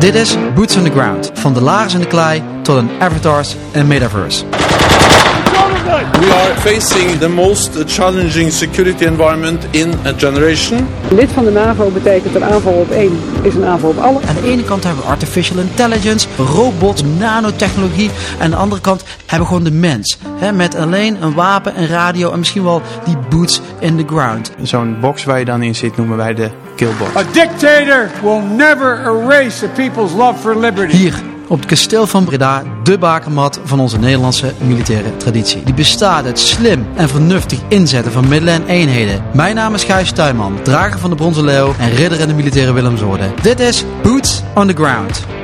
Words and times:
Dit 0.00 0.14
is 0.14 0.36
Boots 0.54 0.76
on 0.76 0.84
the 0.84 0.90
Ground. 0.90 1.30
Van 1.34 1.54
de 1.54 1.60
lagers 1.60 1.94
in 1.94 2.00
de 2.00 2.06
klei 2.06 2.42
tot 2.62 2.76
een 2.76 2.90
avatars 2.98 3.56
en 3.72 3.86
metaverse. 3.86 4.44
We 6.20 6.32
are 6.32 6.60
facing 6.60 7.18
the 7.18 7.28
most 7.28 7.70
challenging 7.86 8.52
security 8.52 9.04
environment 9.04 9.66
in 9.70 9.92
a 10.06 10.12
generation. 10.16 10.88
Lid 11.10 11.30
van 11.30 11.44
de 11.44 11.50
NAVO 11.50 11.90
betekent 11.90 12.34
een 12.34 12.44
aanval 12.44 12.72
op 12.72 12.90
één 12.90 13.18
is 13.42 13.54
een 13.54 13.64
aanval 13.64 13.90
op 13.90 13.98
alle. 13.98 14.20
Aan 14.28 14.34
de 14.34 14.50
ene 14.50 14.64
kant 14.64 14.84
hebben 14.84 15.02
we 15.02 15.08
artificial 15.08 15.58
intelligence, 15.58 16.28
robots, 16.36 17.02
nanotechnologie. 17.18 18.10
En 18.38 18.44
aan 18.44 18.50
de 18.50 18.56
andere 18.56 18.80
kant 18.80 19.04
hebben 19.26 19.48
we 19.48 19.54
gewoon 19.54 19.64
de 19.64 19.78
mens. 19.78 20.18
Hè, 20.38 20.52
met 20.52 20.74
alleen 20.74 21.22
een 21.22 21.34
wapen, 21.34 21.80
een 21.80 21.86
radio 21.86 22.32
en 22.32 22.38
misschien 22.38 22.64
wel 22.64 22.82
die 23.04 23.16
boots 23.28 23.60
in 23.78 23.96
the 23.96 24.04
ground. 24.06 24.52
Zo'n 24.62 24.96
box 25.00 25.24
waar 25.24 25.38
je 25.38 25.44
dan 25.44 25.62
in 25.62 25.74
zit 25.74 25.96
noemen 25.96 26.16
wij 26.16 26.34
de 26.34 26.50
A 27.16 27.22
dictator 27.32 28.10
will 28.22 28.40
never 28.40 29.00
erase 29.00 29.66
a 29.66 29.68
people's 29.68 30.12
love 30.12 30.38
for 30.40 30.58
liberty. 30.58 30.96
Hier 30.96 31.14
op 31.48 31.58
het 31.58 31.68
kasteel 31.68 32.06
van 32.06 32.24
Breda, 32.24 32.62
de 32.82 32.98
bakermat 32.98 33.60
van 33.64 33.80
onze 33.80 33.98
Nederlandse 33.98 34.52
militaire 34.60 35.16
traditie. 35.16 35.62
Die 35.62 35.74
bestaat 35.74 36.24
uit 36.24 36.38
slim 36.38 36.86
en 36.96 37.08
vernuftig 37.08 37.58
inzetten 37.68 38.12
van 38.12 38.28
middelen 38.28 38.54
en 38.54 38.66
eenheden. 38.66 39.22
Mijn 39.32 39.54
naam 39.54 39.74
is 39.74 39.84
Gijs 39.84 40.12
Tuinman, 40.12 40.62
drager 40.62 40.98
van 40.98 41.10
de 41.10 41.16
Bronzen 41.16 41.44
Leeuw 41.44 41.74
en 41.78 41.90
ridder 41.90 42.20
in 42.20 42.28
de 42.28 42.34
militaire 42.34 42.72
Willemsorde. 42.72 43.30
Dit 43.42 43.60
is 43.60 43.84
Boots 44.02 44.42
on 44.54 44.66
the 44.66 44.74
Ground. 44.74 45.39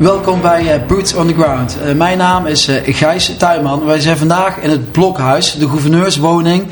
Welkom 0.00 0.40
bij 0.40 0.62
uh, 0.62 0.86
Boots 0.86 1.14
on 1.14 1.26
the 1.26 1.34
Ground. 1.34 1.76
Uh, 1.84 1.92
mijn 1.92 2.18
naam 2.18 2.46
is 2.46 2.68
uh, 2.68 2.76
Gijs 2.84 3.36
Tuinman. 3.36 3.84
Wij 3.84 4.00
zijn 4.00 4.16
vandaag 4.16 4.56
in 4.56 4.70
het 4.70 4.92
Blokhuis, 4.92 5.52
de 5.52 5.68
gouverneurswoning, 5.68 6.66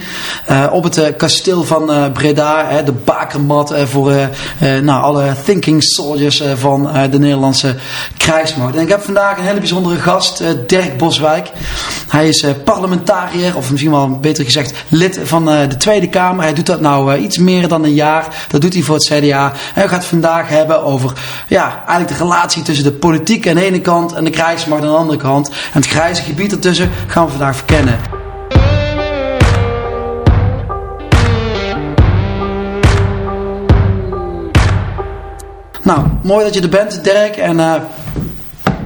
op 0.72 0.84
het 0.84 1.16
kasteel 1.16 1.64
van 1.64 2.12
Breda. 2.12 2.82
de 2.82 2.92
bakermat 2.92 3.74
voor 3.84 4.12
nou, 4.82 5.02
alle 5.02 5.34
thinking 5.44 5.82
soldiers 5.84 6.42
van 6.54 6.90
de 7.10 7.18
Nederlandse 7.18 7.74
krijgsmacht. 8.16 8.74
En 8.74 8.82
ik 8.82 8.88
heb 8.88 9.02
vandaag 9.02 9.38
een 9.38 9.44
hele 9.44 9.58
bijzondere 9.58 9.96
gast, 9.96 10.42
Dirk 10.66 10.98
Boswijk. 10.98 11.50
Hij 12.08 12.28
is 12.28 12.44
parlementariër, 12.64 13.56
of 13.56 13.70
misschien 13.70 13.90
wel 13.90 14.18
beter 14.18 14.44
gezegd 14.44 14.72
lid 14.88 15.20
van 15.22 15.44
de 15.44 15.76
Tweede 15.78 16.08
Kamer. 16.08 16.42
Hij 16.42 16.54
doet 16.54 16.66
dat 16.66 16.80
nou 16.80 17.16
iets 17.16 17.38
meer 17.38 17.68
dan 17.68 17.84
een 17.84 17.94
jaar. 17.94 18.46
Dat 18.48 18.60
doet 18.60 18.74
hij 18.74 18.82
voor 18.82 18.94
het 18.94 19.04
CDA. 19.04 19.52
En 19.74 19.88
we 19.88 19.94
het 19.94 20.04
vandaag 20.04 20.48
hebben 20.48 20.84
over 20.84 21.12
ja, 21.48 21.82
eigenlijk 21.86 22.08
de 22.08 22.24
relatie 22.24 22.62
tussen 22.62 22.84
de 22.84 22.92
politiek 22.92 23.16
politiek 23.18 23.48
aan 23.48 23.54
de 23.54 23.64
ene 23.64 23.80
kant 23.80 24.12
en 24.12 24.24
de 24.24 24.30
krijgsmacht 24.30 24.82
aan 24.82 24.88
de 24.88 24.94
andere 24.94 25.18
kant. 25.18 25.48
En 25.48 25.80
het 25.80 25.86
grijze 25.86 26.22
gebied 26.22 26.52
ertussen 26.52 26.90
gaan 27.06 27.24
we 27.24 27.30
vandaag 27.30 27.56
verkennen. 27.56 27.98
Nou, 35.82 36.06
mooi 36.22 36.44
dat 36.44 36.54
je 36.54 36.60
er 36.60 36.68
bent, 36.68 37.04
Dirk. 37.04 37.36
En 37.36 37.56
uh, 37.56 37.74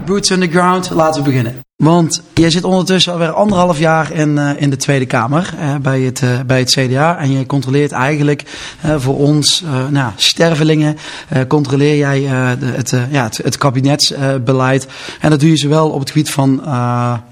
boots 0.04 0.30
on 0.30 0.40
the 0.40 0.48
ground, 0.48 0.90
laten 0.90 1.22
we 1.22 1.28
beginnen. 1.28 1.71
Want 1.82 2.22
jij 2.34 2.50
zit 2.50 2.64
ondertussen 2.64 3.12
alweer 3.12 3.32
anderhalf 3.32 3.78
jaar 3.78 4.12
in, 4.12 4.36
uh, 4.36 4.50
in 4.56 4.70
de 4.70 4.76
Tweede 4.76 5.06
Kamer 5.06 5.54
uh, 5.58 5.76
bij, 5.76 6.00
het, 6.00 6.20
uh, 6.20 6.40
bij 6.46 6.58
het 6.58 6.70
CDA. 6.70 7.18
En 7.18 7.30
je 7.30 7.46
controleert 7.46 7.92
eigenlijk 7.92 8.42
voor 8.96 9.16
ons, 9.16 9.64
nou, 9.90 10.12
stervelingen, 10.16 10.96
controleer 11.48 11.96
jij 11.96 12.20
de, 12.58 12.66
het, 12.66 12.94
ja, 13.10 13.24
het, 13.24 13.36
het 13.36 13.56
kabinetsbeleid. 13.56 14.86
en 15.20 15.30
dat 15.30 15.40
doe 15.40 15.50
je 15.50 15.56
zowel 15.56 15.90
op 15.90 16.00
het 16.00 16.10
gebied 16.10 16.30
van 16.30 16.60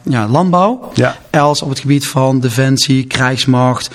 ja, 0.02 0.28
landbouw, 0.28 0.90
ja. 0.94 1.16
als 1.30 1.62
op 1.62 1.68
het 1.68 1.78
gebied 1.78 2.06
van 2.06 2.40
defensie, 2.40 3.06
krijgsmacht, 3.06 3.90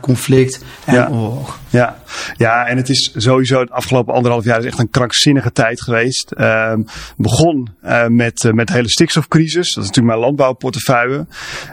conflict 0.00 0.64
en 0.84 0.94
ja. 0.94 1.08
oorlog. 1.08 1.58
Ja. 1.68 1.96
ja, 2.36 2.66
en 2.66 2.76
het 2.76 2.88
is 2.88 3.12
sowieso 3.16 3.60
het 3.60 3.70
afgelopen 3.70 4.14
anderhalf 4.14 4.44
jaar 4.44 4.58
is 4.58 4.64
echt 4.64 4.78
een 4.78 4.90
krankzinnige 4.90 5.52
tijd 5.52 5.82
geweest. 5.82 6.32
Uh, 6.36 6.72
begon 7.16 7.68
met, 8.08 8.50
met 8.52 8.66
de 8.66 8.72
hele 8.72 8.90
stikstofcrisis. 8.90 9.74
Dat 9.74 9.84
is 9.84 9.90
natuurlijk 9.96 10.16
mijn 10.16 10.18
landbouwportefeuille. 10.18 11.26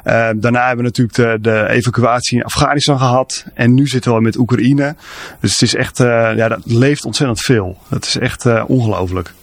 Uh, 0.06 0.30
daarna 0.36 0.68
hebben 0.68 0.86
we 0.86 0.92
natuurlijk 0.92 1.16
de, 1.16 1.38
de 1.42 1.70
evacuatie 1.70 2.38
in 2.38 2.44
Afghanistan 2.44 2.98
gehad. 2.98 3.46
En 3.54 3.74
nu 3.74 3.88
zitten 3.88 4.16
we 4.16 4.22
met 4.22 4.38
Oekraïne. 4.38 4.96
Dus 5.40 5.52
het 5.52 5.62
is 5.62 5.76
echt, 5.76 5.98
ja, 5.98 6.48
dat 6.48 6.60
leeft 6.64 7.06
ontzettend 7.06 7.40
veel. 7.40 7.78
Dat 7.90 8.06
is 8.06 8.18
echt 8.18 8.46
ongelooflijk. 8.66 9.34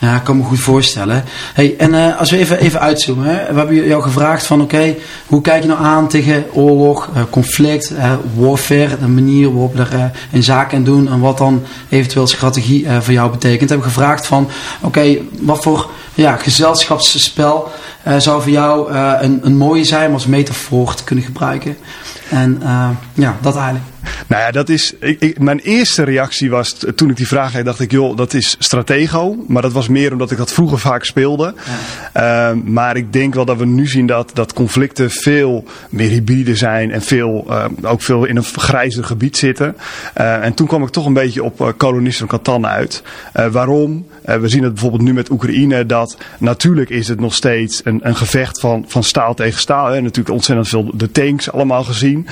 Ja, 0.00 0.16
ik 0.16 0.24
kan 0.24 0.36
me 0.36 0.42
goed 0.42 0.60
voorstellen. 0.60 1.24
Hey, 1.54 1.74
en 1.78 2.16
als 2.16 2.30
we 2.30 2.36
even, 2.36 2.58
even 2.58 2.80
uitzoomen. 2.80 3.24
Hè? 3.26 3.52
We 3.52 3.58
hebben 3.58 3.86
jou 3.86 4.02
gevraagd 4.02 4.46
van 4.46 4.60
oké, 4.60 4.94
hoe 5.26 5.40
kijk 5.40 5.62
je 5.62 5.68
nou 5.68 5.84
aan 5.84 6.08
tegen 6.08 6.44
oorlog, 6.52 7.10
conflict, 7.30 7.92
warfare, 8.34 8.98
de 8.98 9.08
manier 9.08 9.52
waarop 9.52 9.74
we 9.74 9.82
er 9.82 10.10
in 10.30 10.42
zaken 10.42 10.84
doen 10.84 11.08
en 11.08 11.20
wat 11.20 11.38
dan 11.38 11.62
eventueel 11.88 12.26
strategie 12.26 12.86
voor 13.00 13.12
jou 13.12 13.30
betekent. 13.30 13.68
We 13.68 13.74
hebben 13.74 13.92
gevraagd 13.92 14.26
van 14.26 14.50
oké, 14.80 15.16
wat 15.40 15.62
voor 15.62 15.90
ja, 16.14 16.36
gezelschapsspel 16.36 17.70
zou 18.16 18.42
voor 18.42 18.50
jou 18.50 18.92
een, 18.92 19.40
een 19.42 19.56
mooie 19.56 19.84
zijn 19.84 20.08
om 20.08 20.14
als 20.14 20.26
metafoor 20.26 20.94
te 20.94 21.04
kunnen 21.04 21.24
gebruiken. 21.24 21.76
En 22.30 22.62
ja, 23.14 23.36
dat 23.40 23.56
eigenlijk. 23.56 23.84
Nou 24.26 24.42
ja, 24.42 24.50
dat 24.50 24.68
is. 24.68 24.94
Ik, 25.00 25.20
ik, 25.20 25.38
mijn 25.38 25.58
eerste 25.58 26.02
reactie 26.02 26.50
was 26.50 26.76
toen 26.94 27.10
ik 27.10 27.16
die 27.16 27.26
vraag 27.26 27.50
kreeg, 27.50 27.64
dacht 27.64 27.80
ik, 27.80 27.90
joh, 27.90 28.16
dat 28.16 28.34
is 28.34 28.56
stratego. 28.58 29.44
Maar 29.48 29.62
dat 29.62 29.72
was 29.72 29.88
meer 29.88 30.12
omdat 30.12 30.30
ik 30.30 30.38
dat 30.38 30.52
vroeger 30.52 30.78
vaak 30.78 31.04
speelde. 31.04 31.54
Ja. 32.14 32.50
Uh, 32.50 32.56
maar 32.64 32.96
ik 32.96 33.12
denk 33.12 33.34
wel 33.34 33.44
dat 33.44 33.56
we 33.56 33.66
nu 33.66 33.86
zien 33.86 34.06
dat, 34.06 34.30
dat 34.34 34.52
conflicten 34.52 35.10
veel 35.10 35.64
meer 35.90 36.08
hybride 36.08 36.56
zijn 36.56 36.90
en 36.90 37.02
veel, 37.02 37.44
uh, 37.48 37.64
ook 37.82 38.02
veel 38.02 38.24
in 38.24 38.36
een 38.36 38.44
grijzer 38.44 39.04
gebied 39.04 39.36
zitten. 39.36 39.76
Uh, 40.20 40.44
en 40.44 40.54
toen 40.54 40.66
kwam 40.66 40.82
ik 40.82 40.88
toch 40.88 41.06
een 41.06 41.12
beetje 41.12 41.42
op 41.42 41.74
kolonisten 41.76 42.28
van 42.28 42.38
Catan 42.38 42.66
uit. 42.66 43.02
waarom? 43.50 44.06
we 44.22 44.48
zien 44.48 44.62
het 44.62 44.72
bijvoorbeeld 44.72 45.02
nu 45.02 45.12
met 45.12 45.30
Oekraïne, 45.30 45.86
dat 45.86 46.16
natuurlijk 46.38 46.90
is 46.90 47.08
het 47.08 47.20
nog 47.20 47.34
steeds 47.34 47.80
een, 47.84 48.00
een 48.02 48.16
gevecht 48.16 48.60
van, 48.60 48.84
van 48.86 49.02
staal 49.02 49.34
tegen 49.34 49.60
staal. 49.60 49.86
Hè. 49.86 50.00
Natuurlijk 50.00 50.34
ontzettend 50.34 50.68
veel 50.68 50.90
de 50.94 51.10
tanks 51.10 51.52
allemaal 51.52 51.84
gezien. 51.84 52.26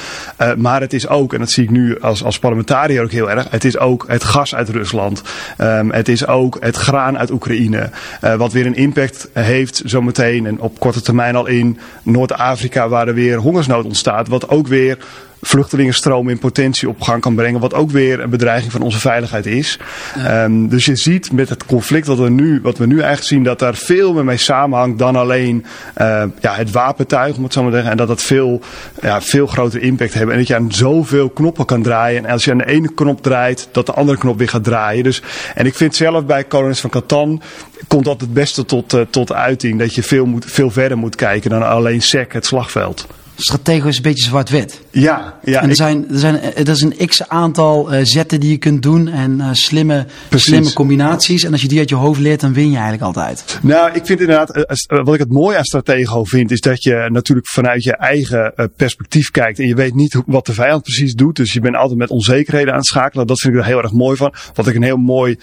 maar 0.56 0.80
het 0.80 0.92
is 0.92 1.08
ook, 1.08 1.32
en 1.32 1.38
dat 1.38 1.50
zie 1.50 1.64
ik 1.64 1.70
nu 1.70 1.75
als, 2.00 2.24
als 2.24 2.38
parlementariër 2.38 3.02
ook 3.02 3.10
heel 3.10 3.30
erg. 3.30 3.46
Het 3.50 3.64
is 3.64 3.78
ook 3.78 4.04
het 4.08 4.24
gas 4.24 4.54
uit 4.54 4.68
Rusland. 4.68 5.22
Um, 5.58 5.92
het 5.92 6.08
is 6.08 6.26
ook 6.26 6.56
het 6.60 6.76
graan 6.76 7.18
uit 7.18 7.30
Oekraïne. 7.30 7.90
Uh, 8.24 8.34
wat 8.34 8.52
weer 8.52 8.66
een 8.66 8.76
impact 8.76 9.28
heeft 9.32 9.82
zometeen 9.84 10.46
en 10.46 10.60
op 10.60 10.78
korte 10.78 11.00
termijn 11.00 11.36
al 11.36 11.46
in 11.46 11.78
Noord-Afrika 12.02 12.88
waar 12.88 13.08
er 13.08 13.14
weer 13.14 13.36
hongersnood 13.36 13.84
ontstaat. 13.84 14.28
Wat 14.28 14.48
ook 14.48 14.66
weer 14.66 14.98
vluchtelingenstroom 15.46 16.28
in 16.28 16.38
potentie 16.38 16.88
op 16.88 17.02
gang 17.02 17.20
kan 17.20 17.34
brengen. 17.34 17.60
Wat 17.60 17.74
ook 17.74 17.90
weer 17.90 18.20
een 18.20 18.30
bedreiging 18.30 18.72
van 18.72 18.82
onze 18.82 19.00
veiligheid 19.00 19.46
is. 19.46 19.78
Ja. 20.16 20.44
Um, 20.44 20.68
dus 20.68 20.84
je 20.84 20.96
ziet 20.96 21.32
met 21.32 21.48
het 21.48 21.66
conflict 21.66 22.06
wat 22.06 22.18
we 22.18 22.30
nu, 22.30 22.60
wat 22.62 22.78
we 22.78 22.86
nu 22.86 22.94
eigenlijk 22.94 23.26
zien, 23.26 23.42
dat 23.42 23.58
daar 23.58 23.74
veel 23.74 24.12
meer 24.12 24.24
mee 24.24 24.36
samenhangt 24.36 24.98
dan 24.98 25.16
alleen 25.16 25.64
uh, 26.00 26.22
ja, 26.40 26.54
het 26.54 26.70
wapentuig, 26.70 27.36
om 27.36 27.42
het 27.42 27.52
zo 27.52 27.62
maar 27.62 27.70
te 27.70 27.76
zeggen. 27.76 27.92
En 27.92 27.98
dat 27.98 28.08
dat 28.08 28.22
veel, 28.22 28.60
ja, 29.02 29.20
veel 29.20 29.46
grotere 29.46 29.84
impact 29.84 30.14
heeft. 30.14 30.30
En 30.30 30.36
dat 30.36 30.46
je 30.46 30.54
aan 30.54 30.72
zoveel 30.72 31.28
knoppen 31.28 31.64
kan 31.64 31.82
draaien. 31.82 32.24
En 32.24 32.30
als 32.30 32.44
je 32.44 32.50
aan 32.50 32.58
de 32.58 32.66
ene 32.66 32.94
knop 32.94 33.22
draait, 33.22 33.68
dat 33.72 33.86
de 33.86 33.92
andere 33.92 34.18
knop 34.18 34.38
weer 34.38 34.48
gaat 34.48 34.64
draaien. 34.64 35.04
Dus, 35.04 35.22
en 35.54 35.66
ik 35.66 35.74
vind 35.74 35.94
zelf 35.94 36.24
bij 36.24 36.44
Kolonels 36.44 36.80
van 36.80 36.90
Catan 36.90 37.42
komt 37.88 38.04
dat 38.04 38.20
het 38.20 38.32
beste 38.32 38.64
tot, 38.64 38.94
uh, 38.94 39.00
tot 39.10 39.32
uiting. 39.32 39.78
Dat 39.78 39.94
je 39.94 40.02
veel, 40.02 40.26
moet, 40.26 40.44
veel 40.48 40.70
verder 40.70 40.98
moet 40.98 41.16
kijken 41.16 41.50
dan 41.50 41.62
alleen 41.62 42.02
SEC, 42.02 42.32
het 42.32 42.46
slagveld 42.46 43.06
stratego 43.36 43.88
is 43.88 43.96
een 43.96 44.02
beetje 44.02 44.24
zwart-wit. 44.24 44.80
Ja, 44.90 45.38
ja. 45.44 45.62
En 45.62 45.68
er, 45.68 45.76
zijn, 45.76 46.10
er, 46.10 46.18
zijn, 46.18 46.42
er 46.42 46.68
is 46.68 46.80
een 46.80 47.06
x 47.06 47.28
aantal 47.28 47.94
uh, 47.94 48.00
zetten 48.02 48.40
die 48.40 48.50
je 48.50 48.56
kunt 48.56 48.82
doen 48.82 49.08
en 49.08 49.38
uh, 49.38 49.48
slimme, 49.52 50.06
slimme 50.30 50.72
combinaties. 50.72 51.44
En 51.44 51.52
als 51.52 51.62
je 51.62 51.68
die 51.68 51.78
uit 51.78 51.88
je 51.88 51.94
hoofd 51.94 52.20
leert, 52.20 52.40
dan 52.40 52.52
win 52.52 52.70
je 52.70 52.74
eigenlijk 52.74 53.02
altijd. 53.02 53.58
Nou, 53.62 53.90
ik 53.92 54.06
vind 54.06 54.20
inderdaad, 54.20 54.56
uh, 54.56 54.64
wat 54.86 55.14
ik 55.14 55.20
het 55.20 55.32
mooi 55.32 55.56
aan 55.56 55.64
stratego 55.64 56.24
vind, 56.24 56.50
is 56.50 56.60
dat 56.60 56.82
je 56.82 57.08
natuurlijk 57.12 57.48
vanuit 57.48 57.82
je 57.82 57.96
eigen 57.96 58.54
perspectief 58.76 59.30
kijkt. 59.30 59.58
En 59.58 59.66
je 59.66 59.74
weet 59.74 59.94
niet 59.94 60.22
wat 60.26 60.46
de 60.46 60.52
vijand 60.52 60.82
precies 60.82 61.14
doet. 61.14 61.36
Dus 61.36 61.52
je 61.52 61.60
bent 61.60 61.76
altijd 61.76 61.98
met 61.98 62.10
onzekerheden 62.10 62.72
aan 62.72 62.78
het 62.78 62.86
schakelen. 62.86 63.26
Dat 63.26 63.40
vind 63.40 63.54
ik 63.54 63.60
er 63.60 63.66
heel 63.66 63.82
erg 63.82 63.92
mooi 63.92 64.16
van. 64.16 64.34
Wat 64.54 64.66
ik 64.66 64.74
een 64.74 64.82
heel 64.82 64.96
mooi 64.96 65.38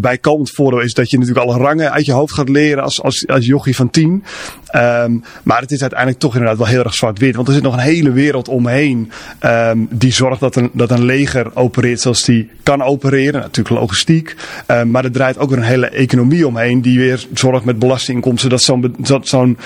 bijkomend 0.00 0.50
voordeel 0.50 0.80
is 0.80 0.94
dat 0.94 1.10
je 1.10 1.18
natuurlijk 1.18 1.46
alle 1.46 1.58
rangen 1.58 1.92
uit 1.92 2.06
je 2.06 2.12
hoofd 2.12 2.34
gaat 2.34 2.48
leren 2.48 2.82
als, 2.82 3.02
als, 3.02 3.26
als 3.26 3.46
jochie 3.46 3.76
van 3.76 3.90
tien. 3.90 4.24
Um, 4.76 5.22
maar 5.42 5.60
het 5.60 5.70
is 5.70 5.80
uiteindelijk 5.80 6.20
toch 6.20 6.32
inderdaad 6.32 6.58
wel 6.58 6.66
heel 6.66 6.84
erg 6.84 6.94
zwart-wit. 6.94 7.35
Want 7.36 7.48
er 7.48 7.54
zit 7.54 7.62
nog 7.62 7.72
een 7.72 7.78
hele 7.78 8.12
wereld 8.12 8.48
omheen 8.48 9.10
um, 9.40 9.88
die 9.90 10.12
zorgt 10.12 10.40
dat 10.40 10.56
een, 10.56 10.70
dat 10.72 10.90
een 10.90 11.04
leger 11.04 11.50
opereert 11.54 12.00
zoals 12.00 12.22
die 12.22 12.50
kan 12.62 12.82
opereren. 12.82 13.40
Natuurlijk 13.40 13.80
logistiek. 13.80 14.34
Um, 14.66 14.90
maar 14.90 15.04
er 15.04 15.12
draait 15.12 15.38
ook 15.38 15.48
weer 15.48 15.58
een 15.58 15.64
hele 15.64 15.88
economie 15.88 16.46
omheen 16.46 16.82
die 16.82 16.98
weer 16.98 17.26
zorgt 17.34 17.64
met 17.64 17.78
belastinginkomsten 17.78 18.50
dat 18.50 18.62
zo'n 18.62 18.96
zo'n 19.22 19.58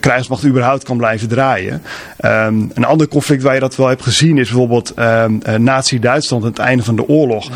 krijgsmacht 0.00 0.44
überhaupt 0.44 0.84
kan 0.84 0.96
blijven 0.96 1.28
draaien. 1.28 1.82
Um, 2.24 2.70
een 2.74 2.84
ander 2.84 3.08
conflict 3.08 3.42
waar 3.42 3.54
je 3.54 3.60
dat 3.60 3.76
wel 3.76 3.88
hebt 3.88 4.02
gezien 4.02 4.38
is 4.38 4.48
bijvoorbeeld 4.48 4.94
Nazi-Duitsland 5.58 6.42
aan 6.42 6.48
het 6.48 6.58
einde 6.58 6.82
van 6.82 6.96
de 6.96 7.08
oorlog. 7.08 7.50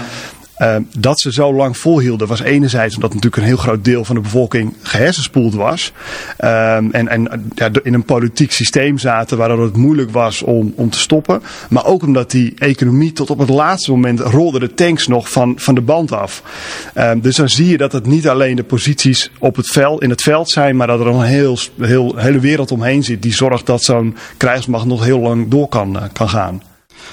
Ehm, 0.59 0.83
dat 0.97 1.21
ze 1.21 1.33
zo 1.33 1.55
lang 1.55 1.77
volhielden 1.77 2.29
was 2.29 2.41
enerzijds 2.41 2.95
omdat 2.95 3.15
natuurlijk 3.15 3.43
een 3.43 3.49
heel 3.49 3.57
groot 3.57 3.85
deel 3.85 4.05
van 4.05 4.15
de 4.15 4.21
bevolking 4.21 4.75
gehersenspoeld 4.83 5.55
was. 5.55 5.93
Ehm, 6.37 6.89
en 6.91 7.09
en 7.09 7.51
ja, 7.55 7.71
in 7.83 7.95
een 7.95 8.05
politiek 8.05 8.53
systeem 8.53 8.99
zaten 8.99 9.39
waardoor 9.39 9.63
het 9.63 9.77
moeilijk 9.77 10.11
was 10.11 10.43
om, 10.43 10.73
om 10.77 10.91
te 10.91 10.99
stoppen. 10.99 11.43
Maar 11.69 11.87
ook 11.87 12.03
omdat 12.03 12.31
die 12.31 12.55
economie 12.59 13.13
tot 13.13 13.31
op 13.31 13.39
het 13.39 13.49
laatste 13.49 13.91
moment 13.91 14.21
rolde 14.21 14.59
de 14.59 14.75
tanks 14.75 15.07
nog 15.07 15.31
van, 15.31 15.53
van 15.57 15.75
de 15.75 15.81
band 15.81 16.13
af. 16.13 16.43
Ehm, 16.95 17.21
dus 17.21 17.37
dan 17.37 17.49
zie 17.49 17.69
je 17.69 17.77
dat 17.77 17.93
het 17.93 18.07
niet 18.07 18.29
alleen 18.29 18.57
de 18.57 18.65
posities 18.65 19.31
op 19.39 19.57
het 19.57 19.67
veld, 19.67 20.03
in 20.03 20.11
het 20.11 20.23
veld 20.23 20.51
zijn, 20.51 20.77
maar 20.77 20.87
dat 20.87 21.01
er 21.01 21.07
een 21.07 21.23
heel, 21.23 21.59
heel, 21.81 22.17
hele 22.17 22.41
wereld 22.41 22.73
omheen 22.73 23.03
zit 23.05 23.23
die 23.23 23.35
zorgt 23.35 23.67
dat 23.67 23.83
zo'n 23.83 24.17
krijgsmacht 24.37 24.87
nog 24.87 25.05
heel 25.05 25.21
lang 25.21 25.49
door 25.49 25.69
kan, 25.69 25.99
eh, 25.99 26.03
kan 26.13 26.29
gaan. 26.29 26.63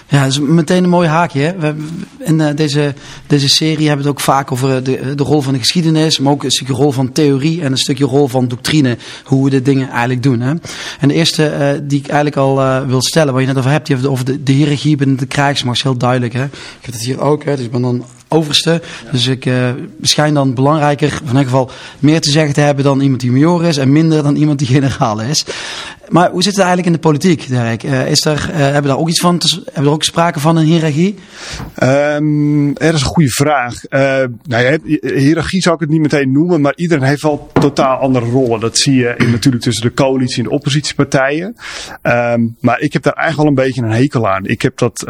Ja, 0.07 0.23
dat 0.23 0.31
is 0.31 0.39
meteen 0.39 0.83
een 0.83 0.89
mooi 0.89 1.07
haakje. 1.07 1.39
Hè? 1.39 1.73
In 2.19 2.39
uh, 2.39 2.47
deze, 2.55 2.93
deze 3.27 3.49
serie 3.49 3.87
hebben 3.87 4.05
we 4.05 4.09
het 4.09 4.19
ook 4.19 4.19
vaak 4.19 4.51
over 4.51 4.83
de, 4.83 5.15
de 5.15 5.23
rol 5.23 5.41
van 5.41 5.53
de 5.53 5.59
geschiedenis, 5.59 6.19
maar 6.19 6.31
ook 6.31 6.43
een 6.43 6.51
stukje 6.51 6.73
rol 6.73 6.91
van 6.91 7.11
theorie 7.11 7.61
en 7.61 7.71
een 7.71 7.77
stukje 7.77 8.05
rol 8.05 8.27
van 8.27 8.47
doctrine, 8.47 8.97
hoe 9.23 9.43
we 9.43 9.49
de 9.49 9.61
dingen 9.61 9.89
eigenlijk 9.89 10.23
doen. 10.23 10.39
Hè? 10.39 10.53
En 10.99 11.07
de 11.07 11.13
eerste 11.13 11.51
uh, 11.59 11.87
die 11.87 11.99
ik 11.99 12.07
eigenlijk 12.07 12.37
al 12.37 12.85
wil 12.87 13.01
stellen, 13.01 13.33
waar 13.33 13.41
je 13.41 13.47
net 13.47 13.57
over 13.57 13.71
hebt, 13.71 13.87
die 13.87 13.95
heeft 13.95 14.07
over 14.07 14.25
de, 14.25 14.43
de 14.43 14.51
hiërarchie 14.51 14.95
binnen 14.95 15.17
de 15.17 15.25
krijgsmacht, 15.25 15.77
is 15.77 15.83
heel 15.83 15.97
duidelijk. 15.97 16.33
Hè? 16.33 16.43
Ik 16.43 16.81
heb 16.81 16.93
het 16.93 17.03
hier 17.03 17.21
ook, 17.21 17.43
hè? 17.43 17.55
dus 17.55 17.65
ik 17.65 17.71
ben 17.71 17.81
dan 17.81 18.05
overste. 18.27 18.81
Dus 19.11 19.27
ik 19.27 19.49
schijn 20.01 20.33
dan 20.33 20.53
belangrijker, 20.53 21.13
in 21.21 21.27
ieder 21.27 21.43
geval 21.43 21.71
meer 21.99 22.21
te 22.21 22.29
zeggen 22.29 22.53
te 22.53 22.61
hebben 22.61 22.83
dan 22.83 22.99
iemand 22.99 23.21
die 23.21 23.31
major 23.31 23.63
is 23.63 23.77
en 23.77 23.91
minder 23.91 24.23
dan 24.23 24.35
iemand 24.35 24.59
die 24.59 24.67
generaal 24.67 25.21
is. 25.21 25.45
Maar 26.09 26.29
hoe 26.29 26.43
zit 26.43 26.55
het 26.55 26.65
eigenlijk 26.65 26.87
in 26.87 26.93
de 26.93 27.07
politiek? 27.07 27.47
Uh, 27.49 28.07
is 28.07 28.25
er, 28.25 28.49
uh, 28.49 28.55
hebben 28.55 28.81
we 28.81 28.87
daar 28.87 28.97
ook 28.97 29.09
iets 29.09 29.19
van, 29.19 29.41
hebben 29.63 29.83
we 29.83 29.89
er 29.89 29.89
ook 29.89 30.03
sprake 30.03 30.39
van 30.39 30.57
een 30.57 30.65
hiërarchie? 30.65 31.15
Um, 31.83 32.77
er 32.77 32.93
is 32.93 33.01
een 33.01 33.07
goede 33.07 33.29
vraag. 33.29 33.73
Uh, 33.89 33.99
nou 34.43 34.79
hiërarchie 35.01 35.61
zou 35.61 35.75
ik 35.75 35.81
het 35.81 35.89
niet 35.89 36.01
meteen 36.01 36.31
noemen, 36.31 36.61
maar 36.61 36.73
iedereen 36.75 37.03
heeft 37.03 37.21
wel 37.21 37.49
totaal 37.53 37.97
andere 37.97 38.25
rollen. 38.25 38.59
Dat 38.59 38.77
zie 38.77 38.95
je 38.95 39.13
in, 39.17 39.31
natuurlijk 39.31 39.63
tussen 39.63 39.83
de 39.83 39.93
coalitie 39.93 40.37
en 40.37 40.43
de 40.43 40.49
oppositiepartijen. 40.49 41.55
Um, 42.03 42.55
maar 42.59 42.79
ik 42.79 42.93
heb 42.93 43.03
daar 43.03 43.13
eigenlijk 43.13 43.49
wel 43.49 43.65
een 43.65 43.67
beetje 43.67 43.81
een 43.81 44.01
hekel 44.01 44.29
aan. 44.29 44.45
Ik 44.45 44.61
heb 44.61 44.77
dat 44.77 45.03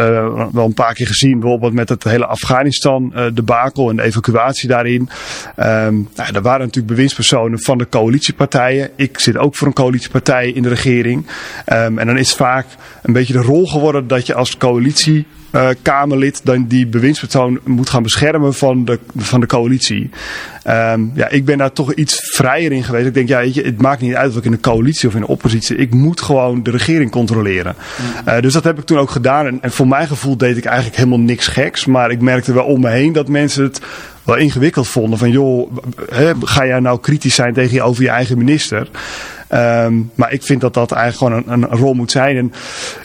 wel 0.51 0.65
een 0.65 0.74
paar 0.74 0.94
keer 0.94 1.07
gezien, 1.07 1.39
bijvoorbeeld 1.39 1.74
met 1.74 1.89
het 1.89 2.03
hele 2.03 2.25
Afghanistan 2.25 3.13
debakel 3.33 3.89
en 3.89 3.95
de 3.95 4.03
evacuatie 4.03 4.68
daarin. 4.69 5.09
Um, 5.57 6.09
nou, 6.15 6.33
er 6.33 6.41
waren 6.41 6.65
natuurlijk 6.65 6.94
bewindspersonen 6.94 7.62
van 7.62 7.77
de 7.77 7.89
coalitiepartijen. 7.89 8.89
Ik 8.95 9.19
zit 9.19 9.38
ook 9.38 9.56
voor 9.56 9.68
een 9.68 9.74
coalitiepartij 9.74 10.50
in 10.50 10.62
de 10.62 10.69
regering 10.69 10.83
regering. 10.86 11.26
Um, 11.74 11.98
en 12.00 12.08
dan 12.08 12.18
is 12.18 12.34
vaak 12.34 12.66
een 13.02 13.14
beetje 13.14 13.34
de 13.34 13.42
rol 13.42 13.68
geworden 13.68 14.08
dat 14.08 14.26
je 14.26 14.34
als 14.34 14.58
coalitie 14.58 15.26
uh, 15.52 15.70
Kamerlid 15.82 16.42
dan 16.44 16.68
die 16.68 16.88
bewindspersoon 16.88 17.60
moet 17.64 17.90
gaan 17.90 18.04
beschermen 18.04 18.54
van 18.54 18.86
de, 18.86 19.00
van 19.18 19.40
de 19.40 19.46
coalitie. 19.46 20.10
Um, 20.68 21.12
ja, 21.16 21.30
ik 21.30 21.46
ben 21.46 21.58
daar 21.58 21.72
toch 21.72 21.94
iets 21.94 22.20
vrijer 22.34 22.72
in 22.72 22.84
geweest. 22.84 23.08
Ik 23.08 23.14
denk, 23.14 23.28
ja, 23.28 23.40
weet 23.40 23.54
je, 23.54 23.62
het 23.62 23.82
maakt 23.82 24.02
niet 24.02 24.16
uit 24.16 24.32
of 24.32 24.38
ik 24.38 24.46
in 24.46 24.52
de 24.52 24.60
coalitie 24.60 25.08
of 25.08 25.16
in 25.16 25.22
de 25.22 25.28
oppositie. 25.28 25.76
Ik 25.76 25.94
moet 25.94 26.22
gewoon 26.22 26.64
de 26.64 26.72
regering 26.72 27.12
controleren. 27.12 27.76
Uh, 28.28 28.40
dus 28.40 28.54
dat 28.54 28.64
heb 28.64 28.80
ik 28.80 28.86
toen 28.86 28.98
ook 28.98 29.10
gedaan. 29.10 29.46
En, 29.46 29.58
en 29.62 29.72
voor 29.72 29.88
mijn 29.88 30.08
gevoel 30.08 30.38
deed 30.38 30.58
ik 30.58 30.66
eigenlijk 30.66 30.98
helemaal 30.98 31.20
niks 31.20 31.48
geks. 31.48 31.86
Maar 31.86 32.12
ik 32.12 32.22
merkte 32.22 32.54
wel 32.54 32.66
om 32.66 32.82
me 32.82 32.90
heen 32.90 33.14
dat 33.14 33.28
mensen 33.28 33.64
het 33.64 33.82
wel 34.24 34.36
ingewikkeld 34.36 34.88
vonden. 34.88 35.20
Van 35.20 35.32
joh, 35.32 35.72
ga 36.42 36.66
jij 36.66 36.80
nou 36.80 37.00
kritisch 37.00 37.36
zijn 37.36 37.54
tegen 37.54 37.74
je 37.74 37.82
over 37.82 38.04
je 38.04 38.10
eigen 38.10 38.38
minister? 38.38 38.90
Um, 39.53 40.12
maar 40.15 40.31
ik 40.31 40.44
vind 40.44 40.62
dat 40.62 40.74
dat 40.74 40.92
eigenlijk 40.92 41.33
gewoon 41.33 41.53
een, 41.53 41.71
een, 41.71 41.77
rol 41.77 41.94
moet 41.94 42.12
zijn. 42.12 42.38
En 42.38 42.53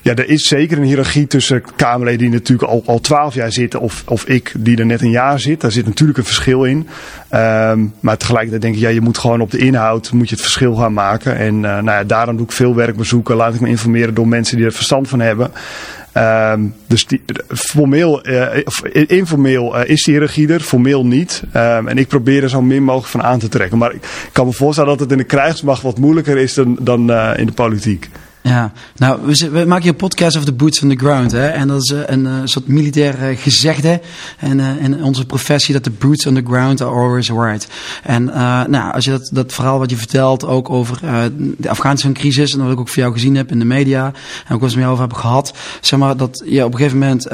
ja, 0.03 0.15
er 0.15 0.29
is 0.29 0.49
zeker 0.49 0.79
een 0.79 0.85
hiërarchie 0.85 1.27
tussen 1.27 1.63
Kamerleden 1.77 2.19
die 2.19 2.31
natuurlijk 2.31 2.71
al, 2.71 2.83
al 2.87 3.01
12 3.01 3.35
jaar 3.35 3.53
zitten 3.53 3.81
of, 3.81 4.03
of 4.07 4.25
ik 4.25 4.53
die 4.59 4.77
er 4.77 4.87
net 4.87 5.03
een 5.03 5.11
jaar 5.11 5.41
zit. 5.41 5.61
Daar 5.61 5.73
zit 5.73 5.87
natuurlijk 5.87 6.19
een 6.19 6.25
verschil 6.25 6.65
in. 6.65 6.89
Um, 7.35 7.95
maar 8.01 8.17
tegelijkertijd 8.17 8.63
denk 8.63 8.75
ik, 8.75 8.81
ja, 8.81 8.89
je 8.89 9.01
moet 9.01 9.19
gewoon 9.19 9.41
op 9.41 9.51
de 9.51 9.59
inhoud 9.59 10.13
moet 10.13 10.29
je 10.29 10.35
het 10.35 10.45
verschil 10.45 10.75
gaan 10.75 10.93
maken. 10.93 11.37
En 11.37 11.55
uh, 11.55 11.61
nou 11.61 11.85
ja, 11.85 12.05
daarom 12.05 12.37
doe 12.37 12.47
ik 12.47 12.53
veel 12.53 12.75
werkbezoeken. 12.75 13.37
Laat 13.37 13.55
ik 13.55 13.61
me 13.61 13.69
informeren 13.69 14.15
door 14.15 14.29
mensen 14.29 14.57
die 14.57 14.67
er 14.67 14.73
verstand 14.73 15.09
van 15.09 15.21
hebben. 15.21 15.51
Um, 16.17 16.75
dus 16.87 17.07
formeel, 17.49 18.29
uh, 18.29 18.47
informeel 19.07 19.77
uh, 19.77 19.89
is 19.89 20.03
die 20.03 20.19
regie 20.19 20.49
er, 20.49 20.61
formeel 20.61 21.07
niet. 21.07 21.43
Um, 21.57 21.89
en 21.89 21.99
ik 21.99 22.09
probeer 22.09 22.43
er 22.43 22.49
zo 22.49 22.63
min 22.63 22.83
mogelijk 22.83 23.11
van 23.11 23.23
aan 23.23 23.39
te 23.39 23.49
trekken. 23.49 23.79
Maar 23.79 23.95
ik 23.95 24.29
kan 24.33 24.47
me 24.47 24.53
voorstellen 24.53 24.91
dat 24.91 25.01
het 25.01 25.13
in 25.13 25.19
de 25.19 25.25
krijgsmacht 25.25 25.83
wat 25.83 25.99
moeilijker 25.99 26.37
is 26.37 26.55
dan, 26.55 26.79
dan 26.81 27.11
uh, 27.11 27.31
in 27.37 27.47
de 27.47 27.53
politiek. 27.53 28.09
Ja, 28.43 28.73
nou, 28.97 29.21
we, 29.25 29.51
we, 29.51 29.65
maken 29.65 29.83
hier 29.83 29.93
een 29.93 29.97
podcast 29.97 30.37
over 30.37 30.49
de 30.49 30.57
boots 30.57 30.83
on 30.83 30.89
the 30.89 30.97
ground. 30.97 31.33
Hè? 31.33 31.47
En 31.47 31.69
dat 31.69 31.83
is 31.83 31.93
uh, 31.93 32.01
een 32.07 32.25
uh, 32.25 32.35
soort 32.45 32.67
militair 32.67 33.31
uh, 33.31 33.39
gezegde. 33.39 34.01
En 34.39 34.61
in 34.61 35.05
onze 35.05 35.27
professie 35.27 35.75
dat 35.75 35.85
de 35.85 35.91
boots 35.91 36.27
on 36.27 36.35
the 36.35 36.43
ground 36.45 36.81
are 36.81 36.91
always 36.91 37.31
right. 37.31 37.69
En 38.03 38.25
nou, 38.71 38.93
als 38.93 39.05
je 39.05 39.11
dat, 39.11 39.31
dat 39.33 39.53
verhaal 39.53 39.79
wat 39.79 39.91
je 39.91 39.97
vertelt, 39.97 40.47
ook 40.47 40.71
over 40.71 41.01
de 41.57 41.69
Afghanistan-crisis, 41.69 42.53
en 42.53 42.63
wat 42.63 42.73
ik 42.73 42.81
ook 42.81 42.89
voor 42.89 43.03
jou 43.03 43.13
gezien 43.13 43.35
heb 43.37 43.51
in 43.51 43.59
de 43.59 43.65
media, 43.65 44.13
en 44.47 44.55
ook 44.55 44.61
wat 44.61 44.71
we 44.71 44.77
met 44.77 44.85
jou 44.85 44.87
over 44.89 45.01
hebben 45.01 45.19
gehad, 45.19 45.55
zeg 45.81 45.99
maar 45.99 46.17
dat 46.17 46.43
je 46.47 46.65
op 46.65 46.73
een 46.73 46.79
gegeven 46.79 46.99
moment 46.99 47.27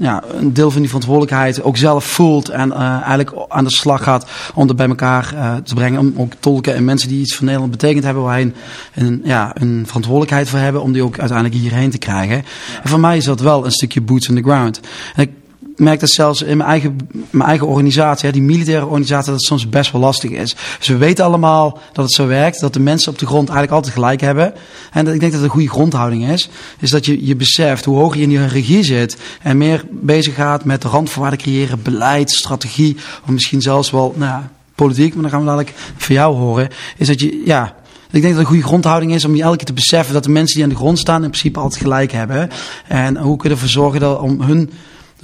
ja, 0.00 0.22
een 0.38 0.52
deel 0.52 0.70
van 0.70 0.80
die 0.80 0.88
verantwoordelijkheid 0.88 1.62
ook 1.62 1.76
zelf 1.76 2.04
voelt 2.04 2.48
en 2.48 2.72
eigenlijk 2.72 3.32
aan 3.48 3.64
de 3.64 3.70
slag 3.70 4.02
gaat 4.02 4.26
om 4.54 4.66
dat 4.66 4.76
bij 4.76 4.88
elkaar 4.88 5.62
te 5.62 5.74
brengen. 5.74 6.00
Om 6.00 6.12
ook 6.16 6.32
tolken 6.38 6.74
en 6.74 6.84
mensen 6.84 7.08
die 7.08 7.20
iets 7.20 7.34
voor 7.34 7.44
Nederland 7.44 7.70
betekend 7.70 8.04
hebben, 8.04 8.22
waar 8.22 8.40
een, 8.40 8.54
een, 8.94 9.20
ja, 9.24 9.50
een 9.54 9.82
verantwoordelijkheid 9.86 10.24
voor 10.42 10.58
hebben 10.58 10.82
om 10.82 10.92
die 10.92 11.02
ook 11.02 11.18
uiteindelijk 11.18 11.60
hierheen 11.60 11.90
te 11.90 11.98
krijgen. 11.98 12.44
En 12.82 12.88
voor 12.88 13.00
mij 13.00 13.16
is 13.16 13.24
dat 13.24 13.40
wel 13.40 13.64
een 13.64 13.70
stukje 13.70 14.00
boots 14.00 14.28
on 14.28 14.34
the 14.34 14.42
ground. 14.42 14.80
Ik 15.16 15.30
merk 15.76 16.00
dat 16.00 16.10
zelfs 16.10 16.42
in 16.42 16.56
mijn 16.56 16.68
eigen, 16.68 16.96
mijn 17.30 17.48
eigen 17.48 17.66
organisatie, 17.66 18.32
die 18.32 18.42
militaire 18.42 18.86
organisatie, 18.86 19.26
dat 19.26 19.34
het 19.34 19.44
soms 19.44 19.68
best 19.68 19.92
wel 19.92 20.00
lastig 20.00 20.30
is. 20.30 20.56
Dus 20.78 20.88
we 20.88 20.96
weten 20.96 21.24
allemaal 21.24 21.78
dat 21.92 22.04
het 22.04 22.14
zo 22.14 22.26
werkt, 22.26 22.60
dat 22.60 22.72
de 22.72 22.80
mensen 22.80 23.12
op 23.12 23.18
de 23.18 23.26
grond 23.26 23.48
eigenlijk 23.48 23.76
altijd 23.76 23.94
gelijk 23.94 24.20
hebben. 24.20 24.54
En 24.92 25.06
ik 25.06 25.20
denk 25.20 25.20
dat 25.20 25.32
het 25.32 25.42
een 25.42 25.48
goede 25.48 25.68
grondhouding 25.68 26.28
is, 26.28 26.48
is 26.78 26.90
dat 26.90 27.06
je, 27.06 27.26
je 27.26 27.36
beseft 27.36 27.84
hoe 27.84 27.96
hoger 27.96 28.16
je 28.16 28.22
in 28.22 28.28
die 28.28 28.46
regie 28.46 28.82
zit 28.82 29.16
en 29.42 29.58
meer 29.58 29.84
bezig 29.90 30.34
gaat 30.34 30.64
met 30.64 30.84
randvoorwaarden 30.84 31.40
creëren, 31.40 31.82
beleid, 31.82 32.30
strategie, 32.30 32.96
of 33.24 33.28
misschien 33.28 33.60
zelfs 33.60 33.90
wel, 33.90 34.14
nou 34.16 34.42
politiek, 34.74 35.14
maar 35.14 35.22
dan 35.22 35.30
gaan 35.30 35.40
we 35.40 35.46
dadelijk 35.46 35.72
van 35.96 36.14
jou 36.14 36.36
horen, 36.36 36.68
is 36.96 37.06
dat 37.06 37.20
je, 37.20 37.42
ja, 37.44 37.74
ik 38.14 38.22
denk 38.22 38.34
dat 38.34 38.42
een 38.42 38.48
goede 38.48 38.66
grondhouding 38.66 39.14
is 39.14 39.24
om 39.24 39.34
je 39.34 39.42
elke 39.42 39.56
keer 39.56 39.66
te 39.66 39.72
beseffen 39.72 40.14
dat 40.14 40.24
de 40.24 40.30
mensen 40.30 40.54
die 40.54 40.64
aan 40.64 40.70
de 40.70 40.76
grond 40.76 40.98
staan 40.98 41.22
in 41.22 41.28
principe 41.30 41.58
altijd 41.58 41.82
gelijk 41.82 42.12
hebben. 42.12 42.50
En 42.88 43.16
hoe 43.16 43.36
kun 43.36 43.48
je 43.48 43.54
ervoor 43.54 43.70
zorgen 43.70 44.00
dat, 44.00 44.20
om 44.20 44.40
hun 44.40 44.70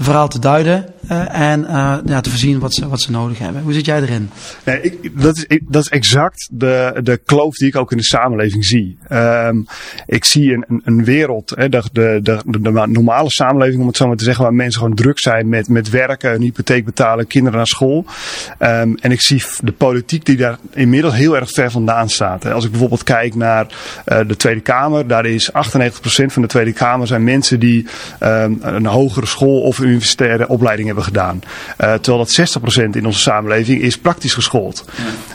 verhaal 0.05 0.29
te 0.29 0.39
duiden 0.39 0.87
uh, 1.11 1.41
en 1.41 1.61
uh, 1.61 1.97
ja, 2.05 2.21
te 2.21 2.31
voorzien 2.31 2.59
wat 2.59 2.75
ze, 2.75 2.89
wat 2.89 3.01
ze 3.01 3.11
nodig 3.11 3.39
hebben. 3.39 3.63
Hoe 3.63 3.73
zit 3.73 3.85
jij 3.85 4.01
erin? 4.01 4.31
Nee, 4.65 4.81
ik, 4.81 5.21
dat, 5.23 5.37
is, 5.37 5.59
dat 5.69 5.83
is 5.83 5.89
exact 5.89 6.49
de, 6.53 7.01
de 7.03 7.17
kloof 7.25 7.55
die 7.55 7.69
ik 7.69 7.77
ook 7.77 7.91
in 7.91 7.97
de 7.97 8.05
samenleving 8.05 8.65
zie. 8.65 8.99
Um, 9.13 9.67
ik 10.07 10.25
zie 10.25 10.53
een, 10.53 10.81
een, 10.85 11.05
wereld, 11.05 11.53
hè, 11.57 11.69
de, 11.69 11.83
de, 11.93 12.21
de, 12.23 12.39
de, 12.45 12.87
normale 12.87 13.31
samenleving 13.31 13.81
om 13.81 13.87
het 13.87 13.97
zo 13.97 14.07
maar 14.07 14.17
te 14.17 14.25
zeggen, 14.25 14.45
waar 14.45 14.55
mensen 14.55 14.81
gewoon 14.81 14.97
druk 14.97 15.19
zijn 15.19 15.49
met, 15.49 15.69
met 15.69 15.91
werken, 15.91 16.35
een 16.35 16.43
hypotheek 16.43 16.85
betalen, 16.85 17.27
kinderen 17.27 17.57
naar 17.57 17.67
school. 17.67 18.05
Um, 18.59 18.97
en 19.01 19.13
ik 19.13 19.21
zie 19.21 19.43
de 19.61 19.73
politiek 19.73 20.25
die 20.25 20.37
daar 20.37 20.59
inmiddels 20.71 21.15
heel 21.15 21.37
erg 21.37 21.51
ver 21.51 21.71
vandaan 21.71 22.09
staat. 22.09 22.47
Als 22.47 22.65
ik 22.65 22.71
bijvoorbeeld 22.71 23.03
kijk 23.03 23.35
naar 23.35 23.67
uh, 24.07 24.19
de 24.27 24.37
Tweede 24.37 24.61
Kamer, 24.61 25.07
daar 25.07 25.27
is 25.27 25.51
98% 25.53 25.55
van 26.27 26.43
de 26.43 26.49
Tweede 26.49 26.73
Kamer 26.73 27.07
zijn 27.07 27.25
mensen 27.25 27.61
die 27.61 27.87
um, 28.23 28.59
een 28.61 28.87
hogere 28.87 29.27
school 29.27 29.61
of 29.61 29.79
universitaire 29.91 30.49
opleiding 30.49 30.87
hebben 30.87 31.05
gedaan. 31.05 31.43
Uh, 31.79 31.95
terwijl 31.95 32.27
dat 32.27 32.59
60% 32.59 32.83
in 32.91 33.07
onze 33.07 33.21
samenleving 33.21 33.81
is 33.81 33.99
praktisch 33.99 34.35
geschoold. 34.35 34.85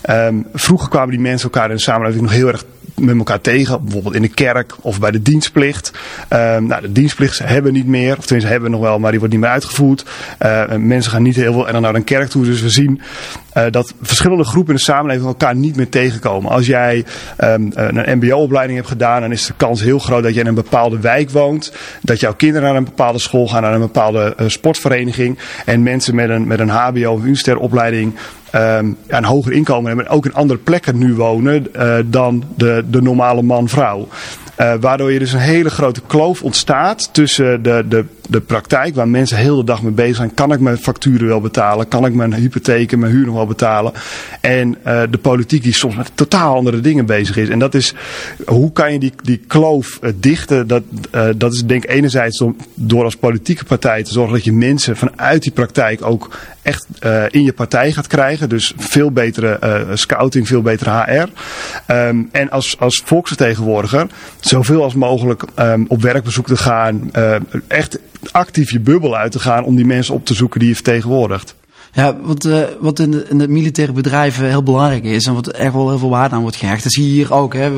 Um, 0.10 0.46
vroeger 0.54 0.90
kwamen 0.90 1.10
die 1.10 1.20
mensen 1.20 1.52
elkaar 1.52 1.70
in 1.70 1.76
de 1.76 1.82
samenleving 1.82 2.24
nog 2.24 2.32
heel 2.32 2.48
erg 2.48 2.64
met 2.96 3.18
elkaar 3.18 3.42
tegen. 3.42 3.84
Bijvoorbeeld 3.84 4.16
in 4.16 4.22
de 4.22 4.28
kerk 4.28 4.76
of 4.82 5.00
bij 5.00 5.12
de 5.12 5.22
dienstplicht. 5.22 5.92
Um, 6.30 6.68
nou, 6.68 6.82
de 6.82 6.92
dienstplicht 6.92 7.40
hebben 7.40 7.72
we 7.72 7.78
niet 7.78 7.88
meer. 7.88 8.18
Of 8.18 8.26
tenminste 8.26 8.52
hebben 8.52 8.70
we 8.70 8.78
nog 8.78 8.86
wel, 8.86 9.00
maar 9.00 9.10
die 9.10 9.20
wordt 9.20 9.34
niet 9.34 9.44
meer 9.44 9.52
uitgevoerd. 9.54 10.06
Uh, 10.42 10.64
mensen 10.76 11.12
gaan 11.12 11.24
niet 11.24 11.36
heel 11.36 11.54
veel 11.54 11.68
en 11.68 11.74
dan 11.74 11.82
naar 11.82 11.96
een 11.96 12.04
kerk 12.04 12.30
toe. 12.30 12.44
Dus 12.44 12.62
we 12.62 12.70
zien 12.70 13.02
uh, 13.58 13.64
dat 13.72 13.94
verschillende 14.02 14.44
groepen 14.44 14.70
in 14.70 14.76
de 14.76 14.84
samenleving 14.84 15.28
elkaar 15.28 15.56
niet 15.56 15.76
meer 15.76 15.90
tegenkomen. 15.90 16.52
Als 16.52 16.66
jij 16.66 17.06
um, 17.44 17.72
een 17.74 18.18
mbo-opleiding 18.18 18.78
hebt 18.78 18.90
gedaan, 18.90 19.22
dan 19.22 19.32
is 19.32 19.46
de 19.46 19.54
kans 19.58 19.82
heel 19.82 20.00
groot 20.00 20.24
dat 20.24 20.34
je 20.34 20.40
in 20.40 20.48
een 20.48 20.54
bepaalde 20.54 21.00
wijk 21.00 21.30
woont. 21.30 21.74
Dat 22.02 22.20
jouw 22.20 22.34
kinderen 22.34 22.68
naar 22.68 22.78
een 22.78 22.84
bepaalde 22.84 23.20
school 23.20 23.48
gaan, 23.48 23.62
naar 23.62 23.74
een 23.74 23.80
bepaalde 23.80 24.34
uh, 24.40 24.48
sportvereniging. 24.48 25.38
En 25.66 25.84
mensen 25.84 26.16
met 26.16 26.30
een, 26.30 26.48
met 26.48 26.60
een 26.60 26.70
hbo 26.70 27.12
of 27.12 27.20
universitaire 27.20 27.64
opleiding 27.64 28.16
um, 28.56 28.98
een 29.08 29.26
hoger 29.26 29.52
inkomen 29.52 29.88
hebben 29.88 30.06
en 30.06 30.12
ook 30.12 30.26
in 30.26 30.34
andere 30.34 30.60
plekken 30.60 30.98
nu 30.98 31.16
wonen 31.16 31.68
uh, 31.76 31.96
dan 32.06 32.44
de, 32.56 32.84
de 32.90 33.02
normale 33.02 33.42
man-vrouw. 33.42 34.08
Waardoor 34.56 35.12
je 35.12 35.20
dus 35.20 35.34
een 35.34 35.40
hele 35.40 35.70
grote 35.70 36.02
kloof 36.08 36.42
ontstaat 36.42 37.14
tussen 37.14 37.64
de, 37.64 37.86
de, 37.88 38.06
de 38.30 38.42
praktijk, 38.42 38.96
waar 38.96 39.08
mensen 39.08 39.38
heel 39.38 39.56
de 39.56 39.64
dag 39.64 39.82
mee 39.82 39.92
bezig 39.92 40.16
zijn. 40.16 40.34
Kan 40.34 40.52
ik 40.52 40.60
mijn 40.60 40.78
facturen 40.78 41.28
wel 41.28 41.42
betalen? 41.42 41.88
Kan 41.88 42.06
ik 42.06 42.14
mijn 42.14 42.34
hypotheek 42.34 42.92
en 42.92 43.00
mijn 43.00 43.12
huur 43.12 43.26
nog 43.26 43.36
wel 43.36 43.48
betalen? 43.48 43.94
En 44.42 44.78
de 45.10 45.18
politiek 45.22 45.64
die 45.64 45.74
soms 45.74 45.96
met 45.96 46.12
totaal 46.14 46.56
andere 46.56 46.82
dingen 46.82 47.06
bezig 47.06 47.38
is. 47.38 47.50
En 47.50 47.60
dat 47.60 47.74
is, 47.74 47.94
hoe 48.46 48.72
kan 48.72 48.94
je 48.94 49.00
die, 49.00 49.14
die 49.24 49.42
kloof 49.48 50.00
dichten? 50.16 50.68
Dat, 50.68 50.84
dat 51.36 51.54
is 51.54 51.64
denk 51.66 51.84
ik 51.84 51.90
enerzijds 51.90 52.38
door, 52.38 52.54
door 52.74 53.04
als 53.04 53.16
politieke 53.16 53.66
partij 53.66 54.04
te 54.04 54.12
zorgen 54.12 54.34
dat 54.34 54.44
je 54.44 54.54
mensen 54.54 54.98
vanuit 54.98 55.44
die 55.44 55.52
praktijk 55.52 56.06
ook 56.06 56.38
echt 56.62 56.86
in 57.30 57.44
je 57.44 57.54
partij 57.54 57.92
gaat 57.92 58.08
krijgen. 58.08 58.50
Dus 58.50 58.74
veel 58.78 59.12
betere 59.12 59.60
scouting, 59.94 60.48
veel 60.48 60.62
betere 60.62 60.92
HR. 60.92 61.28
Um, 61.92 62.30
en 62.32 62.50
als, 62.50 62.80
als 62.80 63.02
volksvertegenwoordiger 63.06 64.08
zoveel 64.48 64.84
als 64.84 64.94
mogelijk 64.94 65.44
um, 65.60 65.86
op 65.88 66.02
werkbezoek 66.02 66.48
te 66.48 66.58
gaan. 66.58 67.10
Uh, 67.14 67.36
echt 67.68 68.00
actief 68.32 68.72
je 68.72 68.80
bubbel 68.80 69.16
uit 69.16 69.32
te 69.32 69.40
gaan 69.40 69.64
om 69.64 69.76
die 69.76 69.86
mensen 69.86 70.14
op 70.14 70.26
te 70.26 70.34
zoeken 70.34 70.60
die 70.60 70.70
je 70.70 70.76
vertegenwoordigt. 70.76 71.56
Ja, 71.96 72.18
wat, 72.22 72.46
uh, 72.46 72.64
wat 72.80 73.00
in 73.00 73.12
de, 73.12 73.26
in 73.30 73.38
de, 73.38 73.48
militaire 73.48 73.94
bedrijven 73.94 74.48
heel 74.48 74.64
belangrijk 74.64 75.04
is 75.04 75.26
en 75.26 75.34
wat 75.34 75.48
echt 75.48 75.74
wel 75.74 75.90
heel 75.90 75.98
veel 75.98 76.10
waarde 76.10 76.36
aan 76.36 76.42
wordt 76.42 76.56
gehecht. 76.56 76.84
Dat 76.84 76.92
zie 76.92 77.06
je 77.06 77.12
hier 77.12 77.34
ook. 77.34 77.54
Hè. 77.54 77.70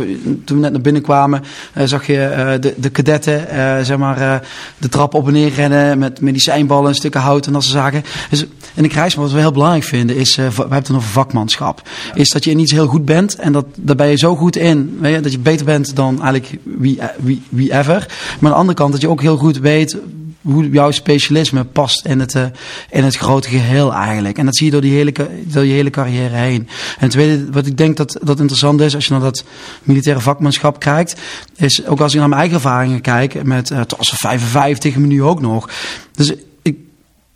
Toen 0.44 0.58
we 0.58 0.62
net 0.62 0.72
naar 0.72 0.82
binnen 0.82 1.02
kwamen, 1.02 1.44
uh, 1.78 1.84
zag 1.86 2.08
je 2.08 2.14
uh, 2.38 2.62
de, 2.62 2.74
de 2.78 2.90
kadetten 2.90 3.40
zeg 3.86 3.98
maar, 3.98 4.44
de 4.78 4.90
trap 4.90 5.14
op 5.14 5.28
en 5.28 5.34
neer 5.34 5.54
rennen 5.54 6.00
met 6.00 6.22
medicijnballen 6.22 6.90
en 6.90 6.96
stukken 6.96 7.22
hout 7.22 7.46
en 7.46 7.54
dat 7.54 7.64
soort 7.64 7.76
zaken. 7.76 8.04
Dus 8.30 8.46
in 8.74 8.84
de 8.84 8.90
krijgsmacht 8.90 9.28
wat 9.28 9.36
we 9.36 9.44
heel 9.44 9.52
belangrijk 9.52 9.84
vinden 9.84 10.16
is, 10.16 10.36
we 10.36 10.42
hebben 10.42 10.74
het 10.74 10.92
over 10.92 11.10
vakmanschap, 11.10 11.82
is 12.14 12.30
dat 12.30 12.44
je 12.44 12.52
in 12.52 12.60
iets 12.60 12.72
heel 12.72 12.88
goed 12.88 13.06
bent 13.06 13.36
en 13.36 13.52
dat, 13.52 13.66
daar 13.76 13.96
ben 13.96 14.08
je 14.08 14.18
zo 14.18 14.36
goed 14.36 14.56
in, 14.56 14.98
weet 15.02 15.16
je, 15.16 15.22
dat 15.22 15.32
je 15.32 15.40
beter 15.40 15.66
bent 15.66 15.96
dan 15.96 16.22
eigenlijk 16.22 16.58
wie, 16.64 17.00
wie, 17.18 17.42
wie 17.50 17.74
ever. 17.74 18.08
Maar 18.40 18.52
aan 18.52 18.56
de 18.56 18.62
andere 18.62 18.78
kant 18.78 18.92
dat 18.92 19.02
je 19.02 19.10
ook 19.10 19.22
heel 19.22 19.38
goed 19.38 19.60
weet 19.60 19.98
hoe 20.42 20.70
jouw 20.70 20.92
specialisme 20.92 21.64
past 21.64 22.06
in 22.06 22.20
het, 22.20 22.36
uh, 22.36 22.46
in 22.90 23.04
het 23.04 23.16
grote 23.16 23.50
geheel 23.50 23.94
eigenlijk. 23.94 24.38
En 24.38 24.46
dat 24.46 24.56
zie 24.56 24.66
je 24.66 24.72
door, 24.72 24.82
die 24.82 24.94
hele, 24.94 25.14
door 25.44 25.66
je 25.66 25.74
hele 25.74 25.90
carrière 25.90 26.36
heen. 26.36 26.68
En 27.00 27.10
tweede, 27.10 27.52
wat 27.52 27.66
ik 27.66 27.78
denk 27.78 27.98
dat, 27.98 28.20
dat 28.24 28.40
interessant 28.40 28.82
is, 28.82 28.96
als 28.96 29.06
je 29.06 29.12
naar 29.12 29.22
dat 29.22 29.44
militaire 29.84 30.22
vakmanschap 30.22 30.80
kijkt, 30.80 31.16
is 31.56 31.86
ook 31.86 32.00
als 32.00 32.14
ik 32.14 32.20
naar 32.20 32.30
mijn 32.30 32.42
eigen 32.42 32.58
ervaringen 32.58 33.02
kijk, 33.02 33.44
met 33.44 33.70
uh, 33.70 33.82
tot 33.82 34.08
55, 34.08 34.96
maar 34.96 35.08
nu 35.08 35.24
ook 35.24 35.42
nog. 35.42 35.70
Dus 36.12 36.34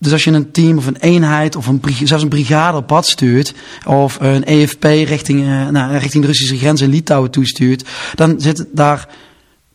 dus 0.02 0.12
als 0.12 0.24
je 0.24 0.32
een 0.32 0.52
team 0.52 0.78
of 0.78 0.86
een 0.86 0.98
eenheid 0.98 1.56
of 1.56 1.68
een, 1.68 1.82
zelfs 2.04 2.24
een 2.24 2.30
brigade 2.30 2.78
op 2.78 2.88
pad 2.88 3.08
stuurt, 3.08 3.54
of 3.86 4.18
een 4.20 4.46
EFP 4.46 4.84
richting, 4.84 5.40
uh, 5.40 5.68
nou, 5.68 5.98
richting 5.98 6.22
de 6.22 6.28
Russische 6.28 6.58
grens 6.58 6.82
in 6.82 6.90
Litouwen 6.90 7.32
toestuurt, 7.32 7.84
dan 8.16 8.42
zit 8.42 8.66
daar 8.72 9.08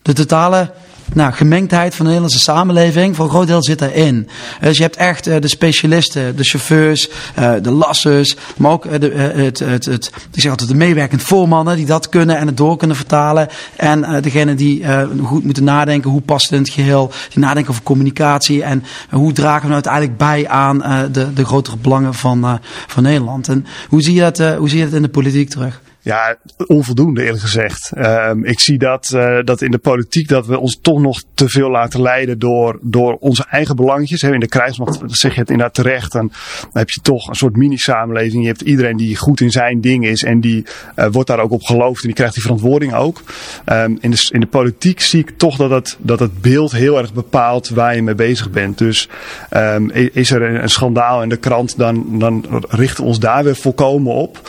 de 0.03 0.13
totale 0.13 0.73
nou, 1.13 1.33
gemengdheid 1.33 1.95
van 1.95 2.05
de 2.05 2.11
Nederlandse 2.11 2.45
samenleving, 2.45 3.17
voor 3.17 3.25
een 3.25 3.31
groot 3.31 3.47
deel 3.47 3.63
zit 3.63 3.79
daarin. 3.79 4.29
Dus 4.61 4.77
je 4.77 4.83
hebt 4.83 4.97
echt 4.97 5.29
uh, 5.29 5.37
de 5.41 5.49
specialisten, 5.49 6.37
de 6.37 6.45
chauffeurs, 6.45 7.09
uh, 7.39 7.53
de 7.63 7.71
lassers, 7.71 8.37
maar 8.57 8.71
ook 8.71 8.85
uh, 8.85 9.01
de, 9.01 9.11
het, 9.35 9.59
het, 9.59 9.85
het, 9.85 10.11
ik 10.33 10.41
zeg 10.41 10.51
altijd 10.51 10.71
de 10.71 10.77
meewerkend 10.77 11.23
voormannen 11.23 11.77
die 11.77 11.87
dat 11.87 12.09
kunnen 12.09 12.37
en 12.37 12.47
het 12.47 12.57
door 12.57 12.77
kunnen 12.77 12.97
vertalen. 12.97 13.49
En 13.77 14.23
degene 14.23 14.55
die 14.55 14.85
goed 15.23 15.45
moeten 15.45 15.65
nadenken, 15.65 16.11
hoe 16.11 16.21
past 16.21 16.45
het 16.45 16.53
in 16.53 16.65
het 16.65 16.73
geheel, 16.73 17.13
die 17.29 17.39
nadenken 17.39 17.71
over 17.71 17.83
communicatie 17.83 18.63
en 18.63 18.85
hoe 19.11 19.33
dragen 19.33 19.69
we 19.69 19.75
nou 19.75 19.85
uiteindelijk 19.85 20.17
bij 20.17 20.49
aan 20.49 21.09
de, 21.13 21.33
de 21.33 21.45
grotere 21.45 21.77
belangen 21.77 22.15
van, 22.15 22.61
van 22.87 23.03
Nederland. 23.03 23.49
En 23.49 23.67
hoe 23.89 24.03
zie, 24.03 24.15
je 24.15 24.21
dat, 24.21 24.39
hoe 24.39 24.69
zie 24.69 24.79
je 24.79 24.85
dat 24.85 24.95
in 24.95 25.03
de 25.03 25.09
politiek 25.09 25.51
terug? 25.51 25.81
Ja, 26.07 26.37
onvoldoende 26.67 27.23
eerlijk 27.23 27.43
gezegd. 27.43 27.93
Uh, 27.97 28.31
ik 28.43 28.61
zie 28.61 28.79
dat, 28.79 29.13
uh, 29.15 29.39
dat 29.45 29.63
in 29.63 29.71
de 29.71 29.79
politiek 29.79 30.29
dat 30.29 30.47
we 30.47 30.59
ons 30.59 30.79
toch 30.83 31.01
nog 31.01 31.23
te 31.35 31.49
veel 31.49 31.71
laten 31.71 32.03
leiden 32.03 32.39
door, 32.39 32.79
door 32.83 33.17
onze 33.21 33.45
eigen 33.51 33.77
belangjes. 33.77 34.23
In 34.23 34.41
de 34.41 34.49
krijgsmacht 34.49 34.99
zeg 35.07 35.35
je 35.35 35.41
het 35.41 35.51
inderdaad 35.51 35.75
terecht. 35.75 36.13
Dan 36.13 36.33
heb 36.73 36.91
je 36.91 37.01
toch 37.01 37.29
een 37.29 37.35
soort 37.35 37.57
mini-samenleving. 37.57 38.43
Je 38.43 38.49
hebt 38.49 38.61
iedereen 38.61 38.97
die 38.97 39.17
goed 39.17 39.41
in 39.41 39.51
zijn 39.51 39.81
ding 39.81 40.07
is 40.07 40.23
en 40.23 40.41
die 40.41 40.65
uh, 40.97 41.07
wordt 41.11 41.29
daar 41.29 41.41
ook 41.41 41.51
op 41.51 41.63
geloofd 41.63 42.01
en 42.01 42.07
die 42.07 42.17
krijgt 42.17 42.35
die 42.35 42.43
verantwoording 42.43 42.95
ook. 42.95 43.23
Um, 43.67 43.99
in, 44.01 44.11
de, 44.11 44.29
in 44.31 44.41
de 44.41 44.47
politiek 44.47 45.01
zie 45.01 45.21
ik 45.21 45.31
toch 45.37 45.57
dat 45.57 45.71
het, 45.71 45.97
dat 45.99 46.19
het 46.19 46.41
beeld 46.41 46.73
heel 46.73 46.99
erg 46.99 47.13
bepaalt 47.13 47.69
waar 47.69 47.95
je 47.95 48.03
mee 48.03 48.15
bezig 48.15 48.51
bent. 48.51 48.79
Dus 48.79 49.09
um, 49.57 49.91
is 49.91 50.31
er 50.31 50.43
een, 50.43 50.63
een 50.63 50.71
schandaal 50.71 51.23
in 51.23 51.29
de 51.29 51.37
krant, 51.37 51.79
dan, 51.79 52.19
dan 52.19 52.65
richten 52.69 53.03
we 53.03 53.09
ons 53.09 53.19
daar 53.19 53.45
weer 53.45 53.57
volkomen 53.57 54.15
op. 54.15 54.49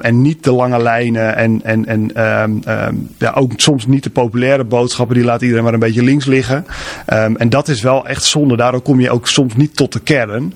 En 0.00 0.22
niet 0.22 0.42
te 0.42 0.52
lange 0.52 0.80
lijnen 0.82 1.36
en, 1.36 1.60
en, 1.62 1.86
en 1.86 2.22
um, 2.42 2.62
um, 2.68 3.08
ja, 3.18 3.32
ook 3.34 3.52
soms 3.56 3.86
niet 3.86 4.02
de 4.02 4.10
populaire 4.10 4.64
boodschappen, 4.64 5.16
die 5.16 5.24
laat 5.24 5.42
iedereen 5.42 5.64
maar 5.64 5.72
een 5.72 5.78
beetje 5.78 6.02
links 6.02 6.26
liggen. 6.26 6.66
Um, 7.12 7.36
en 7.36 7.48
dat 7.48 7.68
is 7.68 7.80
wel 7.80 8.06
echt 8.06 8.24
zonde. 8.24 8.56
Daardoor 8.56 8.80
kom 8.80 9.00
je 9.00 9.10
ook 9.10 9.28
soms 9.28 9.54
niet 9.54 9.76
tot 9.76 9.92
de 9.92 10.00
kern. 10.00 10.54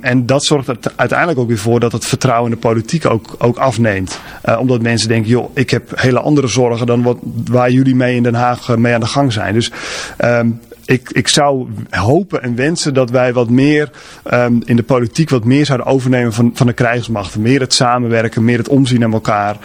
en 0.00 0.26
dat 0.26 0.44
zorgt 0.44 0.68
er 0.68 0.78
uiteindelijk 0.96 1.38
ook 1.38 1.48
weer 1.48 1.58
voor 1.58 1.80
dat 1.80 1.92
het 1.92 2.04
vertrouwen 2.04 2.50
in 2.50 2.56
de 2.60 2.66
politiek 2.66 3.06
ook, 3.06 3.34
ook 3.38 3.58
afneemt. 3.58 4.20
Uh, 4.48 4.60
omdat 4.60 4.82
mensen 4.82 5.08
denken, 5.08 5.30
joh, 5.30 5.50
ik 5.54 5.70
heb 5.70 5.92
hele 5.94 6.20
andere 6.20 6.46
zorgen 6.46 6.86
dan 6.86 7.02
wat, 7.02 7.18
waar 7.44 7.70
jullie 7.70 7.94
mee 7.94 8.16
in 8.16 8.22
Den 8.22 8.34
Haag 8.34 8.68
uh, 8.68 8.76
mee 8.76 8.94
aan 8.94 9.00
de 9.00 9.06
gang 9.06 9.32
zijn. 9.32 9.54
Dus 9.54 9.70
ik, 10.84 11.10
ik 11.10 11.28
zou 11.28 11.68
hopen 11.90 12.42
en 12.42 12.54
wensen 12.54 12.94
dat 12.94 13.10
wij 13.10 13.32
wat 13.32 13.50
meer 13.50 13.90
um, 14.32 14.62
in 14.64 14.76
de 14.76 14.82
politiek 14.82 15.30
wat 15.30 15.44
meer 15.44 15.66
zouden 15.66 15.86
overnemen 15.86 16.32
van, 16.32 16.50
van 16.54 16.66
de 16.66 16.72
krijgsmacht. 16.72 17.36
Meer 17.36 17.60
het 17.60 17.72
samenwerken, 17.72 18.44
meer 18.44 18.58
het 18.58 18.68
omzien 18.68 19.00
naar 19.00 19.12
elkaar. 19.12 19.56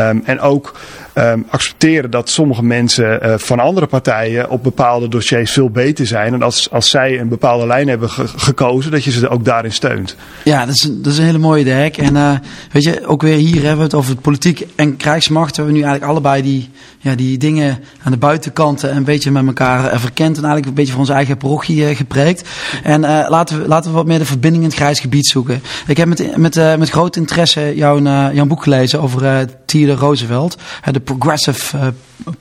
Um, 0.00 0.22
en 0.24 0.40
ook 0.40 0.74
um, 1.18 1.46
accepteren 1.50 2.10
dat 2.10 2.30
sommige 2.30 2.62
mensen 2.62 3.26
uh, 3.26 3.34
van 3.36 3.60
andere 3.60 3.86
partijen 3.86 4.50
op 4.50 4.62
bepaalde 4.62 5.08
dossiers 5.08 5.52
veel 5.52 5.70
beter 5.70 6.06
zijn. 6.06 6.34
En 6.34 6.42
als, 6.42 6.70
als 6.70 6.90
zij 6.90 7.20
een 7.20 7.28
bepaalde 7.28 7.66
lijn 7.66 7.88
hebben 7.88 8.10
ge 8.10 8.28
gekozen, 8.36 8.90
dat 8.90 9.04
je 9.04 9.10
ze 9.10 9.28
ook 9.28 9.44
daarin 9.44 9.72
steunt. 9.72 10.16
Ja, 10.44 10.66
dat 10.66 10.74
is, 10.74 10.80
dat 10.92 11.12
is 11.12 11.18
een 11.18 11.24
hele 11.24 11.38
mooie 11.38 11.64
dek. 11.64 11.96
En 11.96 12.14
uh, 12.14 12.32
weet 12.72 12.82
je, 12.82 13.06
ook 13.06 13.22
weer 13.22 13.36
hier 13.36 13.60
hebben 13.60 13.76
we 13.76 13.82
het 13.82 13.94
over 13.94 14.16
politiek 14.16 14.66
en 14.74 14.96
krijgsmacht. 14.96 15.56
We 15.56 15.62
hebben 15.62 15.74
nu 15.74 15.86
eigenlijk 15.86 16.12
allebei 16.12 16.42
die, 16.42 16.70
ja, 16.98 17.14
die 17.14 17.38
dingen 17.38 17.78
aan 18.02 18.12
de 18.12 18.18
buitenkanten 18.18 18.96
een 18.96 19.04
beetje 19.04 19.30
met 19.30 19.46
elkaar 19.46 19.92
uh, 19.92 19.98
verkend. 19.98 20.36
En 20.36 20.44
eigenlijk 20.44 20.66
een 20.66 20.74
beetje 20.74 20.92
voor 20.92 21.00
onze 21.00 21.12
eigen 21.12 21.36
parochie 21.36 21.94
gepreekt. 21.94 22.48
En 22.82 23.00
laten, 23.00 23.62
we, 23.62 23.68
laten 23.68 23.90
we 23.90 23.96
wat 23.96 24.06
meer 24.06 24.18
de 24.18 24.24
verbinding 24.24 24.62
in 24.62 24.68
het 24.68 24.78
grijsgebied 24.78 25.26
zoeken. 25.26 25.62
Ik 25.86 25.96
heb 25.96 26.08
met, 26.08 26.36
met, 26.36 26.78
met 26.78 26.90
groot 26.90 27.16
interesse 27.16 27.72
jouw, 27.74 28.00
jouw 28.32 28.46
boek 28.46 28.62
gelezen 28.62 29.00
over 29.00 29.48
Theodore 29.64 29.98
Roosevelt. 29.98 30.56
de 30.90 31.00
progressive 31.06 31.76
uh, 31.76 31.86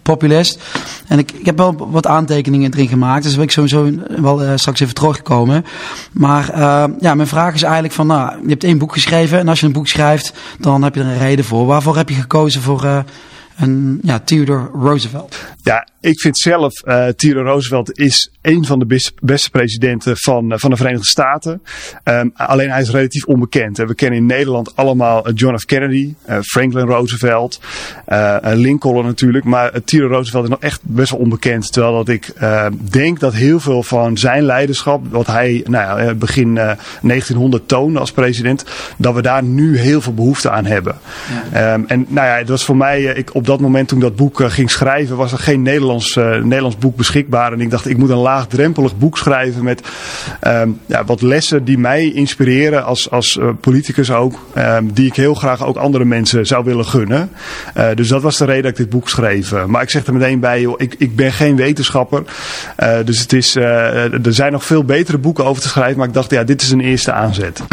populist. 0.02 0.60
En 1.08 1.20
ik, 1.20 1.32
ik 1.32 1.46
heb 1.46 1.58
wel 1.58 1.90
wat 1.92 2.08
aantekeningen 2.08 2.74
erin 2.74 2.88
gemaakt. 2.88 3.24
Dus 3.24 3.36
wil 3.36 3.44
ik 3.44 3.52
sowieso 3.52 3.92
wel 4.08 4.44
uh, 4.44 4.52
straks 4.56 4.80
even 4.80 4.94
terugkomen. 4.94 5.66
Maar 6.12 6.50
uh, 6.56 6.84
ja, 7.00 7.16
mijn 7.16 7.28
vraag 7.28 7.54
is 7.54 7.64
eigenlijk 7.64 7.94
van, 7.94 8.08
nou, 8.08 8.42
je 8.42 8.50
hebt 8.50 8.64
één 8.64 8.78
boek 8.78 8.94
geschreven. 8.94 9.40
En 9.40 9.48
als 9.48 9.60
je 9.60 9.66
een 9.66 9.72
boek 9.72 9.88
schrijft, 9.88 10.34
dan 10.60 10.84
heb 10.84 10.96
je 10.96 11.02
er 11.02 11.08
een 11.08 11.18
reden 11.18 11.46
voor. 11.46 11.66
Waarvoor 11.66 11.98
heb 11.98 12.10
je 12.10 12.16
gekozen 12.16 12.62
voor 12.62 13.04
een, 13.58 14.00
ja, 14.02 14.20
Theodore 14.20 14.70
Roosevelt? 14.74 15.36
Ja, 15.66 15.88
ik 16.06 16.20
vind 16.20 16.40
zelf, 16.40 16.82
uh, 16.86 17.08
Theodore 17.08 17.50
Roosevelt 17.50 18.00
is 18.00 18.32
een 18.42 18.66
van 18.66 18.80
de 18.80 18.86
beste, 18.86 19.12
beste 19.22 19.50
presidenten 19.50 20.18
van, 20.18 20.52
uh, 20.52 20.58
van 20.58 20.70
de 20.70 20.76
Verenigde 20.76 21.06
Staten. 21.06 21.62
Um, 22.04 22.32
alleen 22.34 22.70
hij 22.70 22.82
is 22.82 22.90
relatief 22.90 23.26
onbekend. 23.26 23.78
We 23.78 23.96
kennen 23.96 24.20
in 24.20 24.26
Nederland 24.26 24.76
allemaal 24.76 25.32
John 25.32 25.58
F. 25.58 25.66
Kennedy, 25.66 26.14
uh, 26.30 26.38
Franklin 26.42 26.86
Roosevelt, 26.86 27.60
Lincoln 28.42 29.06
natuurlijk. 29.06 29.46
Maar 29.46 29.84
Theodore 29.84 30.14
Roosevelt 30.14 30.44
is 30.44 30.50
nog 30.50 30.60
echt 30.60 30.82
best 30.84 31.12
wel 31.12 31.20
onbekend. 31.20 31.72
Terwijl 31.72 31.96
dat 31.96 32.10
ik 32.10 32.34
denk 32.90 33.20
dat 33.20 33.34
heel 33.34 33.60
veel 33.60 33.84
van 33.84 34.18
zijn 34.18 34.44
leiderschap, 34.44 35.02
wat 35.10 35.28
hij 35.28 35.64
nou 35.68 36.04
ja, 36.04 36.14
begin 36.14 36.54
1900 36.54 37.68
toonde 37.68 38.00
als 38.00 38.12
president, 38.12 38.66
dat 38.98 39.14
we 39.14 39.22
daar 39.22 39.44
nu 39.44 39.78
heel 39.78 40.02
veel 40.02 40.14
behoefte 40.14 40.50
aan 40.50 40.66
hebben. 40.66 40.96
Ja. 41.52 41.74
Um, 41.74 41.86
en 41.88 42.06
nou 42.08 42.28
ja, 42.28 42.38
het 42.38 42.50
was 42.50 42.66
voor 42.66 42.78
mij, 42.78 43.04
ik, 43.04 43.36
op 43.36 43.46
dat 43.46 43.60
moment 43.60 43.88
toen 43.88 43.98
ik 43.98 44.04
dat 44.04 44.16
boek 44.16 44.42
ging 44.52 44.72
schrijven, 44.72 45.16
was 45.16 45.32
er 45.32 45.38
geen 45.38 45.55
Nederlands 45.62 46.16
uh, 46.16 46.44
Nederlands 46.44 46.78
boek 46.78 46.96
beschikbaar. 46.96 47.54
En 47.54 47.62
ik 47.62 47.70
dacht, 47.70 47.90
ik 47.90 47.98
moet 47.98 48.10
een 48.10 48.18
laagdrempelig 48.18 48.98
boek 48.98 49.18
schrijven 49.18 49.64
met 49.64 49.82
um, 50.48 50.80
ja, 50.86 51.06
wat 51.06 51.22
lessen 51.22 51.64
die 51.64 51.78
mij 51.78 52.12
inspireren 52.12 52.86
als, 52.86 53.12
als 53.12 53.38
uh, 53.42 53.50
politicus 53.62 54.12
ook. 54.12 54.40
Um, 54.58 54.94
die 54.94 55.06
ik 55.08 55.16
heel 55.16 55.34
graag 55.34 55.66
ook 55.66 55.76
andere 55.76 56.06
mensen 56.06 56.46
zou 56.46 56.64
willen 56.64 56.86
gunnen. 56.86 57.30
Uh, 57.78 57.88
dus 57.96 58.08
dat 58.08 58.22
was 58.22 58.38
de 58.38 58.46
reden 58.46 58.62
dat 58.62 58.72
ik 58.72 58.78
dit 58.78 58.90
boek 58.90 59.10
schreef. 59.10 59.66
maar 59.66 59.82
ik 59.82 59.90
zeg 59.90 60.06
er 60.06 60.14
meteen 60.14 60.40
bij, 60.40 60.68
ik, 60.78 60.96
ik 60.98 61.16
ben 61.16 61.32
geen 61.32 61.56
wetenschapper. 61.56 62.24
dus 63.06 63.20
het 63.20 63.34
is, 63.34 63.56
er 63.56 64.34
zijn 64.34 64.52
nog 64.52 64.66
veel 64.66 64.84
betere 64.84 65.18
boeken 65.18 65.46
over 65.46 65.62
te 65.62 65.68
schrijven. 65.68 65.98
Maar 65.98 66.08
ik 66.08 66.14
dacht, 66.14 66.32
ja, 66.32 66.44
dit 66.44 66.62
is 66.62 66.72
een 66.72 66.82
eerste 66.82 67.12
aanzet. 67.12 67.64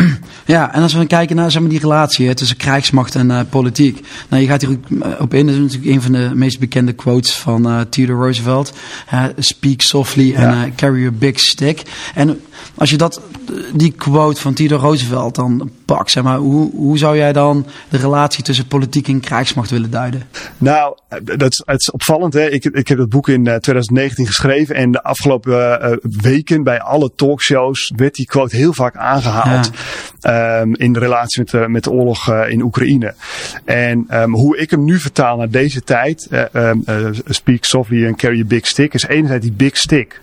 Ja, 0.44 0.74
en 0.74 0.82
als 0.82 0.94
we 0.94 1.06
kijken 1.06 1.36
naar 1.36 1.50
zeg 1.50 1.62
die 1.62 1.78
relatie 1.78 2.34
tussen 2.34 2.56
krijgsmacht 2.56 3.14
en 3.14 3.46
politiek. 3.48 4.06
Nou, 4.28 4.42
je 4.42 4.48
gaat 4.48 4.60
hier 4.60 4.78
op 5.18 5.34
in. 5.34 5.46
Dat 5.46 5.54
is 5.54 5.60
natuurlijk 5.60 5.90
een 5.90 6.02
van 6.02 6.12
de 6.12 6.30
meest 6.34 6.58
bekende 6.58 6.92
quotes 6.92 7.34
van 7.34 7.66
uh, 7.72 7.84
Theodore 7.90 8.24
Roosevelt. 8.24 8.72
Speak 9.38 9.82
softly 9.82 10.36
and 10.36 10.54
uh, 10.54 10.74
carry 10.76 11.06
a 11.06 11.10
big 11.10 11.38
stick. 11.38 11.82
En 12.14 12.40
als 12.74 12.90
je 12.90 12.96
dat, 12.96 13.20
die 13.74 13.92
quote 13.92 14.40
van 14.40 14.54
Theodore 14.54 14.82
Roosevelt 14.82 15.34
dan 15.34 15.70
pak. 15.96 16.08
Zeg 16.08 16.22
maar, 16.22 16.38
hoe, 16.38 16.70
hoe 16.74 16.98
zou 16.98 17.16
jij 17.16 17.32
dan 17.32 17.66
de 17.88 17.96
relatie 17.96 18.44
tussen 18.44 18.66
politiek 18.66 19.08
en 19.08 19.20
krijgsmacht 19.20 19.70
willen 19.70 19.90
duiden? 19.90 20.22
Nou, 20.58 20.96
dat 21.22 21.50
is, 21.50 21.62
het 21.66 21.80
is 21.80 21.90
opvallend. 21.90 22.32
Hè? 22.32 22.50
Ik, 22.50 22.64
ik 22.64 22.88
heb 22.88 22.98
dat 22.98 23.08
boek 23.08 23.28
in 23.28 23.44
2019 23.44 24.26
geschreven 24.26 24.74
en 24.74 24.92
de 24.92 25.02
afgelopen 25.02 25.98
weken 26.02 26.62
bij 26.62 26.80
alle 26.80 27.10
talkshows 27.16 27.92
werd 27.96 28.14
die 28.14 28.26
quote 28.26 28.56
heel 28.56 28.72
vaak 28.72 28.96
aangehaald. 28.96 29.70
Um, 30.26 30.76
in 30.76 30.96
relatie 30.96 31.40
met 31.40 31.50
de, 31.50 31.68
met 31.68 31.84
de 31.84 31.90
oorlog 31.90 32.32
in 32.32 32.62
Oekraïne. 32.62 33.14
En 33.64 34.06
um, 34.10 34.34
hoe 34.34 34.58
ik 34.58 34.70
hem 34.70 34.84
nu 34.84 34.98
vertaal 34.98 35.36
naar 35.36 35.50
deze 35.50 35.82
tijd, 35.82 36.28
um, 36.52 36.84
speak 37.28 37.64
softly 37.64 38.06
and 38.06 38.16
carry 38.16 38.40
a 38.40 38.44
big 38.44 38.66
stick, 38.66 38.94
is 38.94 39.06
enerzijds 39.06 39.44
die 39.44 39.54
big 39.54 39.76
stick 39.76 40.20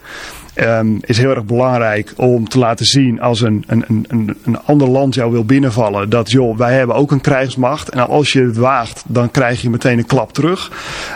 um, 0.62 0.98
is 1.02 1.18
heel 1.18 1.30
erg 1.30 1.46
belangrijk 1.46 2.14
om 2.16 2.50
te 2.50 2.60
laten 2.60 2.86
zien 2.86 3.22
als 3.22 3.42
een, 3.42 3.64
een, 3.68 4.06
een, 4.08 4.38
een 4.46 4.60
ander 4.60 4.88
land 4.88 5.16
jou 5.16 5.32
wil 5.32 5.46
binnenvallen. 5.46 6.10
Dat 6.10 6.32
joh, 6.32 6.58
wij 6.58 6.74
hebben 6.74 6.96
ook 6.96 7.12
een 7.12 7.22
krijgsmacht. 7.22 7.90
En 7.90 8.08
als 8.08 8.34
je 8.34 8.44
het 8.44 8.58
waagt, 8.58 9.04
dan 9.08 9.32
krijg 9.32 9.62
je 9.62 9.70
meteen 9.70 9.98
een 9.98 10.06
klap 10.06 10.34
terug. 10.34 10.72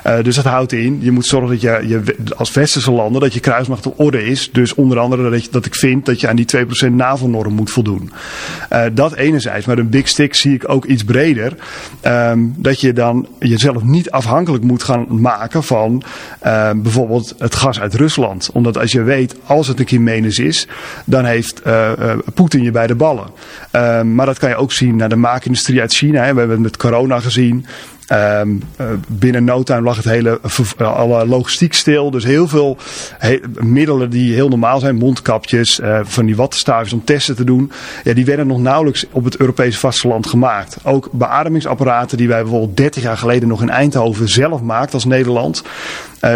Uh, 0.08 0.24
dus 0.24 0.36
dat 0.36 0.46
houdt 0.46 0.72
in, 0.72 0.98
je 1.02 1.12
moet 1.12 1.26
zorgen 1.26 1.50
dat 1.50 1.62
je, 1.62 1.84
je 1.88 2.16
als 2.36 2.54
westerse 2.54 2.92
landen, 2.92 3.22
dat 3.22 3.34
je 3.34 3.40
krijgsmacht 3.40 3.86
op 3.86 4.00
orde 4.00 4.26
is. 4.26 4.50
Dus 4.52 4.74
onder 4.74 5.00
andere 5.00 5.30
dat, 5.30 5.48
dat 5.52 5.66
ik 5.66 5.76
vind 5.76 6.06
dat 6.06 6.22
je 6.22 6.28
aan 6.28 6.36
die 6.36 6.48
2% 6.88 6.92
NAVO-norm 6.92 7.54
moet 7.54 7.72
voldoen. 7.72 8.12
Uh, 8.72 8.84
dat 8.94 9.16
enerzijds. 9.16 9.66
Maar 9.66 9.78
een 9.78 9.90
big 9.90 10.08
stick 10.08 10.36
zie 10.36 10.54
ik 10.54 10.70
ook 10.70 10.86
iets 10.86 11.04
breder. 11.04 11.56
Um, 12.04 12.54
dat 12.58 12.82
je 12.82 12.94
dan 12.94 13.28
jezelf 13.40 13.84
niet 13.84 14.12
afhankelijk 14.12 14.64
moet 14.64 14.84
gaan 14.84 15.06
maken 15.22 15.64
van 15.64 16.04
uh, 16.46 16.72
bijvoorbeeld 16.76 17.36
het 17.38 17.56
gas 17.56 17.80
uit 17.80 17.94
Rusland. 17.94 18.50
Omdat 18.54 18.78
als 18.78 18.92
je 18.92 19.02
weet 19.02 19.33
als 19.46 19.68
het 19.68 19.80
een 19.80 19.86
keer 19.86 20.02
menens 20.02 20.38
is, 20.38 20.68
dan 21.06 21.26
heeft 21.26 21.62
uh, 21.68 21.92
uh, 22.00 22.14
Poetin 22.34 22.64
je 22.64 22.72
bij 22.72 22.88
de 22.88 22.96
ballen. 22.96 23.28
Uh, 23.76 24.02
maar 24.02 24.26
dat 24.26 24.40
kan 24.40 24.50
je 24.50 24.56
ook 24.56 24.72
zien 24.72 24.96
naar 24.96 25.10
de 25.10 25.16
maakindustrie 25.16 25.82
uit 25.82 25.94
China. 25.94 26.24
Hè. 26.24 26.34
We 26.34 26.40
hebben 26.40 26.50
het 26.50 26.66
met 26.66 26.78
corona 26.78 27.20
gezien. 27.20 27.66
Um, 28.12 28.64
binnen 29.08 29.44
no 29.44 29.64
time 29.64 29.82
lag 29.82 29.96
het 29.96 30.06
hele 30.06 30.40
alle 30.78 31.28
logistiek 31.28 31.74
stil. 31.74 32.12
Dus 32.12 32.24
heel 32.24 32.48
veel 32.48 32.78
middelen 33.60 34.10
die 34.10 34.34
heel 34.34 34.50
normaal 34.50 34.80
zijn, 34.80 34.96
mondkapjes, 34.96 35.80
van 36.04 36.26
die 36.26 36.36
wattenstaafjes 36.36 36.94
om 36.94 37.04
testen 37.04 37.36
te 37.36 37.44
doen, 37.44 37.72
ja, 38.04 38.14
die 38.14 38.26
werden 38.26 38.48
nog 38.48 38.60
nauwelijks 38.60 39.06
op 39.12 39.24
het 39.24 39.38
Europese 39.38 39.80
vasteland 39.80 40.28
gemaakt. 40.28 40.78
Ook 40.84 41.10
beademingsapparaten 41.12 42.18
die 42.18 42.28
wij 42.28 42.42
bijvoorbeeld 42.42 42.78
30 42.78 43.04
jaar 43.04 43.18
geleden 43.18 43.48
nog 43.48 43.62
in 43.62 43.70
Eindhoven 43.70 44.30
zelf 44.30 44.62
maakten 44.62 44.94
als 44.94 45.06
Nederland, 45.06 45.64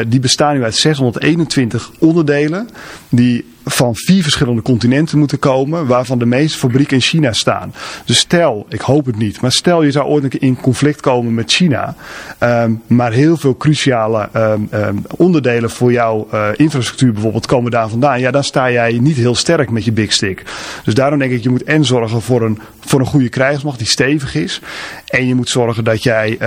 die 0.07 0.19
bestaan 0.19 0.55
nu 0.55 0.63
uit 0.63 0.75
621 0.75 1.91
onderdelen 1.99 2.69
die 3.09 3.45
van 3.69 3.95
vier 3.95 4.23
verschillende 4.23 4.61
continenten 4.61 5.19
moeten 5.19 5.39
komen, 5.39 5.87
waarvan 5.87 6.19
de 6.19 6.25
meeste 6.25 6.57
fabrieken 6.57 6.95
in 6.95 7.01
China 7.01 7.33
staan. 7.33 7.73
Dus 8.05 8.17
stel, 8.17 8.65
ik 8.69 8.81
hoop 8.81 9.05
het 9.05 9.17
niet, 9.17 9.41
maar 9.41 9.51
stel 9.51 9.83
je 9.83 9.91
zou 9.91 10.07
ooit 10.07 10.35
in 10.35 10.61
conflict 10.61 11.01
komen 11.01 11.33
met 11.33 11.51
China, 11.51 11.95
um, 12.39 12.81
maar 12.87 13.11
heel 13.11 13.37
veel 13.37 13.57
cruciale 13.57 14.29
um, 14.33 14.69
um, 14.73 15.01
onderdelen 15.15 15.69
voor 15.69 15.91
jouw 15.91 16.27
uh, 16.33 16.47
infrastructuur 16.55 17.13
bijvoorbeeld 17.13 17.45
komen 17.45 17.71
daar 17.71 17.89
vandaan, 17.89 18.19
ja, 18.19 18.31
dan 18.31 18.43
sta 18.43 18.71
jij 18.71 18.99
niet 18.99 19.17
heel 19.17 19.35
sterk 19.35 19.69
met 19.69 19.85
je 19.85 19.91
big 19.91 20.13
stick. 20.13 20.43
Dus 20.83 20.93
daarom 20.93 21.19
denk 21.19 21.31
ik, 21.31 21.43
je 21.43 21.49
moet 21.49 21.63
en 21.63 21.85
zorgen 21.85 22.21
voor 22.21 22.41
een, 22.41 22.59
voor 22.79 22.99
een 22.99 23.05
goede 23.05 23.29
krijgsmacht 23.29 23.77
die 23.77 23.87
stevig 23.87 24.35
is, 24.35 24.61
en 25.07 25.27
je 25.27 25.35
moet 25.35 25.49
zorgen 25.49 25.83
dat 25.83 26.03
jij 26.03 26.37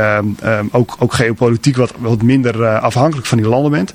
ook, 0.71 0.97
ook 0.99 1.13
geopolitiek 1.13 1.77
wat, 1.77 1.93
wat 1.99 2.23
minder 2.23 2.61
uh, 2.61 2.83
afhankelijk 2.83 3.27
van 3.27 3.39
die 3.39 3.49
landen 3.49 3.71
bent. 3.71 3.93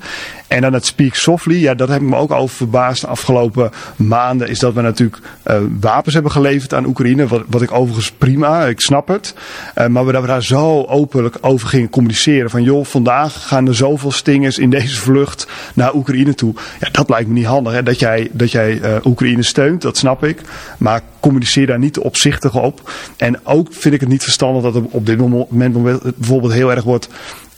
En 0.48 0.62
dan 0.62 0.74
het 0.74 0.86
speak 0.86 1.15
softly, 1.15 1.55
ja, 1.55 1.74
dat 1.74 1.88
heb 1.88 2.01
ik 2.01 2.07
me 2.07 2.15
ook 2.15 2.31
over 2.31 2.55
verbaasd 2.55 3.01
de 3.01 3.07
afgelopen 3.07 3.72
maanden. 3.95 4.50
Is 4.50 4.60
dat 4.60 4.74
we 4.74 4.81
natuurlijk 4.81 5.22
uh, 5.48 5.57
wapens 5.79 6.13
hebben 6.13 6.31
geleverd 6.31 6.74
aan 6.74 6.86
Oekraïne. 6.86 7.27
Wat, 7.27 7.43
wat 7.48 7.62
ik 7.62 7.72
overigens 7.72 8.12
prima, 8.12 8.65
ik 8.65 8.81
snap 8.81 9.07
het. 9.07 9.34
Uh, 9.77 9.88
maar 9.88 10.05
we, 10.05 10.12
dat 10.12 10.22
we 10.22 10.27
daar 10.27 10.43
zo 10.43 10.84
openlijk 10.84 11.38
over 11.41 11.67
gingen 11.67 11.89
communiceren. 11.89 12.50
Van 12.50 12.63
joh, 12.63 12.86
vandaag 12.86 13.48
gaan 13.48 13.67
er 13.67 13.75
zoveel 13.75 14.12
stingers 14.12 14.57
in 14.57 14.69
deze 14.69 14.95
vlucht 14.95 15.48
naar 15.74 15.95
Oekraïne 15.95 16.36
toe. 16.36 16.53
Ja, 16.79 16.89
dat 16.91 17.10
lijkt 17.10 17.27
me 17.27 17.34
niet 17.34 17.45
handig. 17.45 17.74
Hè? 17.74 17.84
Dat 17.84 18.00
jij, 18.00 18.29
dat 18.31 18.51
jij 18.51 18.81
Oekraïne 19.03 19.43
steunt, 19.43 19.81
dat 19.81 19.98
snap 19.98 20.24
ik. 20.24 20.41
Maar 20.77 21.01
communiceer 21.19 21.67
daar 21.67 21.79
niet 21.79 21.98
opzichtig 21.98 22.55
op. 22.55 22.91
En 23.17 23.39
ook 23.45 23.67
vind 23.72 23.93
ik 23.93 24.00
het 24.00 24.10
niet 24.10 24.24
verstandig 24.24 24.54
dat 24.62 24.75
er 24.75 24.83
op 24.89 25.05
dit 25.05 25.17
moment 25.17 25.74
bijvoorbeeld 26.17 26.53
heel 26.53 26.71
erg 26.71 26.83
wordt 26.83 27.09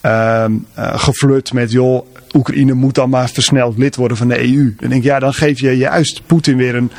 uh, 0.06 0.46
uh, 0.80 1.00
geflirt 1.00 1.54
met 1.54 1.72
joh, 1.72 2.06
Oekraïne 2.34 2.74
moet 2.74 2.96
dan 2.96 3.10
maar 3.10 3.30
versneld 3.30 3.78
lid 3.78 3.96
worden 3.96 4.18
van 4.18 4.28
de 4.28 4.40
EU. 4.40 4.76
Dan 4.80 4.90
denk 4.90 5.02
ik, 5.02 5.04
ja, 5.04 5.20
dan 5.20 5.34
geef 5.34 5.60
je 5.60 5.78
juist 5.78 6.22
Poetin 6.26 6.58
weer 6.58 6.76
een, 6.76 6.92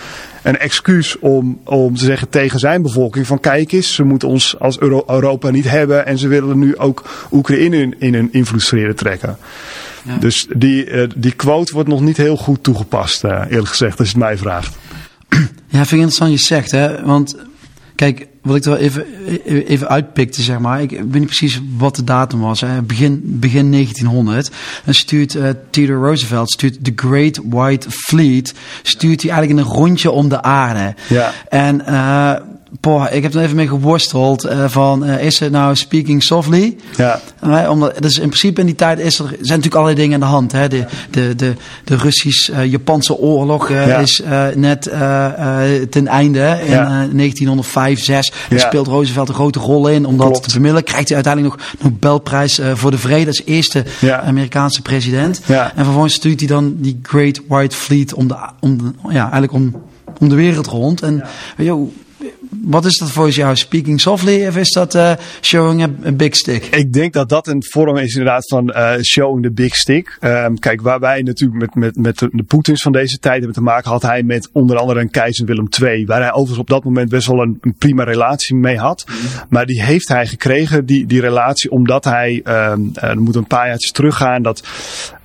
een 0.43 0.59
excuus 0.59 1.19
om, 1.19 1.61
om 1.65 1.97
te 1.97 2.05
zeggen 2.05 2.29
tegen 2.29 2.59
zijn 2.59 2.83
bevolking 2.83 3.27
van 3.27 3.41
kijk 3.41 3.73
eens, 3.73 3.95
ze 3.95 4.05
moeten 4.05 4.29
ons 4.29 4.59
als 4.59 4.79
Euro 4.79 5.05
Europa 5.07 5.51
niet 5.51 5.69
hebben 5.69 6.07
en 6.07 6.19
ze 6.19 6.29
willen 6.29 6.59
nu 6.59 6.77
ook 6.77 7.29
Oekraïne 7.33 7.77
in, 7.77 7.95
in 7.99 8.15
hun 8.15 8.29
invloedssferen 8.33 8.97
trekken. 8.97 9.39
Ja. 10.03 10.17
Dus 10.17 10.47
die, 10.57 10.91
uh, 10.91 11.09
die 11.17 11.33
quote 11.33 11.73
wordt 11.73 11.89
nog 11.89 12.01
niet 12.01 12.17
heel 12.17 12.37
goed 12.37 12.63
toegepast, 12.63 13.25
uh, 13.25 13.43
eerlijk 13.49 13.69
gezegd, 13.69 13.99
als 13.99 14.09
je 14.09 14.15
het 14.15 14.25
mij 14.25 14.39
vraagt. 14.39 14.77
Ja, 15.71 15.79
vind 15.79 15.91
ik 15.91 15.99
interessant 15.99 16.31
je 16.31 16.39
zegt, 16.39 16.71
hè? 16.71 17.05
want 17.05 17.37
kijk, 17.99 18.27
wat 18.43 18.57
ik 18.57 18.65
er 18.65 18.71
wel 18.71 18.79
even, 18.79 19.05
even 19.67 19.89
uitpikte, 19.89 20.43
zeg 20.43 20.59
maar. 20.59 20.83
Ik 20.83 20.91
weet 20.91 21.13
niet 21.13 21.25
precies 21.25 21.61
wat 21.77 21.97
de 21.97 22.05
datum 22.05 22.41
was. 22.41 22.61
Hè. 22.61 22.83
Begin, 22.83 23.21
begin 23.25 23.73
1900. 23.73 24.51
Dan 24.85 24.95
stuurt 24.95 25.35
uh, 25.35 25.49
Theodore 25.71 26.07
Roosevelt, 26.07 26.51
stuurt 26.51 26.85
The 26.85 26.93
Great 26.97 27.41
White 27.45 27.91
Fleet, 27.91 28.55
stuurt 28.83 29.23
hij 29.23 29.31
eigenlijk 29.31 29.61
in 29.61 29.67
een 29.67 29.79
rondje 29.79 30.11
om 30.11 30.29
de 30.29 30.43
aarde. 30.43 30.95
Ja. 31.09 31.33
En 31.49 31.83
uh, 31.89 32.35
Boah, 32.81 33.13
ik 33.13 33.23
heb 33.23 33.35
er 33.35 33.43
even 33.43 33.57
mee 33.57 33.69
geworsteld 33.69 34.47
uh, 34.47 34.65
van 34.69 35.05
uh, 35.05 35.23
is 35.23 35.39
het 35.39 35.51
nou 35.51 35.77
speaking 35.77 36.23
softly? 36.23 36.77
Ja. 36.97 37.21
Uh, 37.45 37.71
omdat, 37.71 38.03
dus 38.03 38.19
in 38.19 38.29
principe 38.29 38.61
in 38.61 38.67
die 38.67 38.75
tijd 38.75 38.99
is 38.99 39.19
er, 39.19 39.25
zijn 39.25 39.39
natuurlijk 39.41 39.75
allerlei 39.75 40.01
dingen 40.01 40.15
aan 40.15 40.21
de 40.21 40.35
hand. 40.35 40.53
Hè? 40.53 40.69
De, 40.69 40.85
de, 41.11 41.35
de, 41.35 41.55
de 41.85 41.97
Russisch-Japanse 41.97 43.17
oorlog 43.17 43.69
ja. 43.69 43.99
is 43.99 44.23
net 44.55 44.83
ten 45.91 46.07
einde 46.07 46.59
in 46.65 46.71
ja. 46.71 47.07
1905, 47.13 48.05
6. 48.05 48.33
Daar 48.49 48.61
speelt 48.61 48.87
Roosevelt 48.87 49.29
een 49.29 49.35
grote 49.35 49.59
rol 49.59 49.89
in 49.89 50.07
om 50.07 50.17
dat 50.17 50.27
Klopt. 50.27 50.43
te 50.43 50.55
bemiddelen. 50.55 50.85
Krijgt 50.85 51.07
hij 51.09 51.17
uiteindelijk 51.17 51.57
nog 51.57 51.67
Nobelprijs 51.83 52.61
voor 52.75 52.91
de 52.91 52.99
vrede 52.99 53.27
als 53.27 53.43
eerste 53.45 53.85
Amerikaanse 54.25 54.83
president. 54.83 55.41
En 55.47 55.85
vervolgens 55.85 56.15
stuurt 56.15 56.39
hij 56.39 56.49
dan 56.49 56.75
die 56.77 56.99
Great 57.03 57.41
White 57.49 57.77
Fleet 57.77 58.15
om 58.15 58.29
de, 58.29 58.37
om 58.61 58.79
de, 58.79 58.93
ja, 59.09 59.23
eigenlijk 59.23 59.53
om, 59.53 59.83
om 60.19 60.29
de 60.29 60.35
wereld 60.35 60.67
rond. 60.67 61.03
En 61.03 61.25
joh, 61.57 61.91
wat 62.63 62.85
is 62.85 62.99
dat 62.99 63.11
voor 63.11 63.31
jou? 63.31 63.57
Speaking 63.57 64.01
softly 64.01 64.47
of 64.47 64.57
is 64.57 64.71
dat 64.71 64.95
uh, 64.95 65.13
showing 65.41 65.83
a, 65.83 66.13
big 66.13 66.37
stick? 66.37 66.65
Ik 66.65 66.93
denk 66.93 67.13
dat 67.13 67.29
dat 67.29 67.47
een 67.47 67.65
vorm 67.69 67.97
is 67.97 68.15
inderdaad 68.15 68.49
van 68.49 68.71
uh, 68.71 68.93
showing 69.03 69.43
the 69.43 69.51
big 69.51 69.75
stick. 69.75 70.19
Um, 70.21 70.59
kijk, 70.59 70.81
waar 70.81 71.01
wij 71.01 71.23
natuurlijk 71.23 71.61
met, 71.61 71.75
met, 71.75 71.97
met 71.97 72.19
de, 72.19 72.43
Poetins 72.47 72.83
van 72.83 72.93
deze 72.93 73.19
tijd 73.19 73.37
hebben 73.37 73.55
te 73.55 73.63
maken, 73.63 73.91
had 73.91 74.03
hij 74.03 74.23
met 74.23 74.49
onder 74.53 74.77
andere 74.77 75.01
een 75.01 75.11
keizer 75.11 75.47
Willem 75.47 75.69
II. 75.83 76.07
Waar 76.07 76.21
hij 76.21 76.33
overigens 76.33 76.59
op 76.59 76.69
dat 76.69 76.85
moment 76.85 77.09
best 77.09 77.27
wel 77.27 77.43
een, 77.43 77.59
een 77.61 77.75
prima 77.75 78.05
relatie 78.05 78.57
mee 78.57 78.77
had. 78.77 79.07
Maar 79.49 79.67
die 79.67 79.83
heeft 79.83 80.09
hij 80.09 80.27
gekregen, 80.27 80.87
die, 80.87 81.07
die 81.07 81.21
relatie, 81.21 81.71
omdat 81.71 82.05
hij, 82.05 82.43
um, 82.45 82.93
uh, 83.05 83.13
moet 83.13 83.37
een 83.37 83.47
paar 83.47 83.67
jaartjes 83.67 83.93
teruggaan, 83.93 84.43
dat 84.43 84.63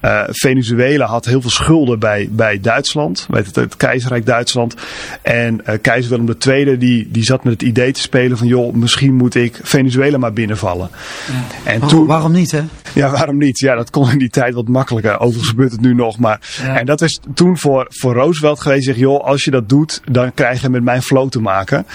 uh, 0.05 0.23
Venezuela 0.29 1.05
had 1.05 1.25
heel 1.25 1.41
veel 1.41 1.49
schulden 1.49 1.99
bij, 1.99 2.27
bij 2.31 2.59
Duitsland, 2.59 3.27
bij 3.29 3.41
het, 3.45 3.55
het 3.55 3.77
keizerrijk 3.77 4.25
Duitsland. 4.25 4.75
En 5.21 5.61
uh, 5.69 5.75
keizer 5.81 6.09
Willem 6.11 6.35
II, 6.47 6.77
die, 6.77 7.07
die 7.11 7.23
zat 7.23 7.43
met 7.43 7.53
het 7.53 7.61
idee 7.61 7.91
te 7.91 8.01
spelen 8.01 8.37
van, 8.37 8.47
joh, 8.47 8.73
misschien 8.73 9.13
moet 9.13 9.35
ik 9.35 9.59
Venezuela 9.63 10.17
maar 10.17 10.33
binnenvallen. 10.33 10.89
Ja. 11.27 11.71
En 11.71 11.87
toen, 11.87 12.05
waarom 12.05 12.31
niet, 12.31 12.51
hè? 12.51 12.61
Ja, 12.93 13.11
waarom 13.11 13.37
niet? 13.37 13.59
Ja, 13.59 13.75
dat 13.75 13.89
kon 13.89 14.11
in 14.11 14.17
die 14.17 14.29
tijd 14.29 14.53
wat 14.53 14.67
makkelijker. 14.67 15.19
Overigens 15.19 15.49
gebeurt 15.49 15.71
het 15.71 15.81
nu 15.81 15.93
nog, 15.93 16.19
maar. 16.19 16.39
Ja. 16.63 16.79
En 16.79 16.85
dat 16.85 17.01
is 17.01 17.19
toen 17.33 17.57
voor, 17.57 17.85
voor 17.89 18.13
Roosevelt 18.13 18.61
geweest, 18.61 18.85
zeg, 18.85 18.97
joh, 18.97 19.23
als 19.23 19.43
je 19.43 19.51
dat 19.51 19.69
doet, 19.69 20.01
dan 20.11 20.33
krijg 20.33 20.61
je 20.61 20.69
met 20.69 20.83
mijn 20.83 21.01
flow 21.01 21.29
te 21.29 21.41
maken. 21.41 21.85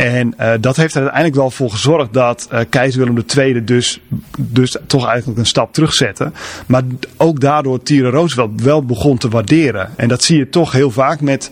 En 0.00 0.34
uh, 0.40 0.52
dat 0.60 0.76
heeft 0.76 0.94
er 0.94 1.00
uiteindelijk 1.00 1.40
wel 1.40 1.50
voor 1.50 1.70
gezorgd 1.70 2.12
dat 2.12 2.48
uh, 2.52 2.60
keizer 2.68 3.00
Willem 3.04 3.24
II 3.36 3.64
dus, 3.64 4.00
dus 4.36 4.76
toch 4.86 5.06
eigenlijk 5.06 5.38
een 5.38 5.46
stap 5.46 5.72
terugzette. 5.72 6.32
Maar 6.66 6.82
ook 7.16 7.40
daardoor 7.40 7.82
Theodore 7.82 8.16
Roosevelt 8.16 8.60
wel 8.62 8.84
begon 8.84 9.18
te 9.18 9.28
waarderen. 9.28 9.90
En 9.96 10.08
dat 10.08 10.22
zie 10.22 10.38
je 10.38 10.48
toch 10.48 10.72
heel 10.72 10.90
vaak 10.90 11.20
met, 11.20 11.50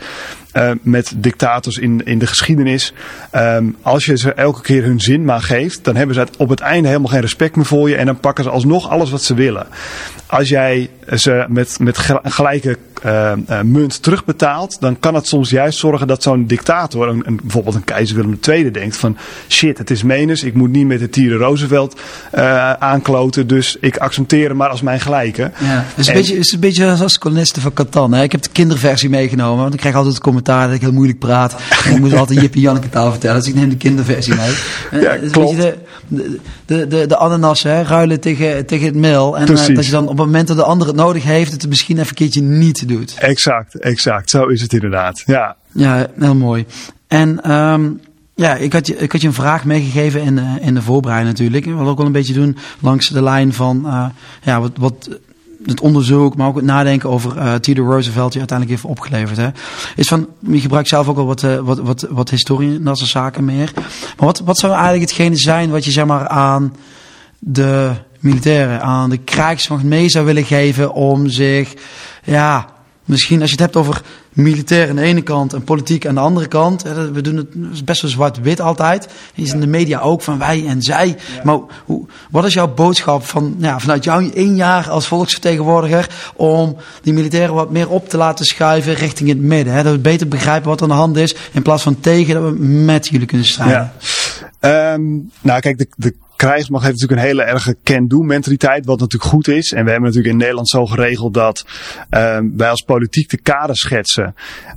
uh, 0.55 0.71
met 0.83 1.13
dictators 1.17 1.77
in, 1.77 2.05
in 2.05 2.19
de 2.19 2.27
geschiedenis. 2.27 2.93
Um, 3.35 3.77
als 3.83 4.05
je 4.05 4.19
ze 4.19 4.33
elke 4.33 4.61
keer 4.61 4.83
hun 4.83 5.01
zin 5.01 5.25
maar 5.25 5.43
geeft, 5.43 5.85
dan 5.85 5.97
hebben 5.97 6.15
ze 6.15 6.27
op 6.37 6.49
het 6.49 6.61
einde 6.61 6.89
helemaal 6.89 7.11
geen 7.11 7.21
respect 7.21 7.57
meer 7.57 7.65
voor 7.65 7.89
je. 7.89 7.97
En 7.97 8.07
dan 8.07 8.21
pakken 8.21 8.45
ze 8.45 8.51
alsnog 8.51 8.91
alles 8.91 9.11
wat 9.11 9.23
ze 9.23 9.35
willen. 9.35 9.67
Als 10.27 10.49
jij 10.49 10.91
ze 11.15 11.45
met, 11.49 11.79
met 11.79 11.99
gelijke 12.23 12.79
uh, 13.05 13.33
uh, 13.51 13.61
munt 13.61 14.03
terugbetaalt, 14.03 14.77
dan 14.81 14.99
kan 14.99 15.15
het 15.15 15.27
soms 15.27 15.51
juist 15.51 15.79
zorgen 15.79 16.07
dat 16.07 16.23
zo'n 16.23 16.47
dictator, 16.47 17.09
een, 17.09 17.23
een, 17.27 17.41
bijvoorbeeld 17.43 17.75
een 17.75 17.85
keizer 17.85 18.17
Willem 18.17 18.39
II, 18.49 18.71
denkt 18.71 18.97
van 18.97 19.17
shit, 19.49 19.79
het 19.79 19.91
is 19.91 20.03
menens, 20.03 20.43
ik 20.43 20.55
moet 20.55 20.71
niet 20.71 20.87
met 20.87 20.99
de 20.99 21.09
Tieren 21.09 21.39
Roosevelt 21.39 22.01
uh, 22.35 22.73
aankloten, 22.73 23.47
dus 23.47 23.77
ik 23.81 23.97
accepteer 23.97 24.49
hem 24.49 24.57
maar 24.57 24.69
als 24.69 24.83
mijn 24.83 25.01
gelijke. 25.01 25.43
Ja, 25.43 25.51
het 25.59 25.99
is, 25.99 26.07
een, 26.07 26.15
beetje, 26.15 26.35
het 26.35 26.45
is 26.45 26.53
een 26.53 26.61
beetje 26.61 26.91
als 26.91 27.19
kolonisten 27.19 27.63
van 27.63 27.73
Catan. 27.73 28.13
Hè? 28.13 28.23
Ik 28.23 28.33
heb 28.33 28.43
de 28.43 28.49
kinderversie 28.53 29.09
meegenomen, 29.09 29.63
want 29.63 29.75
ik 29.75 29.81
krijg 29.81 29.95
altijd 29.95 30.15
het 30.15 30.23
commentaar 30.23 30.67
dat 30.67 30.75
ik 30.75 30.81
heel 30.81 30.93
moeilijk 30.93 31.19
praat. 31.19 31.57
En 31.85 31.95
ik 31.95 32.01
moet 32.01 32.15
altijd 32.15 32.41
Jippie 32.43 32.61
Janneke 32.61 32.89
taal 32.89 33.11
vertellen, 33.11 33.39
dus 33.39 33.49
ik 33.49 33.55
neem 33.55 33.69
de 33.69 33.77
kinderversie 33.77 34.35
mee. 34.35 35.03
Ja, 35.03 35.19
klopt. 35.31 35.57
De, 35.57 35.77
de, 36.67 36.87
de, 36.87 37.07
de, 37.07 37.17
ananas, 37.17 37.63
hè, 37.63 37.83
ruilen 37.83 38.21
tegen, 38.21 38.67
tegen 38.67 38.87
het 38.87 38.95
meel. 38.95 39.39
En 39.39 39.47
dat 39.47 39.87
je 39.87 39.91
dan 39.91 40.03
op 40.03 40.09
het 40.09 40.27
moment 40.27 40.49
dat 40.49 40.57
de 40.57 40.63
ander 40.63 40.87
het 40.87 40.97
nodig 40.97 41.23
heeft, 41.23 41.53
het 41.53 41.69
misschien 41.69 41.97
even 41.97 42.09
een 42.09 42.15
keertje 42.15 42.43
niet 42.43 42.88
doet. 42.89 43.15
Exact, 43.19 43.75
exact. 43.75 44.31
Zo 44.31 44.47
is 44.47 44.61
het 44.61 44.73
inderdaad. 44.73 45.23
Ja, 45.27 45.57
ja 45.73 46.07
heel 46.19 46.35
mooi. 46.35 46.67
En 47.07 47.53
um, 47.53 48.01
ja, 48.35 48.55
ik 48.55 48.73
had, 48.73 48.87
je, 48.87 48.97
ik 48.97 49.13
had 49.13 49.21
je 49.21 49.27
een 49.27 49.33
vraag 49.35 49.65
meegegeven 49.65 50.23
in 50.23 50.37
de, 50.37 50.57
in 50.61 50.75
de 50.75 50.83
voorbereiding 50.83 51.31
natuurlijk. 51.31 51.67
Ik 51.67 51.75
wil 51.75 51.89
ook 51.89 51.97
wel 51.97 52.07
een 52.07 52.13
beetje 52.13 52.33
doen 52.33 52.57
langs 52.81 53.09
de 53.09 53.23
lijn 53.23 53.53
van 53.53 53.83
uh, 53.87 54.07
ja, 54.43 54.61
wat, 54.61 54.73
wat 54.77 55.09
het 55.65 55.81
onderzoek, 55.81 56.37
maar 56.37 56.47
ook 56.49 56.57
het 56.57 56.65
nadenken 56.65 57.11
over 57.11 57.37
uh, 57.37 57.55
Theodore 57.55 57.93
Roosevelt, 57.93 58.31
die 58.31 58.39
uiteindelijk 58.39 58.81
heeft 58.81 58.91
opgeleverd. 58.91 59.37
Hè, 59.37 59.49
is 59.97 60.09
van, 60.09 60.29
je 60.41 60.61
gebruikt 60.61 60.89
zelf 60.89 61.09
ook 61.09 61.19
al 61.19 61.27
wat, 61.27 61.43
uh, 61.43 61.59
wat, 61.59 61.79
wat, 61.79 62.07
wat 62.11 62.31
historie 62.31 62.75
en 62.75 62.85
dat 62.85 62.99
soort 62.99 63.11
zaken 63.11 63.45
meer. 63.45 63.73
Maar 64.17 64.27
wat, 64.27 64.39
wat 64.39 64.59
zou 64.59 64.73
eigenlijk 64.73 65.03
hetgene 65.03 65.37
zijn 65.37 65.71
wat 65.71 65.85
je 65.85 65.91
zeg 65.91 66.05
maar 66.05 66.29
aan 66.29 66.75
de 67.39 67.91
militairen, 68.21 68.83
aan 68.83 69.11
de 69.11 69.19
krijgsmacht 69.19 69.83
mee 69.83 70.09
zou 70.09 70.25
willen 70.25 70.45
geven 70.45 70.93
om 70.93 71.29
zich, 71.29 71.75
ja, 72.25 72.69
misschien 73.09 73.41
als 73.41 73.51
je 73.51 73.57
het 73.57 73.65
hebt 73.65 73.77
over 73.77 74.03
militair 74.33 74.89
aan 74.89 74.97
de 74.97 75.03
ene 75.03 75.23
kant 75.23 75.53
en 75.53 75.65
politiek 75.65 76.07
aan 76.07 76.15
de 76.15 76.21
andere 76.21 76.47
kant. 76.47 76.83
We 77.13 77.21
doen 77.21 77.37
het 77.37 77.85
best 77.85 78.03
wel 78.03 78.11
zwart-wit 78.11 78.61
altijd. 78.61 79.09
Is 79.35 79.53
in 79.53 79.61
de 79.61 79.67
media 79.67 80.01
ook 80.01 80.23
van 80.23 80.39
wij 80.39 80.67
en 80.67 80.83
zij. 80.83 81.17
Maar 81.45 81.59
hoe, 81.85 82.07
wat 82.31 82.45
is 82.45 82.55
jouw 82.55 82.75
boodschap 82.75 83.27
van, 83.27 83.55
ja, 83.59 83.79
vanuit 83.79 84.05
jouw 84.05 84.31
één 84.31 84.57
jaar 84.57 84.91
als 84.91 85.07
volksvertegenwoordiger 85.07 86.11
om 86.37 86.77
die 87.03 87.13
militairen 87.13 87.55
wat 87.55 87.71
meer 87.71 87.89
op 87.89 88.09
te 88.09 88.17
laten 88.17 88.45
schuiven 88.45 88.95
richting 88.95 89.29
het 89.29 89.41
midden? 89.41 89.75
Hè? 89.75 89.83
Dat 89.83 89.93
we 89.93 89.99
beter 89.99 90.29
begrijpen 90.29 90.69
wat 90.69 90.81
er 90.81 90.83
aan 90.83 90.89
de 90.89 90.95
hand 90.95 91.17
is 91.17 91.35
in 91.53 91.63
plaats 91.63 91.83
van 91.83 92.01
tegen 92.01 92.35
dat 92.35 92.43
we 92.43 92.59
met 92.65 93.09
jullie 93.09 93.27
kunnen 93.27 93.47
strijden. 93.47 93.93
Ja. 94.61 94.93
Um, 94.93 95.31
nou 95.41 95.61
kijk, 95.61 95.79
de, 95.79 95.89
de 95.97 96.15
krijgsmacht 96.39 96.85
heeft 96.85 97.01
natuurlijk 97.01 97.21
een 97.21 97.37
hele 97.37 97.51
erge 97.53 97.77
can-do 97.85 98.23
mentaliteit, 98.23 98.87
wat 98.87 99.01
natuurlijk 99.01 99.31
goed 99.31 99.49
is. 99.49 99.73
En 99.73 99.85
we 99.85 99.91
hebben 99.91 100.09
natuurlijk 100.09 100.33
in 100.33 100.41
Nederland 100.41 100.69
zo 100.69 100.87
geregeld 100.87 101.35
dat 101.35 101.67
um, 102.11 102.57
wij 102.57 102.71
als 102.71 102.83
politiek 102.83 103.31
de 103.31 103.37
kader 103.37 103.77
schetsen. 103.77 104.35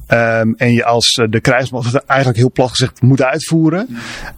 Um, 0.08 0.56
en 0.58 0.71
je 0.71 0.86
als 0.86 1.17
uh, 1.21 1.28
de 1.30 1.39
krijgsmacht 1.39 1.95
eigenlijk 2.06 2.39
heel 2.39 2.52
plat 2.52 2.69
gezegd 2.69 3.02
moet 3.02 3.21
uitvoeren. 3.21 3.88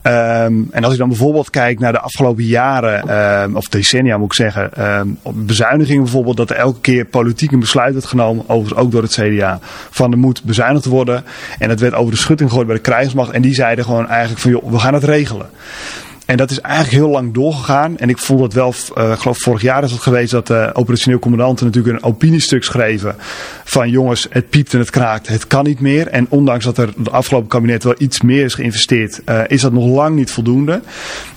Um, 0.03 0.67
en 0.71 0.83
als 0.83 0.93
ik 0.93 0.99
dan 0.99 1.07
bijvoorbeeld 1.07 1.49
kijk 1.49 1.79
naar 1.79 1.91
de 1.91 1.99
afgelopen 1.99 2.43
jaren, 2.43 3.55
of 3.55 3.67
decennia 3.67 4.17
moet 4.17 4.25
ik 4.25 4.33
zeggen, 4.33 4.71
op 5.21 5.47
bezuinigingen 5.47 6.03
bijvoorbeeld, 6.03 6.37
dat 6.37 6.49
er 6.49 6.55
elke 6.55 6.79
keer 6.79 7.05
politiek 7.05 7.51
een 7.51 7.59
besluit 7.59 7.93
werd 7.93 8.05
genomen, 8.05 8.49
overigens 8.49 8.79
ook 8.79 8.91
door 8.91 9.01
het 9.01 9.11
CDA, 9.11 9.59
van 9.89 10.11
er 10.11 10.17
moet 10.17 10.43
bezuinigd 10.43 10.85
worden. 10.85 11.23
En 11.59 11.67
dat 11.67 11.79
werd 11.79 11.93
over 11.93 12.11
de 12.11 12.19
schutting 12.19 12.49
gegooid 12.49 12.67
bij 12.67 12.75
de 12.75 12.81
krijgsmacht. 12.81 13.31
En 13.31 13.41
die 13.41 13.53
zeiden 13.53 13.85
gewoon 13.85 14.07
eigenlijk 14.07 14.41
van 14.41 14.51
joh, 14.51 14.71
we 14.71 14.79
gaan 14.79 14.93
het 14.93 15.03
regelen. 15.03 15.49
En 16.33 16.39
dat 16.39 16.51
is 16.51 16.59
eigenlijk 16.59 16.95
heel 16.95 17.09
lang 17.09 17.33
doorgegaan. 17.33 17.97
En 17.97 18.09
ik 18.09 18.17
voel 18.17 18.37
dat 18.37 18.53
wel, 18.53 18.73
uh, 18.97 19.17
geloof 19.17 19.37
vorig 19.41 19.61
jaar 19.61 19.83
is 19.83 19.91
het 19.91 20.01
geweest 20.01 20.31
dat 20.31 20.47
de 20.47 20.53
uh, 20.53 20.69
operationeel 20.73 21.19
commandanten 21.19 21.65
natuurlijk 21.65 21.95
een 21.95 22.03
opiniestuk 22.09 22.63
schreven. 22.63 23.15
Van 23.63 23.89
jongens, 23.89 24.27
het 24.29 24.49
piept 24.49 24.73
en 24.73 24.79
het 24.79 24.89
kraakt, 24.89 25.27
het 25.27 25.47
kan 25.47 25.63
niet 25.63 25.79
meer. 25.79 26.07
En 26.07 26.25
ondanks 26.29 26.65
dat 26.65 26.77
er 26.77 26.93
de 26.97 27.09
afgelopen 27.09 27.49
kabinet 27.49 27.83
wel 27.83 27.95
iets 27.97 28.21
meer 28.21 28.43
is 28.43 28.53
geïnvesteerd, 28.53 29.21
uh, 29.25 29.41
is 29.47 29.61
dat 29.61 29.71
nog 29.71 29.85
lang 29.85 30.15
niet 30.15 30.31
voldoende. 30.31 30.81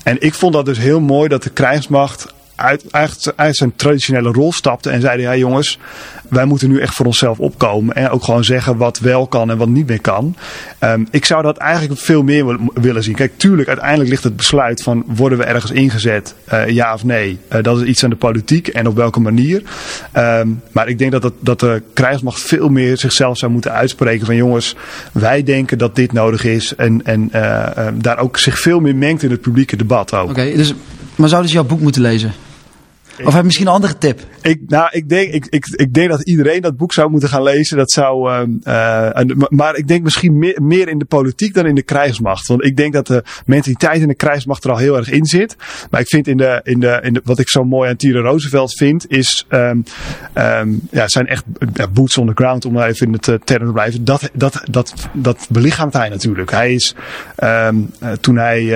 En 0.03 0.17
ik 0.21 0.35
vond 0.35 0.53
dat 0.53 0.65
dus 0.65 0.79
heel 0.79 1.01
mooi 1.01 1.29
dat 1.29 1.43
de 1.43 1.51
krijgsmacht 1.51 2.35
uit, 2.57 2.85
uit, 2.91 3.33
uit 3.37 3.57
zijn 3.57 3.77
traditionele 3.77 4.33
rol 4.33 4.53
stapte 4.53 4.91
en 4.91 5.01
zeiden, 5.01 5.25
ja 5.25 5.37
jongens, 5.37 5.79
wij 6.29 6.45
moeten 6.45 6.69
nu 6.69 6.81
echt 6.81 6.95
voor 6.95 7.07
onszelf 7.07 7.39
opkomen. 7.39 7.95
En 7.95 8.11
ook 8.11 8.25
gewoon 8.25 8.45
zeggen 8.45 8.77
wat 8.77 8.99
wel 8.99 9.27
kan 9.27 9.51
en 9.51 9.57
wat 9.57 9.69
niet 9.69 9.87
meer 9.89 10.01
kan. 10.01 10.37
Um, 10.81 11.07
ik 11.11 11.25
zou 11.25 11.43
dat 11.43 11.57
eigenlijk 11.57 12.01
veel 12.01 12.23
meer 12.23 12.59
willen 12.75 13.03
zien. 13.03 13.15
Kijk, 13.15 13.33
tuurlijk, 13.37 13.69
uiteindelijk 13.69 14.11
ligt 14.11 14.25
het 14.25 14.37
besluit 14.37 14.83
van 14.83 15.05
worden 15.07 15.39
we 15.39 15.45
ergens 15.45 15.73
ingezet, 15.73 16.35
uh, 16.53 16.69
ja 16.69 16.95
of 16.95 17.05
nee. 17.05 17.39
Uh, 17.53 17.63
dat 17.63 17.81
is 17.81 17.87
iets 17.87 18.05
aan 18.05 18.11
de 18.11 18.17
politiek 18.17 18.69
en 18.69 18.87
op 18.87 18.97
welke 18.97 19.21
manier. 19.21 19.63
Um, 20.17 20.63
maar 20.73 20.89
ik 20.89 20.99
denk 20.99 21.13
dat, 21.13 21.23
het, 21.23 21.35
dat 21.41 21.61
de 21.61 21.83
krijgsmacht 21.93 22.41
veel 22.41 22.69
meer 22.69 22.99
zichzelf 22.99 23.39
zou 23.39 23.53
moeten 23.53 23.73
uitspreken 23.73 24.27
van 24.27 24.37
jongens, 24.37 24.77
wij 25.13 25.43
denken 25.43 25.79
dat 25.79 25.97
dit 25.97 26.13
nodig 26.13 26.45
is. 26.45 26.75
En, 26.75 27.01
en 27.05 27.31
uh, 27.35 27.89
daar 27.95 28.19
ook 28.19 28.39
zich 28.39 28.59
veel 28.59 28.81
meer 28.81 28.97
mengt 28.97 29.23
in 29.23 29.31
het 29.31 29.41
publieke 29.41 29.77
debat 29.77 30.15
ook. 30.15 30.31
Oké, 30.31 30.53
dus, 30.57 30.75
maar 31.15 31.29
zou 31.29 31.43
dus 31.43 31.53
jouw 31.53 31.65
boek 31.65 31.81
moeten 31.81 32.03
lezen? 32.03 32.33
Of 33.25 33.33
heb 33.33 33.35
je 33.35 33.43
misschien 33.43 33.67
een 33.67 33.73
andere 33.73 33.99
tip? 33.99 34.21
Ik, 34.43 34.61
nou, 34.67 34.89
ik 34.91 35.09
denk, 35.09 35.33
ik, 35.33 35.47
ik, 35.47 35.67
ik 35.67 35.95
denk 35.95 36.11
dat 36.11 36.23
iedereen 36.23 36.61
dat 36.61 36.77
boek 36.77 36.93
zou 36.93 37.11
moeten 37.11 37.29
gaan 37.29 37.43
lezen. 37.43 37.77
Dat 37.77 37.91
zou, 37.91 38.31
uh, 38.31 38.43
uh, 38.65 39.37
maar 39.49 39.77
ik 39.77 39.89
denk 39.89 40.03
misschien 40.03 40.39
meer, 40.57 40.89
in 40.89 40.99
de 40.99 41.05
politiek 41.05 41.55
dan 41.55 41.67
in 41.67 41.75
de 41.75 41.83
krijgsmacht. 41.83 42.47
Want 42.47 42.65
ik 42.65 42.77
denk 42.77 42.93
dat 42.93 43.07
de 43.07 43.25
mentaliteit 43.47 44.01
in 44.01 44.09
de 44.09 44.15
krijgsmacht 44.15 44.65
er 44.65 44.71
al 44.71 44.77
heel 44.77 44.97
erg 44.97 45.11
in 45.11 45.25
zit. 45.25 45.57
Maar 45.91 46.01
ik 46.01 46.09
vind 46.09 46.29
in 46.29 46.37
de, 46.37 46.61
in 46.63 46.81
de, 46.81 46.99
in 47.03 47.13
de 47.13 47.21
wat 47.25 47.39
ik 47.39 47.49
zo 47.49 47.65
mooi 47.65 47.91
aan 47.91 47.97
Thierry 47.97 48.21
Roosevelt 48.21 48.77
vind, 48.77 49.11
is 49.11 49.47
um, 49.49 49.85
um, 50.35 50.81
ja, 50.91 51.09
zijn 51.09 51.27
echt 51.27 51.45
boots 51.93 52.19
on 52.19 52.27
the 52.27 52.33
ground, 52.35 52.65
om 52.65 52.73
maar 52.73 52.89
even 52.89 53.07
in 53.07 53.13
het 53.13 53.27
uh, 53.27 53.35
term 53.45 53.67
te 53.67 53.73
blijven. 53.73 54.05
Dat, 54.05 54.31
dat, 54.33 54.63
dat, 54.71 54.95
dat 55.13 55.47
belichaamt 55.51 55.93
hij 55.93 56.09
natuurlijk. 56.09 56.51
Hij 56.51 56.75
is, 56.75 56.95
um, 57.45 57.91
toen 58.21 58.37
hij 58.37 58.75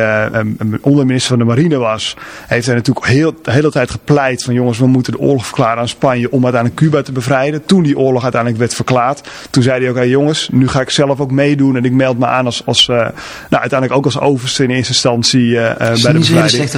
onderminister 0.80 1.28
van 1.28 1.38
de 1.38 1.44
Marine 1.44 1.78
was, 1.78 2.16
heeft 2.46 2.66
hij 2.66 2.74
natuurlijk 2.74 3.06
heel, 3.06 3.34
de 3.42 3.52
hele 3.52 3.70
tijd 3.70 3.90
gepleit 3.90 4.29
van 4.38 4.54
jongens, 4.54 4.78
we 4.78 4.86
moeten 4.86 5.12
de 5.12 5.18
oorlog 5.18 5.46
verklaren 5.46 5.78
aan 5.78 5.88
Spanje 5.88 6.30
om 6.30 6.42
uiteindelijk 6.42 6.82
Cuba 6.82 7.02
te 7.02 7.12
bevrijden. 7.12 7.64
Toen 7.64 7.82
die 7.82 7.98
oorlog 7.98 8.22
uiteindelijk 8.22 8.60
werd 8.60 8.74
verklaard, 8.74 9.28
toen 9.50 9.62
zei 9.62 9.80
hij 9.80 9.90
ook, 9.90 9.96
hey 9.96 10.08
jongens, 10.08 10.48
nu 10.52 10.68
ga 10.68 10.80
ik 10.80 10.90
zelf 10.90 11.20
ook 11.20 11.30
meedoen 11.30 11.76
en 11.76 11.84
ik 11.84 11.92
meld 11.92 12.18
me 12.18 12.26
aan 12.26 12.44
als, 12.44 12.66
als 12.66 12.88
uh, 12.88 12.96
nou, 12.96 13.12
uiteindelijk 13.50 13.92
ook 13.92 14.04
als 14.04 14.18
overste 14.20 14.62
in 14.62 14.70
eerste 14.70 14.92
instantie 14.92 15.44
uh, 15.46 15.76
bij 15.76 16.12
de 16.12 16.12
bevrijding. 16.12 16.70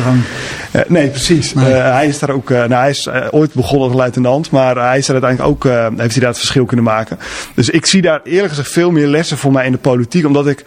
Uh, 0.73 0.83
nee, 0.89 1.09
precies. 1.09 1.55
Hij 1.57 2.07
is 2.07 2.19
daar 2.19 2.31
ook, 2.31 2.49
nou 2.49 2.73
hij 2.73 2.91
is 2.91 3.09
ooit 3.31 3.55
begonnen 3.55 3.89
als 3.89 3.97
luitenant, 3.97 4.51
maar 4.51 4.77
hij 4.77 4.99
is 4.99 5.09
er 5.09 5.13
uiteindelijk 5.13 5.51
ook, 5.51 5.65
heeft 5.99 6.13
hij 6.13 6.21
daar 6.21 6.29
het 6.29 6.39
verschil 6.39 6.65
kunnen 6.65 6.85
maken. 6.85 7.19
Dus 7.55 7.71
ik 7.71 7.87
zie 7.87 8.03
daar 8.03 8.21
eerlijk 8.25 8.49
gezegd 8.49 8.71
veel 8.71 8.91
meer 8.91 9.07
lessen 9.07 9.39
voor 9.39 9.53
mij 9.53 9.67
in 9.67 9.73
de 9.73 9.79
politiek, 9.79 10.27
omdat 10.27 10.47
ik 10.47 10.65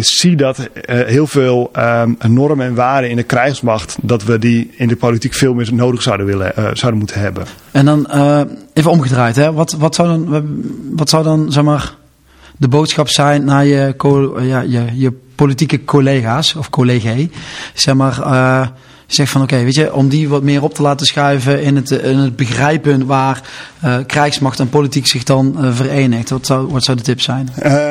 zie 0.00 0.36
dat 0.36 0.68
heel 0.86 1.26
veel 1.26 1.70
um, 1.78 2.16
normen 2.28 2.66
en 2.66 2.74
waarden 2.74 3.10
in 3.10 3.16
de 3.16 3.22
krijgsmacht, 3.22 3.96
dat 4.02 4.24
we 4.24 4.38
die 4.38 4.70
in 4.76 4.88
de 4.88 4.96
politiek 4.96 5.34
veel 5.34 5.54
meer 5.54 5.74
nodig 5.74 6.02
zouden 6.02 6.15
zouden, 6.16 6.38
willen, 6.38 6.52
uh, 6.58 6.74
zouden 6.74 6.98
moeten 6.98 7.20
hebben. 7.20 7.44
En 7.70 7.84
dan 7.84 8.06
uh, 8.10 8.40
even 8.72 8.90
omgedraaid, 8.90 9.36
hè? 9.36 9.52
Wat, 9.52 9.72
wat, 9.72 9.94
zou 9.94 10.08
dan, 10.08 10.44
wat 10.94 11.08
zou 11.08 11.24
dan 11.24 11.52
zeg 11.52 11.64
maar, 11.64 11.94
de 12.56 12.68
boodschap 12.68 13.08
zijn 13.08 13.44
naar 13.44 13.64
je, 13.64 13.94
ja, 14.40 14.60
je, 14.60 14.84
je 14.94 15.12
politieke 15.34 15.84
collega's 15.84 16.54
of 16.54 16.70
collegae? 16.70 17.30
Zeg 17.74 17.94
maar, 17.94 18.18
uh, 18.18 18.66
zeg 19.06 19.28
van 19.28 19.42
oké, 19.42 19.52
okay, 19.52 19.64
weet 19.64 19.74
je, 19.74 19.94
om 19.94 20.08
die 20.08 20.28
wat 20.28 20.42
meer 20.42 20.62
op 20.62 20.74
te 20.74 20.82
laten 20.82 21.06
schuiven 21.06 21.62
in 21.62 21.76
het, 21.76 21.90
in 21.90 22.18
het 22.18 22.36
begrijpen 22.36 23.06
waar 23.06 23.42
uh, 23.84 23.98
krijgsmacht 24.06 24.60
en 24.60 24.68
politiek 24.68 25.06
zich 25.06 25.22
dan 25.22 25.56
uh, 25.60 25.74
verenigt. 25.74 26.30
Wat 26.30 26.46
zou, 26.46 26.68
wat 26.68 26.84
zou 26.84 26.96
de 26.96 27.02
tip 27.02 27.20
zijn? 27.20 27.48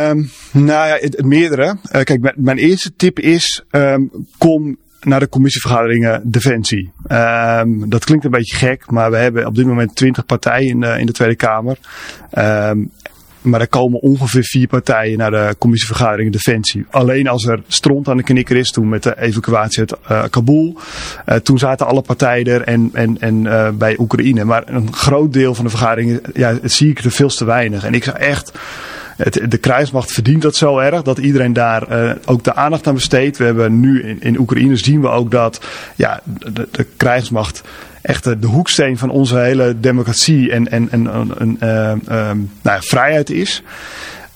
Um, 0.10 0.32
nou 0.52 0.88
ja, 0.88 0.98
het, 1.00 1.26
meerdere. 1.26 1.66
Uh, 1.66 2.02
kijk, 2.02 2.34
mijn 2.36 2.58
eerste 2.58 2.96
tip 2.96 3.20
is, 3.20 3.64
um, 3.72 4.12
kom 4.38 4.78
naar 5.06 5.20
de 5.20 5.30
commissievergaderingen 5.30 6.22
Defensie. 6.24 6.92
Um, 7.12 7.90
dat 7.90 8.06
klinkt 8.06 8.26
een 8.26 8.32
beetje 8.32 8.56
gek, 8.56 8.92
maar 8.92 9.12
we 9.12 9.18
hebben 9.18 9.46
op 9.46 9.56
dit 9.56 9.66
moment 9.66 9.96
20 9.96 10.26
partijen 10.26 10.70
in 10.70 10.80
de, 10.80 10.96
in 11.00 11.06
de 11.06 11.12
Tweede 11.12 11.36
Kamer. 11.36 11.78
Um, 12.38 12.92
maar 13.42 13.62
er 13.62 13.68
komen 13.68 14.00
ongeveer 14.00 14.44
vier 14.44 14.68
partijen 14.68 15.18
naar 15.18 15.32
de 15.32 15.56
commissievergadering 15.58 16.32
Defensie. 16.32 16.86
Alleen 16.90 17.28
als 17.28 17.46
er 17.46 17.62
stront 17.68 18.08
aan 18.08 18.18
de 18.18 18.24
knikker 18.24 18.56
is, 18.56 18.70
toen 18.70 18.90
met 18.90 19.04
de 19.04 19.22
evacuatie 19.22 19.80
uit 19.80 19.96
uh, 20.12 20.24
Kabul. 20.30 20.78
Uh, 21.26 21.36
toen 21.36 21.58
zaten 21.58 21.88
alle 21.88 22.02
partijen 22.02 22.46
er 22.46 22.62
en, 22.62 22.90
en, 22.94 23.18
en 23.20 23.44
bij 23.78 23.98
Oekraïne. 24.00 24.44
Maar 24.44 24.64
een 24.66 24.94
groot 24.94 25.34
deel 25.34 25.56
van 25.56 25.64
de 25.64 25.70
vergaderingen 25.70 26.22
ja, 26.34 26.58
zie 26.64 26.90
ik 26.90 27.00
er 27.00 27.12
veel 27.12 27.30
te 27.30 27.46
weinig. 27.46 27.84
En 27.84 27.94
ik 27.94 28.04
zou 28.04 28.18
echt 28.18 28.52
de 29.50 29.58
krijgsmacht 29.58 30.12
verdient 30.12 30.42
dat 30.42 30.56
zo 30.56 30.80
erg 30.80 31.02
dat 31.02 31.18
iedereen 31.18 31.54
daar 31.54 31.92
uh, 31.92 32.12
ook 32.26 32.44
de 32.44 32.56
aandacht 32.56 32.88
aan 32.88 32.94
besteedt. 32.94 33.38
We 33.38 33.44
hebben 33.44 33.80
nu 33.80 34.18
in, 34.20 34.40
Oekraïne 34.40 34.76
zien 34.76 35.02
we 35.02 35.08
ook 35.08 35.32
dat 35.32 35.66
ja, 35.96 36.22
de, 36.54 36.86
krijgsmacht 36.98 37.62
echt 38.02 38.24
de, 38.24 38.48
hoeksteen 38.48 38.98
van 38.98 39.10
onze 39.10 39.38
hele 39.38 39.80
democratie 39.80 40.52
en, 40.52 40.72
en, 40.72 40.92
en, 40.92 41.58
uh, 41.64 42.30
um, 42.30 42.52
nou, 42.62 42.82
vrijheid 42.82 43.30
is. 43.30 43.64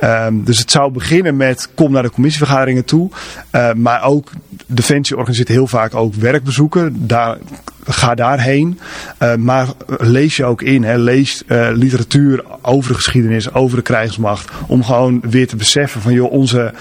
Um, 0.03 0.43
dus 0.43 0.59
het 0.59 0.71
zou 0.71 0.91
beginnen 0.91 1.37
met 1.37 1.69
kom 1.75 1.91
naar 1.91 2.03
de 2.03 2.11
commissievergaderingen 2.11 2.85
toe. 2.85 3.09
Uh, 3.51 3.73
maar 3.73 4.03
ook 4.03 4.31
Defensie 4.65 5.15
organiseert 5.15 5.47
heel 5.47 5.67
vaak 5.67 5.95
ook 5.95 6.13
werkbezoeken. 6.13 7.07
Daar 7.07 7.37
ga 7.83 8.15
daarheen. 8.15 8.79
Uh, 9.19 9.35
maar 9.35 9.67
lees 9.87 10.37
je 10.37 10.45
ook 10.45 10.61
in. 10.61 10.83
Hè, 10.83 10.97
lees 10.97 11.43
literatuur 11.73 12.43
over 12.61 12.89
de 12.89 12.95
geschiedenis, 12.95 13.53
over 13.53 13.77
de 13.77 13.83
krijgsmacht. 13.83 14.51
Om 14.67 14.83
gewoon 14.83 15.21
weer 15.29 15.47
te 15.47 15.55
beseffen 15.55 16.01
van 16.01 16.13
joh, 16.13 16.31
onze 16.31 16.73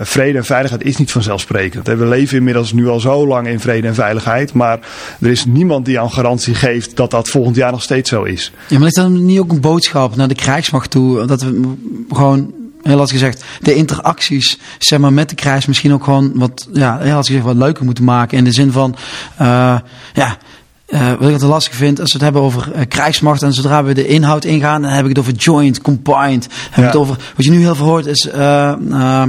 vrede 0.00 0.38
en 0.38 0.44
veiligheid 0.44 0.84
is 0.84 0.96
niet 0.96 1.12
vanzelfsprekend. 1.12 1.86
We 1.86 2.06
leven 2.06 2.36
inmiddels 2.36 2.72
nu 2.72 2.88
al 2.88 3.00
zo 3.00 3.26
lang 3.26 3.46
in 3.46 3.60
vrede 3.60 3.86
en 3.86 3.94
veiligheid. 3.94 4.52
Maar 4.52 4.78
er 5.20 5.30
is 5.30 5.44
niemand 5.44 5.84
die 5.84 6.00
aan 6.00 6.10
garantie 6.10 6.54
geeft 6.54 6.96
dat 6.96 7.10
dat 7.10 7.28
volgend 7.28 7.56
jaar 7.56 7.70
nog 7.70 7.82
steeds 7.82 8.10
zo 8.10 8.22
is. 8.22 8.52
Ja, 8.68 8.78
maar 8.78 8.88
is 8.88 8.94
dan 8.94 9.24
niet 9.24 9.38
ook 9.38 9.52
een 9.52 9.60
boodschap 9.60 10.16
naar 10.16 10.28
de 10.28 10.34
krijgsmacht 10.34 10.90
toe? 10.90 11.26
Dat 11.26 11.42
we 11.42 11.74
gewoon 12.10 12.25
heel 12.82 13.00
als 13.00 13.10
gezegd, 13.10 13.44
de 13.60 13.74
interacties 13.74 14.58
zeg 14.78 14.98
maar, 14.98 15.12
met 15.12 15.28
de 15.28 15.34
krijgs 15.34 15.66
misschien 15.66 15.92
ook 15.92 16.04
gewoon 16.04 16.32
wat, 16.34 16.68
ja, 16.72 16.98
heel 16.98 17.16
als 17.16 17.26
gezegd, 17.26 17.44
wat 17.44 17.56
leuker 17.56 17.84
moeten 17.84 18.04
maken. 18.04 18.38
In 18.38 18.44
de 18.44 18.52
zin 18.52 18.72
van, 18.72 18.96
uh, 19.40 19.78
ja, 20.14 20.36
uh, 20.88 21.12
wat 21.18 21.28
ik 21.28 21.34
het 21.34 21.42
lastig 21.42 21.74
vind, 21.74 22.00
als 22.00 22.08
we 22.08 22.14
het 22.14 22.22
hebben 22.22 22.42
over 22.42 22.68
uh, 22.74 22.80
krijgsmacht 22.88 23.42
en 23.42 23.52
zodra 23.52 23.84
we 23.84 23.94
de 23.94 24.06
inhoud 24.06 24.44
ingaan, 24.44 24.82
dan 24.82 24.90
heb 24.90 25.02
ik 25.02 25.08
het 25.08 25.18
over 25.18 25.32
joint, 25.32 25.80
combined. 25.80 26.48
Heb 26.70 26.84
ja. 26.84 26.90
het 26.90 26.96
over, 26.96 27.16
wat 27.36 27.44
je 27.44 27.50
nu 27.50 27.58
heel 27.58 27.74
veel 27.74 27.86
hoort 27.86 28.06
is 28.06 28.28
uh, 28.34 29.22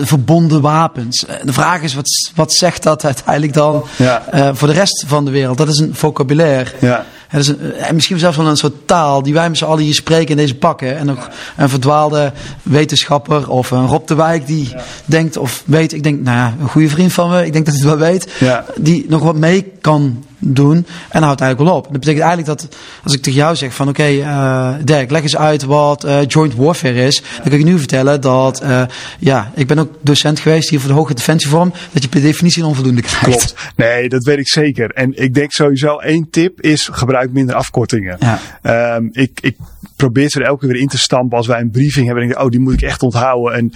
verbonden 0.00 0.60
wapens. 0.60 1.24
De 1.44 1.52
vraag 1.52 1.82
is, 1.82 1.94
wat, 1.94 2.30
wat 2.34 2.52
zegt 2.52 2.82
dat 2.82 3.04
uiteindelijk 3.04 3.52
dan 3.52 3.84
ja. 3.96 4.24
voor 4.54 4.68
de 4.68 4.74
rest 4.74 5.04
van 5.06 5.24
de 5.24 5.30
wereld? 5.30 5.58
Dat 5.58 5.68
is 5.68 5.78
een 5.78 5.94
vocabulaire. 5.94 6.70
Ja. 6.80 7.04
Het 7.28 7.40
is 7.40 7.48
een, 7.48 7.72
en 7.72 7.94
misschien 7.94 8.18
zelfs 8.18 8.36
wel 8.36 8.46
een 8.46 8.56
soort 8.56 8.86
taal 8.86 9.22
die 9.22 9.34
wij 9.34 9.48
met 9.48 9.58
z'n 9.58 9.64
allen 9.64 9.84
hier 9.84 9.94
spreken 9.94 10.30
in 10.30 10.36
deze 10.36 10.54
pakken. 10.54 10.96
En 10.96 11.06
nog 11.06 11.28
een 11.56 11.68
verdwaalde 11.68 12.32
wetenschapper 12.62 13.50
of 13.50 13.70
een 13.70 13.86
Rob 13.86 14.06
de 14.06 14.14
Wijk 14.14 14.46
die 14.46 14.74
denkt 15.04 15.36
of 15.36 15.62
weet, 15.66 15.92
ik 15.92 16.02
denk, 16.02 16.22
nou 16.22 16.36
ja, 16.36 16.54
een 16.60 16.68
goede 16.68 16.88
vriend 16.88 17.12
van 17.12 17.30
me, 17.30 17.46
ik 17.46 17.52
denk 17.52 17.66
dat 17.66 17.74
hij 17.74 17.88
het 17.88 17.98
wel 17.98 18.08
weet, 18.08 18.28
die 18.76 19.06
nog 19.08 19.22
wat 19.22 19.36
mee 19.36 19.72
kan 19.80 20.24
doen. 20.38 20.76
En 20.76 20.84
dan 21.10 21.22
houdt 21.22 21.40
het 21.40 21.48
eigenlijk 21.48 21.70
wel 21.70 21.78
op. 21.78 21.82
Dat 21.82 22.00
betekent 22.00 22.24
eigenlijk 22.24 22.60
dat 22.60 22.76
als 23.02 23.14
ik 23.14 23.22
tegen 23.22 23.38
jou 23.38 23.56
zeg 23.56 23.74
van 23.74 23.88
oké, 23.88 24.00
okay, 24.00 24.18
uh, 24.18 24.84
Dirk, 24.84 25.10
leg 25.10 25.22
eens 25.22 25.36
uit 25.36 25.62
wat 25.62 26.04
uh, 26.04 26.18
joint 26.26 26.54
warfare 26.54 27.06
is. 27.06 27.22
Dan 27.36 27.50
kan 27.50 27.58
ik 27.58 27.64
nu 27.64 27.78
vertellen 27.78 28.20
dat, 28.20 28.62
uh, 28.62 28.82
ja, 29.18 29.52
ik 29.54 29.66
ben 29.66 29.78
ook 29.78 29.92
docent 30.00 30.40
geweest 30.40 30.68
hier 30.68 30.80
voor 30.80 30.88
de 30.88 30.94
hoge 30.94 31.14
defensievorm, 31.14 31.72
dat 31.92 32.02
je 32.02 32.08
per 32.08 32.20
definitie 32.20 32.62
een 32.62 32.68
onvoldoende 32.68 33.02
krijgt. 33.02 33.24
Klopt. 33.24 33.54
Nee, 33.76 34.08
dat 34.08 34.24
weet 34.24 34.38
ik 34.38 34.48
zeker. 34.48 34.90
En 34.90 35.22
ik 35.22 35.34
denk 35.34 35.52
sowieso 35.52 35.98
één 35.98 36.28
tip 36.30 36.60
is 36.60 36.88
gebruik 36.92 37.32
minder 37.32 37.54
afkortingen. 37.54 38.18
Ja. 38.20 38.96
Um, 38.96 39.08
ik, 39.12 39.38
ik 39.40 39.56
probeer 39.96 40.28
ze 40.28 40.40
er 40.40 40.46
elke 40.46 40.60
keer 40.60 40.68
weer 40.68 40.80
in 40.80 40.88
te 40.88 40.98
stampen 40.98 41.36
als 41.36 41.46
wij 41.46 41.60
een 41.60 41.70
briefing 41.70 42.06
hebben. 42.06 42.24
En 42.24 42.28
denk, 42.30 42.42
oh, 42.42 42.50
die 42.50 42.60
moet 42.60 42.72
ik 42.72 42.82
echt 42.82 43.02
onthouden. 43.02 43.52
En, 43.54 43.72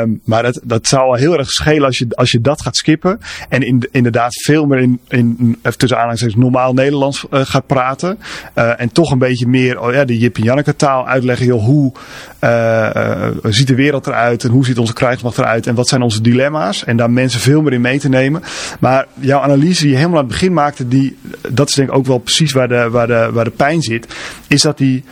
um, 0.00 0.20
maar 0.24 0.42
dat, 0.42 0.60
dat 0.62 0.86
zou 0.86 1.02
al 1.02 1.14
heel 1.14 1.38
erg 1.38 1.50
schelen 1.50 1.84
als 1.84 1.98
je, 1.98 2.06
als 2.10 2.30
je 2.30 2.40
dat 2.40 2.62
gaat 2.62 2.76
skippen. 2.76 3.20
En 3.48 3.62
in, 3.62 3.88
inderdaad 3.90 4.42
veel 4.42 4.66
meer 4.66 4.78
in, 4.78 5.00
in 5.08 5.58
tussen 5.76 5.96
aanhalingstekens 5.96 6.42
normaal 6.42 6.72
Nederlands 6.72 7.26
uh, 7.30 7.40
gaat 7.44 7.66
praten. 7.66 8.18
Uh, 8.54 8.80
en 8.80 8.92
toch 8.92 9.10
een 9.10 9.18
beetje 9.18 9.46
meer 9.46 9.80
oh 9.80 9.92
ja, 9.92 10.04
de 10.04 10.18
Jip 10.18 10.36
en 10.36 10.42
Janneke 10.42 10.76
taal 10.76 11.08
uitleggen. 11.08 11.50
Hoe 11.50 11.92
uh, 12.40 13.26
ziet 13.42 13.66
de 13.66 13.74
wereld 13.74 14.06
eruit 14.06 14.44
en 14.44 14.50
hoe 14.50 14.64
ziet 14.64 14.78
onze 14.78 14.92
krijgsmacht 14.92 15.38
eruit 15.38 15.66
en 15.66 15.74
wat 15.74 15.88
zijn 15.88 16.02
onze 16.02 16.20
dilemma's. 16.20 16.84
En 16.84 16.96
daar 16.96 17.10
mensen 17.10 17.40
veel 17.40 17.62
meer 17.62 17.72
in 17.72 17.80
mee 17.80 17.98
te 17.98 18.08
nemen. 18.08 18.42
Maar 18.80 19.06
jouw 19.14 19.40
analyse 19.40 19.82
die 19.82 19.90
je 19.90 19.96
helemaal 19.96 20.18
aan 20.18 20.24
het 20.24 20.32
begin 20.32 20.52
maakte, 20.52 20.88
die, 20.88 21.16
dat 21.52 21.68
is 21.68 21.74
denk 21.74 21.88
ik 21.88 21.94
ook 21.94 22.06
wel 22.06 22.18
precies 22.18 22.52
waar 22.52 22.68
de, 22.68 22.88
waar 22.90 23.06
de, 23.06 23.30
waar 23.32 23.44
de 23.44 23.50
pijn 23.50 23.82
zit. 23.82 24.06
Is 24.48 24.62
dat 24.62 24.78
die 24.78 25.04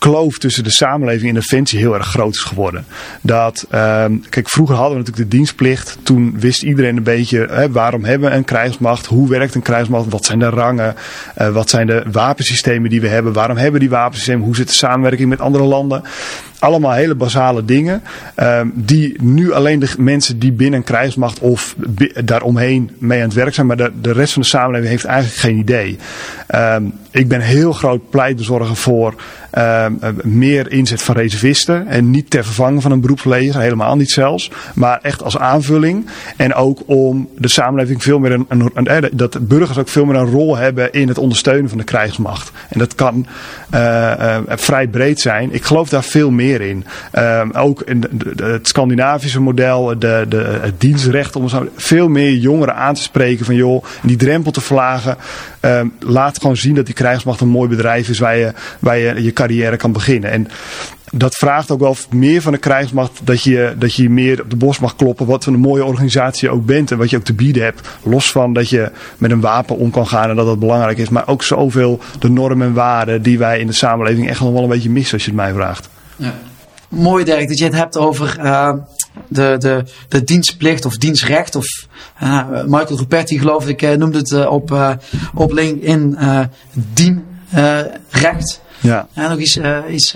kloof 0.00 0.38
tussen 0.38 0.64
de 0.64 0.70
samenleving 0.70 1.28
en 1.28 1.34
Defensie 1.34 1.78
heel 1.78 1.94
erg 1.94 2.06
groot 2.06 2.34
is 2.34 2.40
geworden. 2.40 2.84
Dat, 3.20 3.66
ehm, 3.70 4.16
kijk, 4.28 4.48
vroeger 4.48 4.74
hadden 4.74 4.92
we 4.92 4.98
natuurlijk 4.98 5.30
de 5.30 5.36
dienstplicht. 5.36 5.98
Toen 6.02 6.34
wist 6.38 6.62
iedereen 6.62 6.96
een 6.96 7.02
beetje 7.02 7.46
hè, 7.50 7.70
waarom 7.70 8.04
hebben 8.04 8.30
we 8.30 8.36
een 8.36 8.44
krijgsmacht? 8.44 9.06
Hoe 9.06 9.28
werkt 9.28 9.54
een 9.54 9.62
krijgsmacht? 9.62 10.08
Wat 10.08 10.24
zijn 10.24 10.38
de 10.38 10.48
rangen? 10.48 10.94
Uh, 11.40 11.48
wat 11.48 11.70
zijn 11.70 11.86
de 11.86 12.04
wapensystemen 12.12 12.90
die 12.90 13.00
we 13.00 13.08
hebben? 13.08 13.32
Waarom 13.32 13.56
hebben 13.56 13.80
die 13.80 13.90
wapensystemen? 13.90 14.44
Hoe 14.44 14.56
zit 14.56 14.68
de 14.68 14.74
samenwerking 14.74 15.28
met 15.28 15.40
andere 15.40 15.64
landen? 15.64 16.02
Allemaal 16.58 16.92
hele 16.92 17.14
basale 17.14 17.64
dingen. 17.64 18.02
Um, 18.36 18.72
die 18.74 19.22
nu 19.22 19.52
alleen 19.52 19.78
de 19.78 19.88
mensen 19.98 20.38
die 20.38 20.52
binnen 20.52 20.78
een 20.78 20.84
krijgsmacht 20.84 21.38
of 21.38 21.74
daaromheen 22.24 22.90
mee 22.98 23.18
aan 23.18 23.28
het 23.28 23.34
werk 23.34 23.54
zijn. 23.54 23.66
Maar 23.66 23.76
de, 23.76 23.92
de 24.00 24.12
rest 24.12 24.32
van 24.32 24.42
de 24.42 24.48
samenleving 24.48 24.90
heeft 24.90 25.04
eigenlijk 25.04 25.40
geen 25.40 25.58
idee. 25.58 25.98
Um, 26.54 26.92
ik 27.10 27.28
ben 27.28 27.40
heel 27.40 27.72
groot 27.72 28.10
pleitbezorger 28.10 28.76
voor 28.76 29.14
um, 29.58 29.98
meer 30.22 30.70
inzet 30.72 31.02
van 31.02 31.16
reservisten. 31.16 31.86
En 31.86 32.10
niet 32.10 32.30
ter 32.30 32.44
vervanging 32.44 32.82
van 32.82 32.92
een 32.92 33.00
beroepsleger, 33.00 33.60
helemaal 33.60 33.96
niet 33.96 34.10
zelfs. 34.10 34.50
Maar 34.74 34.98
echt 35.02 35.22
als 35.22 35.38
aanvulling. 35.38 36.06
En 36.36 36.54
ook 36.54 36.82
om 36.86 37.28
de 37.36 37.48
samenleving 37.48 38.02
veel 38.02 38.18
meer 38.18 38.44
een, 38.48 38.86
eh, 38.86 39.02
dat 39.12 39.48
burgers 39.48 39.78
ook 39.78 39.88
veel 39.88 40.04
meer 40.04 40.16
een 40.16 40.30
rol 40.30 40.56
hebben 40.56 40.92
in 40.92 41.08
het 41.08 41.18
ondersteunen 41.18 41.68
van 41.68 41.78
de 41.78 41.84
krijgsmacht. 41.84 42.52
En 42.68 42.78
dat 42.78 42.94
kan 42.94 43.26
uh, 43.74 44.12
uh, 44.20 44.36
vrij 44.48 44.88
breed 44.88 45.20
zijn. 45.20 45.52
Ik 45.52 45.64
geloof 45.64 45.88
daar 45.88 46.04
veel 46.04 46.30
meer 46.30 46.60
in. 46.60 46.84
Um, 47.18 47.52
ook 47.52 47.82
in 47.82 48.04
het 48.36 48.68
Scandinavische 48.68 49.40
model, 49.40 49.98
de, 49.98 50.26
de, 50.28 50.58
het 50.60 50.80
dienstrecht 50.80 51.36
om 51.36 51.48
veel 51.76 52.08
meer 52.08 52.34
jongeren 52.34 52.74
aan 52.74 52.94
te 52.94 53.02
spreken 53.02 53.44
van 53.44 53.54
joh, 53.54 53.84
die 54.02 54.16
drempel 54.16 54.52
te 54.52 54.60
verlagen. 54.60 55.16
Um, 55.60 55.92
laat 55.98 56.40
gewoon 56.40 56.56
zien 56.56 56.74
dat 56.74 56.86
die 56.86 56.94
krijgsmacht 56.94 57.40
een 57.40 57.48
mooi 57.48 57.68
bedrijf 57.68 58.08
is 58.08 58.18
waar 58.18 58.36
je, 58.36 58.52
waar 58.78 58.98
je 58.98 59.22
je 59.22 59.30
carrière 59.40 59.76
kan 59.76 59.92
beginnen. 59.92 60.30
En 60.30 60.48
dat 61.12 61.34
vraagt 61.34 61.70
ook 61.70 61.80
wel 61.80 61.96
meer 62.10 62.42
van 62.42 62.52
de 62.52 62.58
krijgsmacht 62.58 63.20
dat 63.24 63.42
je, 63.42 63.74
dat 63.78 63.94
je 63.94 64.10
meer 64.10 64.42
op 64.42 64.50
de 64.50 64.56
bos 64.56 64.78
mag 64.78 64.96
kloppen. 64.96 65.26
Wat 65.26 65.44
voor 65.44 65.52
een 65.52 65.58
mooie 65.58 65.84
organisatie 65.84 66.48
je 66.48 66.54
ook 66.54 66.66
bent 66.66 66.90
en 66.90 66.98
wat 66.98 67.10
je 67.10 67.16
ook 67.16 67.24
te 67.24 67.34
bieden 67.34 67.62
hebt. 67.62 67.88
Los 68.02 68.30
van 68.30 68.52
dat 68.52 68.68
je 68.68 68.90
met 69.18 69.30
een 69.30 69.40
wapen 69.40 69.76
om 69.76 69.90
kan 69.90 70.06
gaan 70.06 70.30
en 70.30 70.36
dat 70.36 70.46
dat 70.46 70.58
belangrijk 70.58 70.98
is. 70.98 71.08
Maar 71.08 71.28
ook 71.28 71.42
zoveel 71.42 72.00
de 72.18 72.30
normen 72.30 72.66
en 72.66 72.74
waarden 72.74 73.22
die 73.22 73.38
wij 73.38 73.60
in 73.60 73.66
de 73.66 73.72
samenleving 73.72 74.28
echt 74.28 74.40
nog 74.40 74.52
wel 74.52 74.62
een 74.62 74.68
beetje 74.68 74.90
missen 74.90 75.14
als 75.14 75.24
je 75.24 75.30
het 75.30 75.40
mij 75.40 75.52
vraagt. 75.52 75.88
Ja. 76.16 76.34
Mooi 76.88 77.24
Dirk 77.24 77.48
dat 77.48 77.58
je 77.58 77.64
het 77.64 77.74
hebt 77.74 77.96
over 77.96 78.36
uh, 78.42 78.72
de, 79.28 79.56
de, 79.58 79.84
de 80.08 80.24
dienstplicht 80.24 80.84
of 80.84 80.96
dienstrecht. 80.96 81.54
Of 81.54 81.64
uh, 82.22 82.48
Michael 82.66 82.98
Ruperti 82.98 83.38
geloof 83.38 83.68
ik 83.68 83.82
uh, 83.82 83.92
noemde 83.92 84.18
het 84.18 84.46
op, 84.46 84.98
op 85.34 85.52
LinkedIn 85.52 86.18
dienrecht. 86.94 88.60
Ja. 88.80 89.08
ja 89.12 89.28
nog 89.28 89.38
iets, 89.38 89.58
iets 89.90 90.14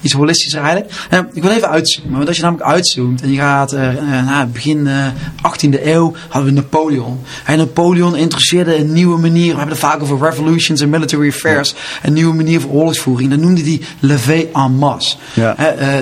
iets 0.00 0.12
holistischer 0.12 0.62
eigenlijk. 0.62 0.92
Ik 1.32 1.42
wil 1.42 1.50
even 1.50 1.68
uitzoomen. 1.68 2.16
Want 2.16 2.28
als 2.28 2.36
je 2.36 2.42
namelijk 2.42 2.68
uitzoomt 2.68 3.22
en 3.22 3.30
je 3.30 3.38
gaat 3.38 3.72
uh, 3.72 3.92
uh, 3.92 4.42
begin 4.52 4.88
18e 5.36 5.84
eeuw 5.84 6.14
hadden 6.28 6.54
we 6.54 6.60
Napoleon. 6.60 7.20
En 7.44 7.58
Napoleon 7.58 8.16
introduceerde 8.16 8.76
een 8.76 8.92
nieuwe 8.92 9.18
manier. 9.18 9.50
We 9.50 9.56
hebben 9.56 9.68
het 9.68 9.84
vaak 9.84 10.02
over 10.02 10.18
revolutions 10.30 10.80
en 10.80 10.88
military 10.90 11.28
affairs. 11.28 11.74
Een 12.02 12.12
nieuwe 12.12 12.34
manier 12.34 12.60
van 12.60 12.70
oorlogsvoering. 12.70 13.30
Dat 13.30 13.38
noemde 13.38 13.62
hij 13.62 13.80
levée 13.98 14.48
en 14.52 14.72
masse. 14.72 15.16
Ja. 15.34 15.54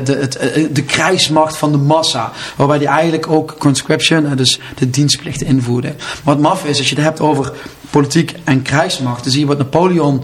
de, 0.05 0.13
het, 0.13 0.39
de 0.73 0.83
krijgsmacht 0.83 1.57
van 1.57 1.73
de 1.73 1.79
massa. 1.79 2.33
Waarbij 2.57 2.77
hij 2.77 2.87
eigenlijk 2.87 3.31
ook 3.31 3.55
conscription, 3.59 4.37
dus 4.37 4.61
de 4.75 4.91
dienstplicht 4.91 5.43
invoerde. 5.43 5.95
Wat 6.25 6.39
maf 6.39 6.65
is, 6.65 6.79
als 6.79 6.89
je 6.89 6.95
het 6.95 7.05
hebt 7.05 7.21
over 7.21 7.53
politiek 7.91 8.35
en 8.45 8.63
krijgsmacht. 8.63 9.23
Dan 9.23 9.33
zie 9.33 9.41
je 9.41 9.47
wat 9.47 9.59
Napoleon 9.59 10.23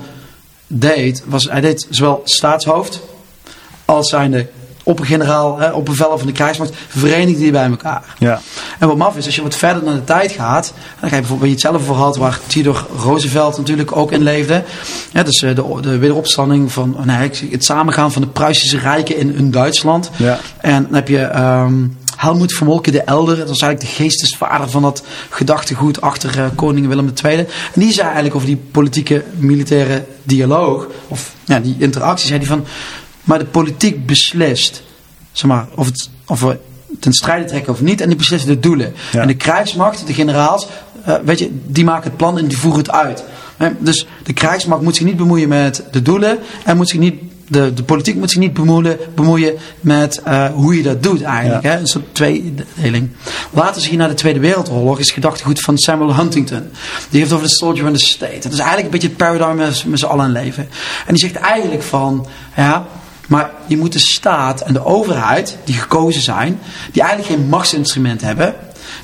deed. 0.81 1.23
Was, 1.27 1.45
hij 1.51 1.61
deed 1.61 1.87
zowel 1.91 2.21
staatshoofd 2.25 3.01
als 3.85 4.09
zijnde 4.09 4.49
oppergeneraal, 4.85 5.59
hè, 5.59 5.71
opperbevel 5.71 6.19
van 6.19 6.27
de 6.27 6.33
krijgsmacht, 6.33 6.73
verenigde 6.89 7.41
die 7.41 7.51
bij 7.51 7.69
elkaar. 7.69 8.15
Ja. 8.19 8.41
En 8.79 8.89
wat 8.89 8.97
maf 8.97 9.17
is, 9.17 9.27
als 9.27 9.37
je 9.37 9.43
wat 9.43 9.57
verder 9.57 9.83
naar 9.83 9.95
de 9.95 10.05
tijd 10.05 10.33
gaat, 10.33 10.73
dan 11.01 11.09
ga 11.09 11.15
je 11.15 11.21
bijvoorbeeld, 11.21 11.49
je 11.49 11.55
het 11.55 11.65
zelf 11.65 11.77
over 11.77 11.95
had, 11.95 12.17
waar 12.17 12.39
Theodor 12.47 12.87
Roosevelt 12.99 13.59
natuurlijk 13.59 13.97
ook 13.97 14.13
in 14.13 14.23
leefde. 14.23 14.63
Ja, 15.13 15.23
dus 15.23 15.43
eh, 15.43 15.55
de, 15.55 15.81
de 15.81 15.99
wederopstanding 15.99 16.73
van, 16.73 16.97
nee, 17.05 17.31
het 17.51 17.65
samengaan 17.65 18.13
van 18.13 18.23
de 18.23 18.29
Pruisische 18.29 18.79
rijken 18.79 19.17
in, 19.17 19.35
in 19.35 19.51
Duitsland. 19.51 20.11
Ja. 20.17 20.39
En 20.61 20.83
dan 20.83 20.95
heb 20.95 21.09
je 21.09 21.39
um, 21.39 21.99
Helmoet 22.25 22.55
van 22.55 22.67
Molke 22.67 22.91
de 22.91 23.03
Elder, 23.03 23.37
dat 23.37 23.49
was 23.49 23.61
eigenlijk 23.61 23.81
de 23.81 24.03
geestesvader 24.03 24.71
van 24.71 24.83
dat 24.83 25.03
gedachtegoed 25.31 26.01
achter 26.01 26.39
uh, 26.39 26.47
koning 26.55 26.87
Willem 26.87 27.13
II. 27.25 27.39
En 27.39 27.47
die 27.75 27.93
zei 27.93 28.05
eigenlijk 28.05 28.35
over 28.35 28.47
die 28.47 28.63
politieke 28.71 29.25
militaire 29.37 30.05
dialoog, 30.23 30.87
of 31.09 31.35
ja, 31.45 31.61
die 31.61 31.77
interactie, 31.79 32.27
zei 32.27 32.39
die 32.39 32.49
van 32.49 32.65
maar 33.25 33.39
de 33.39 33.45
politiek 33.45 34.07
beslist 34.07 34.83
zeg 35.33 35.51
maar, 35.51 35.67
of, 35.75 35.87
het, 35.87 36.11
of 36.27 36.41
we 36.41 36.59
ten 37.01 37.13
strijde 37.13 37.45
trekken 37.45 37.73
of 37.73 37.81
niet. 37.81 38.01
En 38.01 38.09
die 38.09 38.17
beslissen 38.17 38.49
de 38.49 38.61
doelen. 38.61 38.95
En 39.13 39.27
de 39.27 39.37
krijgsmacht, 39.37 40.07
de 40.07 40.13
generaals, 40.13 40.67
uh, 41.09 41.15
weet 41.25 41.39
je, 41.39 41.51
die 41.67 41.85
maken 41.85 42.09
het 42.09 42.17
plan 42.17 42.39
en 42.39 42.47
die 42.47 42.59
voeren 42.59 42.81
het 42.81 42.91
uit. 42.91 43.25
Dus 43.79 44.07
de 44.25 44.33
krijgsmacht 44.33 44.83
moet 44.83 44.97
zich 44.97 45.07
niet 45.07 45.17
bemoeien 45.17 45.49
met 45.49 45.85
de 45.91 46.03
doelen. 46.03 46.39
En 46.65 46.77
moet 46.77 46.89
zich 46.89 46.99
niet, 46.99 47.23
de, 47.49 47.75
de 47.75 47.83
politiek 47.83 48.15
moet 48.17 48.31
zich 48.31 48.41
niet 48.41 48.53
bemoeien, 48.53 48.99
bemoeien 49.15 49.55
met 49.81 50.23
uh, 50.29 50.47
hoe 50.47 50.77
je 50.77 50.83
dat 50.83 51.03
doet 51.03 51.23
eigenlijk. 51.23 51.63
Ja. 51.63 51.71
Hè? 51.71 51.79
Een 51.79 51.87
soort 51.87 52.15
tweedeling. 52.15 53.11
Laten 53.51 53.83
we 53.83 53.89
hier 53.89 53.99
naar 53.99 54.09
de 54.09 54.15
Tweede 54.15 54.41
Wereldoorlog. 54.41 54.99
Is 54.99 55.11
gedachtegoed 55.11 55.61
van 55.61 55.79
Samuel 55.79 56.15
Huntington. 56.15 56.71
Die 57.11 57.21
heeft 57.21 57.33
over 57.33 57.47
de 57.47 57.55
soldier 57.55 57.87
and 57.87 57.99
the 57.99 58.05
state. 58.05 58.39
Dat 58.39 58.53
is 58.53 58.59
eigenlijk 58.59 58.85
een 58.85 58.91
beetje 58.91 59.09
het 59.09 59.17
paradigm 59.17 59.91
met 59.91 59.99
z'n 59.99 60.05
allen 60.05 60.33
leven. 60.33 60.69
En 61.07 61.15
die 61.15 61.23
zegt 61.23 61.35
eigenlijk 61.35 61.83
van, 61.83 62.27
ja, 62.57 62.87
maar 63.29 63.51
je 63.67 63.77
moet 63.77 63.93
de 63.93 63.99
staat 63.99 64.61
en 64.61 64.73
de 64.73 64.85
overheid, 64.85 65.57
die 65.65 65.75
gekozen 65.75 66.23
zijn, 66.23 66.61
die 66.93 67.03
eigenlijk 67.03 67.33
geen 67.33 67.49
machtsinstrument 67.49 68.21
hebben, 68.21 68.55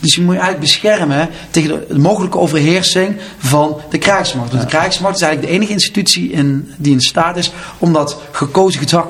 Dus 0.01 0.15
je 0.15 0.21
moet 0.21 0.35
je 0.35 0.41
eigenlijk 0.41 0.71
beschermen 0.71 1.29
tegen 1.51 1.85
de 1.89 1.99
mogelijke 1.99 2.39
overheersing 2.39 3.17
van 3.39 3.81
de 3.91 3.99
krijgsmacht. 3.99 4.51
Want 4.51 4.63
de 4.63 4.69
krijgsmacht 4.69 5.15
is 5.15 5.23
eigenlijk 5.23 5.53
de 5.53 5.59
enige 5.59 5.73
institutie 5.73 6.31
in, 6.31 6.73
die 6.77 6.93
in 6.93 7.01
staat 7.01 7.37
is 7.37 7.53
om 7.79 7.93
dat 7.93 8.17
gekozen 8.31 8.81
gedrag 8.81 9.07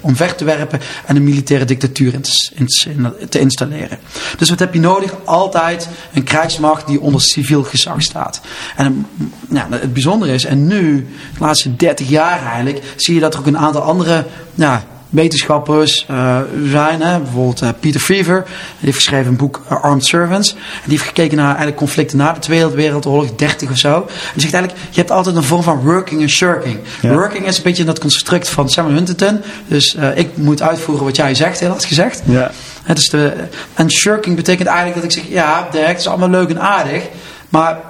omver 0.00 0.34
te 0.34 0.44
werpen 0.44 0.80
en 1.06 1.16
een 1.16 1.24
militaire 1.24 1.64
dictatuur 1.64 2.14
in 2.14 2.22
te, 2.22 2.50
in, 2.54 3.12
te 3.28 3.38
installeren. 3.38 3.98
Dus 4.36 4.48
wat 4.48 4.58
heb 4.58 4.74
je 4.74 4.80
nodig? 4.80 5.14
Altijd 5.24 5.88
een 6.12 6.24
krijgsmacht 6.24 6.86
die 6.86 7.00
onder 7.00 7.20
civiel 7.20 7.62
gezag 7.62 8.02
staat. 8.02 8.40
En 8.76 9.06
ja, 9.50 9.66
het 9.70 9.92
bijzondere 9.92 10.32
is, 10.32 10.44
en 10.44 10.66
nu, 10.66 11.08
de 11.38 11.44
laatste 11.44 11.76
30 11.76 12.08
jaar 12.08 12.46
eigenlijk, 12.46 12.82
zie 12.96 13.14
je 13.14 13.20
dat 13.20 13.32
er 13.34 13.40
ook 13.40 13.46
een 13.46 13.58
aantal 13.58 13.82
andere 13.82 14.26
ja, 14.54 14.84
wetenschappers 15.14 16.06
uh, 16.10 16.38
zijn. 16.66 17.02
Hè? 17.02 17.18
Bijvoorbeeld 17.18 17.62
uh, 17.62 17.68
Peter 17.80 18.00
Fever, 18.00 18.42
die 18.44 18.84
heeft 18.84 18.96
geschreven 18.96 19.26
een 19.26 19.36
boek 19.36 19.62
uh, 19.70 19.82
Armed 19.82 20.04
Servants. 20.04 20.52
En 20.52 20.58
die 20.84 20.92
heeft 20.92 21.08
gekeken 21.08 21.36
naar 21.36 21.46
eigenlijk 21.46 21.76
conflicten 21.76 22.18
na 22.18 22.32
de 22.32 22.40
Tweede 22.40 22.70
Wereldoorlog, 22.70 23.34
30 23.34 23.70
of 23.70 23.78
zo. 23.78 23.94
En 23.94 24.04
die 24.32 24.42
zegt 24.42 24.54
eigenlijk, 24.54 24.84
je 24.90 25.00
hebt 25.00 25.10
altijd 25.10 25.36
een 25.36 25.42
vorm 25.42 25.62
van 25.62 25.80
working 25.84 26.20
en 26.20 26.28
shirking. 26.28 26.78
Working 27.02 27.46
is 27.46 27.56
een 27.56 27.62
beetje 27.62 27.84
dat 27.84 27.98
construct 27.98 28.48
van 28.48 28.68
Samuel 28.68 28.94
Huntington. 28.94 29.40
Dus 29.66 29.96
ik 30.14 30.36
moet 30.36 30.62
uitvoeren 30.62 31.04
wat 31.04 31.16
jij 31.16 31.34
zegt, 31.34 31.60
heel 31.60 31.68
hard 31.68 31.84
gezegd. 31.84 32.22
Ja. 32.24 32.50
Het 32.82 32.98
is 32.98 33.08
de, 33.08 33.32
en 33.74 33.90
shirking 33.90 34.36
betekent 34.36 34.68
eigenlijk 34.68 34.96
dat 34.96 35.04
ik 35.04 35.22
zeg, 35.22 35.32
ja 35.32 35.68
Dirk, 35.70 35.86
het 35.86 35.98
is 35.98 36.06
allemaal 36.06 36.30
leuk 36.30 36.48
en 36.48 36.60
aardig. 36.60 37.02
Maar 37.48 37.80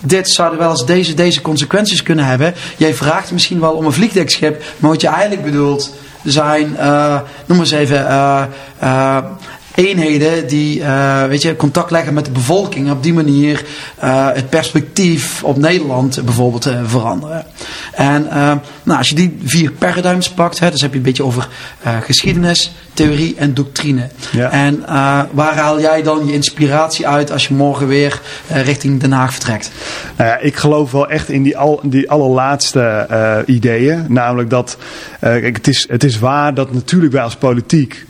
dit 0.00 0.30
zouden 0.30 0.58
wel 0.58 0.70
eens 0.70 0.86
deze, 0.86 1.14
deze 1.14 1.40
consequenties 1.40 2.02
kunnen 2.02 2.24
hebben. 2.24 2.54
Jij 2.76 2.94
vraagt 2.94 3.30
misschien 3.32 3.60
wel 3.60 3.72
om 3.72 3.86
een 3.86 3.92
vliegdekschip, 3.92 4.64
maar 4.78 4.90
wat 4.90 5.00
je 5.00 5.08
eigenlijk 5.08 5.44
bedoelt 5.44 5.92
zijn, 6.24 6.76
uh, 6.78 7.20
noem 7.46 7.58
eens 7.58 7.70
even, 7.70 8.00
uh, 8.00 8.42
uh, 8.82 9.18
eenheden 9.74 10.48
die 10.48 10.82
weet 11.28 11.42
je, 11.42 11.56
contact 11.56 11.90
leggen 11.90 12.14
met 12.14 12.24
de 12.24 12.30
bevolking. 12.30 12.90
Op 12.90 13.02
die 13.02 13.14
manier 13.14 13.64
het 14.32 14.50
perspectief 14.50 15.44
op 15.44 15.56
Nederland 15.56 16.24
bijvoorbeeld 16.24 16.70
veranderen. 16.84 17.44
En 17.94 18.28
nou, 18.82 18.98
als 18.98 19.08
je 19.08 19.14
die 19.14 19.38
vier 19.44 19.70
paradigms 19.70 20.30
pakt, 20.30 20.58
hè, 20.58 20.70
dus 20.70 20.80
heb 20.80 20.90
je 20.90 20.96
een 20.96 21.02
beetje 21.02 21.24
over 21.24 21.48
geschiedenis, 22.00 22.72
theorie 22.92 23.34
en 23.36 23.54
doctrine. 23.54 24.08
Ja. 24.32 24.50
En 24.50 24.84
waar 25.32 25.56
haal 25.56 25.80
jij 25.80 26.02
dan 26.02 26.26
je 26.26 26.32
inspiratie 26.32 27.08
uit 27.08 27.32
als 27.32 27.46
je 27.46 27.54
morgen 27.54 27.86
weer 27.86 28.20
richting 28.48 29.00
Den 29.00 29.12
Haag 29.12 29.32
vertrekt? 29.32 29.70
Nou 30.16 30.30
ja, 30.30 30.38
ik 30.38 30.56
geloof 30.56 30.90
wel 30.92 31.08
echt 31.08 31.28
in 31.28 31.42
die, 31.42 31.56
al, 31.56 31.80
die 31.82 32.10
allerlaatste 32.10 33.06
ideeën. 33.46 34.04
Namelijk 34.08 34.50
dat, 34.50 34.76
kijk, 35.20 35.56
het, 35.56 35.68
is, 35.68 35.86
het 35.90 36.04
is 36.04 36.18
waar 36.18 36.54
dat 36.54 36.72
natuurlijk 36.72 37.12
wij 37.12 37.22
als 37.22 37.36
politiek 37.36 38.04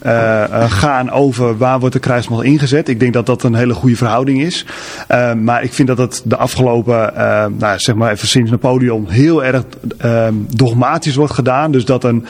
gaan 0.68 1.10
over 1.10 1.56
waar 1.56 1.80
wordt 1.80 1.94
de 1.94 2.00
krijgsmacht 2.00 2.44
ingezet. 2.44 2.88
Ik 2.88 3.00
denk 3.00 3.12
dat 3.12 3.26
dat 3.26 3.42
een 3.42 3.54
hele 3.54 3.74
goede 3.74 3.96
verhouding 3.96 4.42
is. 4.42 4.64
Maar 5.36 5.62
ik 5.62 5.72
vind 5.72 5.88
dat 5.88 5.98
het 5.98 6.20
de 6.24 6.36
afgelopen, 6.36 7.12
nou, 7.58 7.78
zeg 7.78 7.94
maar 7.94 8.12
even 8.12 8.28
sinds 8.28 8.50
Napoleon, 8.50 9.06
heel 9.08 9.41
erg 9.42 9.64
uh, 10.04 10.28
dogmatisch 10.56 11.14
wordt 11.14 11.32
gedaan. 11.32 11.72
Dus 11.72 11.84
dat 11.84 12.04
een 12.04 12.26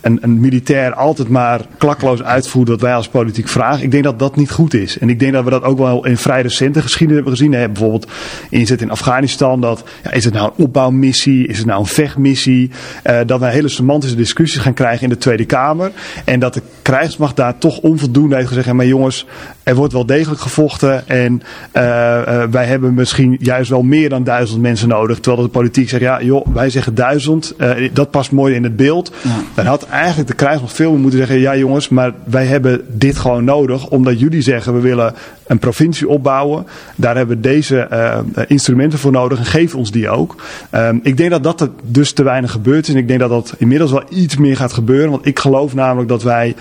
een, 0.00 0.18
een 0.20 0.40
militair 0.40 0.94
altijd 0.94 1.28
maar 1.28 1.60
klakkeloos 1.78 2.22
uitvoert 2.22 2.68
wat 2.68 2.80
wij 2.80 2.94
als 2.94 3.08
politiek 3.08 3.48
vragen. 3.48 3.82
Ik 3.82 3.90
denk 3.90 4.04
dat 4.04 4.18
dat 4.18 4.36
niet 4.36 4.50
goed 4.50 4.74
is. 4.74 4.98
En 4.98 5.08
ik 5.08 5.18
denk 5.18 5.32
dat 5.32 5.44
we 5.44 5.50
dat 5.50 5.62
ook 5.62 5.78
wel 5.78 6.06
in 6.06 6.16
vrij 6.16 6.42
recente 6.42 6.82
geschiedenis 6.82 7.22
hebben 7.22 7.38
gezien. 7.38 7.52
Hè. 7.52 7.68
Bijvoorbeeld 7.68 8.06
inzet 8.50 8.80
in 8.80 8.90
Afghanistan. 8.90 9.60
Dat, 9.60 9.84
ja, 10.04 10.10
is 10.10 10.24
het 10.24 10.34
nou 10.34 10.46
een 10.46 10.64
opbouwmissie? 10.64 11.46
Is 11.46 11.58
het 11.58 11.66
nou 11.66 11.80
een 11.80 11.86
vechtmissie? 11.86 12.70
Uh, 13.04 13.18
dat 13.26 13.40
we 13.40 13.46
hele 13.46 13.68
semantische 13.68 14.16
discussies 14.16 14.60
gaan 14.60 14.74
krijgen 14.74 15.02
in 15.02 15.08
de 15.08 15.18
Tweede 15.18 15.44
Kamer. 15.44 15.92
En 16.24 16.40
dat 16.40 16.54
de 16.54 16.62
krijgsmacht 16.82 17.36
daar 17.36 17.58
toch 17.58 17.78
onvoldoende 17.78 18.36
heeft 18.36 18.48
gezegd. 18.48 18.72
Maar 18.72 18.86
jongens, 18.86 19.26
er 19.62 19.74
wordt 19.74 19.92
wel 19.92 20.06
degelijk 20.06 20.40
gevochten. 20.40 21.08
En 21.08 21.42
uh, 21.76 21.82
uh, 21.82 22.42
wij 22.50 22.66
hebben 22.66 22.94
misschien 22.94 23.36
juist 23.40 23.70
wel 23.70 23.82
meer 23.82 24.08
dan 24.08 24.24
duizend 24.24 24.60
mensen 24.60 24.88
nodig. 24.88 25.20
Terwijl 25.20 25.42
de 25.42 25.52
politiek 25.52 25.88
zegt, 25.88 26.02
ja 26.02 26.22
joh, 26.22 26.46
wij 26.52 26.70
zeggen 26.70 26.94
duizend. 26.94 27.54
dat 27.92 28.10
past 28.10 28.32
mooi 28.32 28.54
in 28.54 28.62
het 28.62 28.76
beeld. 28.76 29.12
Ja. 29.22 29.42
Dan 29.54 29.66
had 29.66 29.87
eigenlijk 29.90 30.28
de 30.28 30.34
krijgsmacht 30.34 30.74
veel 30.74 30.90
meer 30.90 31.00
moeten 31.00 31.18
zeggen: 31.18 31.38
ja, 31.38 31.56
jongens, 31.56 31.88
maar 31.88 32.12
wij 32.24 32.46
hebben 32.46 32.84
dit 32.88 33.18
gewoon 33.18 33.44
nodig. 33.44 33.88
Omdat 33.88 34.20
jullie 34.20 34.42
zeggen: 34.42 34.74
we 34.74 34.80
willen 34.80 35.14
een 35.46 35.58
provincie 35.58 36.08
opbouwen. 36.08 36.66
Daar 36.96 37.16
hebben 37.16 37.36
we 37.36 37.42
deze 37.42 37.88
uh, 37.92 38.18
instrumenten 38.46 38.98
voor 38.98 39.12
nodig 39.12 39.38
en 39.38 39.44
geef 39.44 39.74
ons 39.74 39.90
die 39.90 40.10
ook. 40.10 40.42
Um, 40.74 41.00
ik 41.02 41.16
denk 41.16 41.30
dat 41.30 41.42
dat 41.42 41.68
dus 41.82 42.12
te 42.12 42.22
weinig 42.22 42.50
gebeurd 42.50 42.88
is. 42.88 42.94
En 42.94 43.00
ik 43.00 43.08
denk 43.08 43.20
dat 43.20 43.30
dat 43.30 43.54
inmiddels 43.58 43.90
wel 43.90 44.04
iets 44.08 44.36
meer 44.36 44.56
gaat 44.56 44.72
gebeuren. 44.72 45.10
Want 45.10 45.26
ik 45.26 45.38
geloof 45.38 45.74
namelijk 45.74 46.08
dat 46.08 46.22
wij 46.22 46.54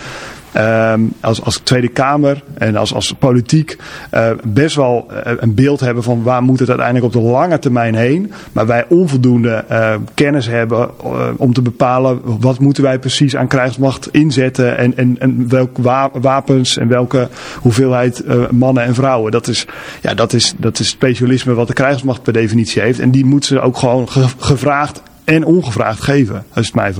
um, 0.55 1.13
als, 1.19 1.43
als 1.43 1.57
Tweede 1.57 1.88
Kamer 1.88 2.43
en 2.53 2.75
als, 2.75 2.93
als 2.93 3.13
politiek 3.19 3.77
uh, 4.13 4.29
best 4.43 4.75
wel 4.75 5.07
uh, 5.12 5.17
een 5.38 5.53
beeld 5.53 5.79
hebben 5.79 6.03
van 6.03 6.23
waar 6.23 6.43
moet 6.43 6.60
het 6.60 6.69
uiteindelijk 6.69 7.05
op 7.05 7.21
de 7.21 7.27
lange 7.27 7.60
termijn 7.60 7.95
heen. 7.95 8.31
Maar 8.51 8.65
wij 8.65 8.86
onvoldoende 8.89 9.65
uh, 9.71 9.95
kennis 10.13 10.47
hebben 10.47 10.89
om 11.38 11.53
te 11.53 11.62
bepalen 11.62 12.21
wat 12.23 12.60
moeten 12.60 12.83
wij 12.83 12.99
precies 12.99 13.36
aan 13.36 13.47
krijgsmacht 13.47 14.10
inzetten 14.12 14.77
en, 14.77 14.97
en, 14.97 15.15
en 15.19 15.49
welke 15.49 15.81
wa 15.81 16.10
wapens 16.21 16.77
en 16.77 16.88
welke 16.88 17.27
hoeveelheid 17.62 18.23
mannen 18.51 18.83
en 18.83 18.93
vrouwen. 18.93 19.31
Dat 19.31 19.47
is, 19.47 19.67
ja, 20.01 20.13
dat, 20.13 20.33
is, 20.33 20.53
dat 20.57 20.79
is 20.79 20.89
specialisme 20.89 21.53
wat 21.53 21.67
de 21.67 21.73
krijgsmacht 21.73 22.23
per 22.23 22.33
definitie 22.33 22.81
heeft. 22.81 22.99
En 22.99 23.12
die 23.12 23.25
moeten 23.25 23.49
ze 23.49 23.62
ook 23.62 23.77
gewoon 23.77 24.10
ge 24.10 24.25
gevraagd 24.38 25.01
en 25.23 25.45
ongevraagd 25.45 26.01
geven, 26.01 26.45
als 26.53 26.65
het 26.65 26.75
mij. 26.75 26.93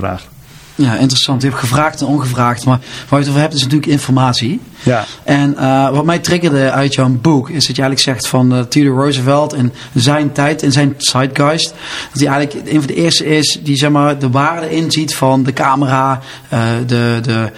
Ja, 0.78 0.96
interessant. 0.96 1.42
Je 1.42 1.48
hebt 1.48 1.60
gevraagd 1.60 2.00
en 2.00 2.06
ongevraagd. 2.06 2.64
Maar 2.64 2.78
waar 3.08 3.18
je 3.18 3.24
het 3.24 3.28
over 3.28 3.40
hebt 3.40 3.54
is 3.54 3.62
natuurlijk 3.62 3.92
informatie. 3.92 4.60
Ja. 4.82 5.04
En 5.24 5.54
uh, 5.58 5.90
wat 5.90 6.04
mij 6.04 6.18
triggerde 6.18 6.70
uit 6.70 6.94
jouw 6.94 7.08
boek 7.08 7.48
is 7.50 7.66
dat 7.66 7.76
je 7.76 7.82
eigenlijk 7.82 8.00
zegt 8.00 8.28
van 8.28 8.54
uh, 8.54 8.60
Theodore 8.60 9.02
Roosevelt 9.02 9.54
in 9.54 9.72
zijn 9.94 10.32
tijd, 10.32 10.62
in 10.62 10.72
zijn 10.72 10.94
zeitgeist. 10.98 11.74
Dat 12.12 12.20
hij 12.20 12.28
eigenlijk 12.28 12.68
een 12.68 12.78
van 12.78 12.86
de 12.86 12.94
eerste 12.94 13.26
is 13.26 13.58
die 13.62 13.76
zeg 13.76 13.90
maar, 13.90 14.18
de 14.18 14.30
waarde 14.30 14.70
inziet 14.70 15.14
van 15.14 15.42
de 15.42 15.52
camera, 15.52 16.20
uh, 16.52 16.60
de... 16.86 17.18
de 17.22 17.52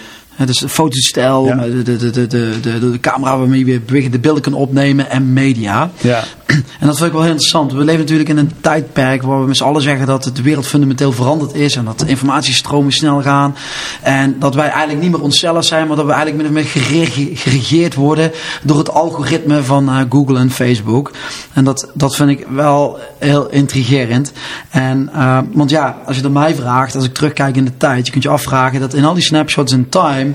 dus 0.47 0.59
de 0.59 0.69
fotostijl, 0.69 1.47
ja. 1.47 1.57
de, 1.57 1.83
de, 1.83 1.97
de, 1.97 2.11
de, 2.11 2.61
de, 2.61 2.91
de, 2.91 3.01
camera 3.01 3.39
waarmee 3.39 3.65
je 3.65 3.81
bewegende 3.81 4.19
beelden 4.19 4.43
kan 4.43 4.53
opnemen 4.53 5.11
en 5.11 5.33
media. 5.33 5.91
Ja. 6.01 6.25
En 6.51 6.87
dat 6.87 6.97
vind 6.97 7.07
ik 7.07 7.13
wel 7.13 7.23
heel 7.23 7.31
interessant. 7.31 7.73
We 7.73 7.85
leven 7.85 8.01
natuurlijk 8.01 8.29
in 8.29 8.39
een 8.39 8.53
tijdperk 8.61 9.23
waar 9.23 9.41
we 9.41 9.47
met 9.47 9.57
z'n 9.57 9.65
allen 9.65 9.83
zeggen 9.83 10.07
dat 10.07 10.31
de 10.35 10.43
wereld 10.43 10.67
fundamenteel 10.67 11.13
veranderd 11.13 11.55
is. 11.55 11.77
En 11.77 11.85
dat 11.85 11.99
de 11.99 12.07
informatiestromen 12.07 12.93
snel 12.93 13.23
gaan. 13.23 13.57
En 14.03 14.37
dat 14.39 14.55
wij 14.55 14.69
eigenlijk 14.69 15.01
niet 15.01 15.11
meer 15.11 15.21
onszelf 15.21 15.65
zijn, 15.65 15.87
maar 15.87 15.97
dat 15.97 16.07
we 16.07 16.13
eigenlijk 16.13 16.43
min 16.43 16.65
of 16.65 16.73
meer 16.75 17.37
geregeerd 17.37 17.95
worden 17.95 18.33
door 18.63 18.79
het 18.79 18.91
algoritme 18.91 19.63
van 19.63 19.89
uh, 19.89 20.01
Google 20.09 20.39
en 20.39 20.51
Facebook. 20.51 21.13
En 21.53 21.65
dat, 21.65 21.91
dat 21.95 22.17
vind 22.17 22.31
ik 22.31 22.47
wel 22.49 22.99
heel 23.19 23.51
intrigerend. 23.51 24.33
En, 24.71 25.11
uh, 25.15 25.39
want 25.53 25.71
ja, 25.71 25.99
als 26.07 26.17
je 26.17 26.23
er 26.23 26.31
mij 26.31 26.55
vraagt, 26.55 26.95
als 26.95 27.05
ik 27.05 27.15
terugkijk 27.15 27.57
in 27.57 27.65
de 27.65 27.77
tijd, 27.77 28.07
je 28.07 28.13
kunt 28.13 28.25
je 28.25 28.31
afvragen 28.31 28.81
dat 28.81 28.95
in 28.95 29.05
al 29.05 29.15
die 29.15 29.23
snapshots 29.23 29.73
in 29.73 29.89
time 29.89 30.33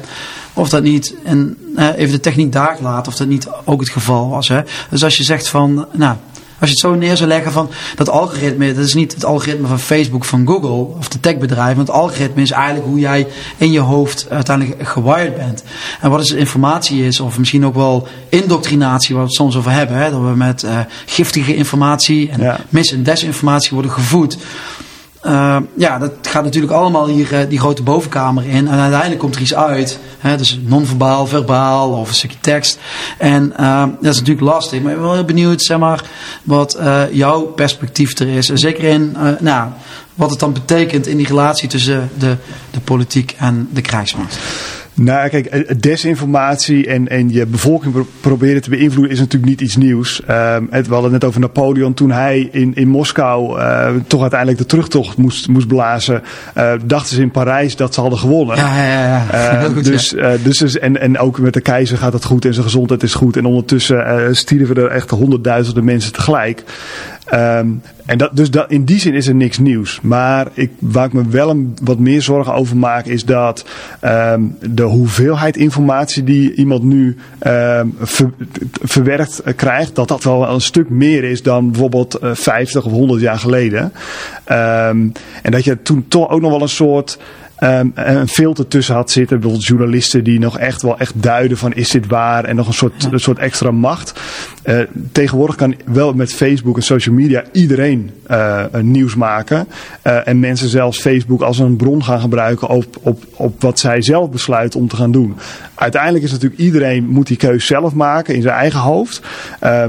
of 0.55 0.69
dat 0.69 0.83
niet, 0.83 1.15
en 1.23 1.57
even 1.75 2.11
de 2.11 2.19
techniek 2.19 2.51
daar 2.51 2.77
laat, 2.81 3.07
of 3.07 3.15
dat 3.15 3.27
niet 3.27 3.47
ook 3.63 3.79
het 3.79 3.89
geval 3.89 4.29
was. 4.29 4.47
Hè? 4.47 4.61
Dus 4.89 5.03
als 5.03 5.17
je 5.17 5.23
zegt 5.23 5.47
van, 5.47 5.87
nou, 5.91 6.15
als 6.59 6.69
je 6.69 6.75
het 6.75 6.79
zo 6.79 6.93
neer 6.93 7.17
zou 7.17 7.29
leggen 7.29 7.51
van 7.51 7.69
dat 7.95 8.09
algoritme, 8.09 8.73
dat 8.73 8.85
is 8.85 8.93
niet 8.93 9.13
het 9.13 9.25
algoritme 9.25 9.67
van 9.67 9.79
Facebook, 9.79 10.25
van 10.25 10.47
Google 10.47 10.97
of 10.97 11.07
de 11.07 11.19
techbedrijven. 11.19 11.75
Want 11.75 11.87
het 11.87 11.97
algoritme 11.97 12.41
is 12.41 12.51
eigenlijk 12.51 12.85
hoe 12.85 12.99
jij 12.99 13.27
in 13.57 13.71
je 13.71 13.79
hoofd 13.79 14.27
uiteindelijk 14.29 14.87
gewired 14.87 15.37
bent. 15.37 15.63
En 16.01 16.09
wat 16.09 16.21
is 16.21 16.31
informatie 16.31 17.05
is, 17.05 17.19
of 17.19 17.37
misschien 17.37 17.65
ook 17.65 17.75
wel 17.75 18.07
indoctrinatie, 18.29 19.15
waar 19.15 19.23
we 19.23 19.29
het 19.29 19.37
soms 19.37 19.55
over 19.55 19.71
hebben. 19.71 19.97
Hè? 19.97 20.11
Dat 20.11 20.21
we 20.21 20.35
met 20.35 20.63
uh, 20.63 20.79
giftige 21.05 21.55
informatie 21.55 22.29
en 22.29 22.41
ja. 22.41 22.59
mis- 22.69 22.91
en 22.91 23.03
desinformatie 23.03 23.69
worden 23.71 23.91
gevoed. 23.91 24.37
Uh, 25.25 25.57
ja, 25.75 25.97
dat 25.97 26.11
gaat 26.21 26.43
natuurlijk 26.43 26.73
allemaal 26.73 27.07
hier 27.07 27.33
uh, 27.33 27.39
die 27.49 27.59
grote 27.59 27.83
bovenkamer 27.83 28.45
in. 28.47 28.67
En 28.67 28.79
uiteindelijk 28.79 29.19
komt 29.19 29.35
er 29.35 29.41
iets 29.41 29.55
uit. 29.55 29.99
Hè, 30.17 30.37
dus 30.37 30.59
non-verbaal, 30.63 31.27
verbaal 31.27 31.91
of 31.91 32.09
een 32.09 32.15
stukje 32.15 32.37
tekst. 32.41 32.79
En 33.17 33.53
uh, 33.59 33.85
dat 34.01 34.13
is 34.13 34.19
natuurlijk 34.19 34.45
lastig. 34.45 34.81
Maar 34.81 34.91
ik 34.91 34.97
ben 34.97 35.05
wel 35.05 35.15
heel 35.15 35.25
benieuwd 35.25 35.61
zeg 35.61 35.77
maar, 35.77 36.03
wat 36.43 36.79
jouw 37.11 37.41
perspectief 37.41 38.19
er 38.19 38.27
is. 38.27 38.49
En 38.49 38.57
zeker 38.57 38.83
in 38.83 39.17
nou, 39.39 39.69
wat 40.15 40.29
het 40.29 40.39
dan 40.39 40.53
betekent 40.53 41.07
in 41.07 41.17
die 41.17 41.27
relatie 41.27 41.69
tussen 41.69 42.09
de, 42.17 42.37
de 42.71 42.79
politiek 42.79 43.35
en 43.37 43.69
de 43.71 43.81
krijgsmacht. 43.81 44.37
Nou, 44.97 45.29
kijk, 45.29 45.45
eh, 45.45 45.75
desinformatie 45.79 46.87
en, 46.87 47.07
en 47.07 47.31
je 47.31 47.45
bevolking 47.45 47.93
pro 47.93 48.07
proberen 48.21 48.61
te 48.61 48.69
beïnvloeden 48.69 49.11
is 49.11 49.19
natuurlijk 49.19 49.51
niet 49.51 49.61
iets 49.61 49.75
nieuws. 49.75 50.21
Um, 50.29 50.67
het, 50.71 50.87
we 50.87 50.93
hadden 50.93 51.11
het 51.11 51.21
net 51.21 51.29
over 51.29 51.39
Napoleon. 51.39 51.93
Toen 51.93 52.11
hij 52.11 52.49
in, 52.51 52.75
in 52.75 52.87
Moskou 52.87 53.59
uh, 53.59 53.89
toch 54.07 54.21
uiteindelijk 54.21 54.59
de 54.59 54.65
terugtocht 54.65 55.17
moest, 55.17 55.47
moest 55.47 55.67
blazen, 55.67 56.23
uh, 56.57 56.71
dachten 56.85 57.15
ze 57.15 57.21
in 57.21 57.31
Parijs 57.31 57.75
dat 57.75 57.93
ze 57.93 58.01
hadden 58.01 58.19
gewonnen. 58.19 58.55
Ja, 58.55 58.83
ja, 58.83 59.05
ja. 59.05 59.63
Uh, 59.63 59.63
goed, 59.73 59.83
dus, 59.83 60.09
ja. 60.09 60.35
dus, 60.43 60.57
dus, 60.57 60.79
en, 60.79 61.01
en 61.01 61.17
ook 61.17 61.39
met 61.39 61.53
de 61.53 61.61
keizer 61.61 61.97
gaat 61.97 62.13
het 62.13 62.25
goed 62.25 62.45
en 62.45 62.53
zijn 62.53 62.65
gezondheid 62.65 63.03
is 63.03 63.13
goed. 63.13 63.37
En 63.37 63.45
ondertussen 63.45 64.35
stierven 64.35 64.75
er 64.75 64.87
echt 64.87 65.09
honderdduizenden 65.09 65.83
mensen 65.83 66.13
tegelijk. 66.13 66.63
Ehm, 67.25 67.67
en 68.05 68.17
dat, 68.17 68.35
dus 68.35 68.51
dat, 68.51 68.71
in 68.71 68.85
die 68.85 68.99
zin 68.99 69.13
is 69.13 69.27
er 69.27 69.35
niks 69.35 69.57
nieuws. 69.57 69.99
Maar 70.01 70.47
ik, 70.53 70.71
waar 70.79 71.05
ik 71.05 71.13
me 71.13 71.27
wel 71.27 71.49
een, 71.49 71.77
wat 71.81 71.99
meer 71.99 72.21
zorgen 72.21 72.53
over 72.53 72.77
maak, 72.77 73.05
is 73.05 73.25
dat 73.25 73.65
ehm, 73.99 74.41
de 74.59 74.83
hoeveelheid 74.83 75.57
informatie 75.57 76.23
die 76.23 76.53
iemand 76.53 76.83
nu 76.83 77.17
um, 77.47 77.95
ver, 78.01 78.31
verwerkt 78.83 79.41
uh, 79.45 79.53
krijgt, 79.55 79.95
dat 79.95 80.07
dat 80.07 80.23
wel 80.23 80.49
een 80.49 80.61
stuk 80.61 80.89
meer 80.89 81.23
is 81.23 81.43
dan 81.43 81.71
bijvoorbeeld 81.71 82.17
uh, 82.23 82.29
50 82.33 82.85
of 82.85 82.91
100 82.91 83.21
jaar 83.21 83.39
geleden. 83.39 83.93
en 84.45 85.13
dat 85.41 85.63
je 85.63 85.81
toen 85.81 86.05
toch 86.07 86.29
ook 86.29 86.41
nog 86.41 86.51
wel 86.51 86.61
een 86.61 86.69
soort 86.69 87.17
um, 87.59 87.91
een 87.95 88.27
filter 88.27 88.67
tussen 88.67 88.95
had 88.95 89.11
zitten. 89.11 89.39
Bijvoorbeeld 89.39 89.67
journalisten 89.67 90.23
die 90.23 90.39
nog 90.39 90.57
echt 90.57 90.81
wel 90.81 90.99
echt 90.99 91.13
duiden 91.15 91.57
van 91.57 91.73
is 91.73 91.89
dit 91.89 92.07
waar 92.07 92.43
en 92.43 92.55
nog 92.55 92.67
een 92.67 92.73
soort, 92.73 93.07
een 93.11 93.19
soort 93.19 93.39
extra 93.39 93.71
macht. 93.71 94.19
Uh, 94.65 94.79
tegenwoordig 95.11 95.55
kan 95.55 95.75
wel 95.85 96.13
met 96.13 96.33
Facebook 96.33 96.75
en 96.75 96.83
social 96.83 97.15
media 97.15 97.43
iedereen 97.51 98.11
uh, 98.31 98.63
nieuws 98.81 99.15
maken. 99.15 99.67
Uh, 100.03 100.27
en 100.27 100.39
mensen 100.39 100.69
zelfs 100.69 101.01
Facebook 101.01 101.41
als 101.41 101.59
een 101.59 101.75
bron 101.75 102.03
gaan 102.03 102.19
gebruiken 102.19 102.67
op, 102.67 102.97
op, 103.01 103.23
op 103.31 103.61
wat 103.61 103.79
zij 103.79 104.01
zelf 104.01 104.29
besluiten 104.29 104.79
om 104.79 104.87
te 104.87 104.95
gaan 104.95 105.11
doen. 105.11 105.35
Uiteindelijk 105.75 106.23
is 106.23 106.31
natuurlijk 106.31 106.61
iedereen 106.61 107.07
moet 107.07 107.27
die 107.27 107.37
keus 107.37 107.65
zelf 107.65 107.93
maken 107.93 108.35
in 108.35 108.41
zijn 108.41 108.55
eigen 108.55 108.79
hoofd. 108.79 109.21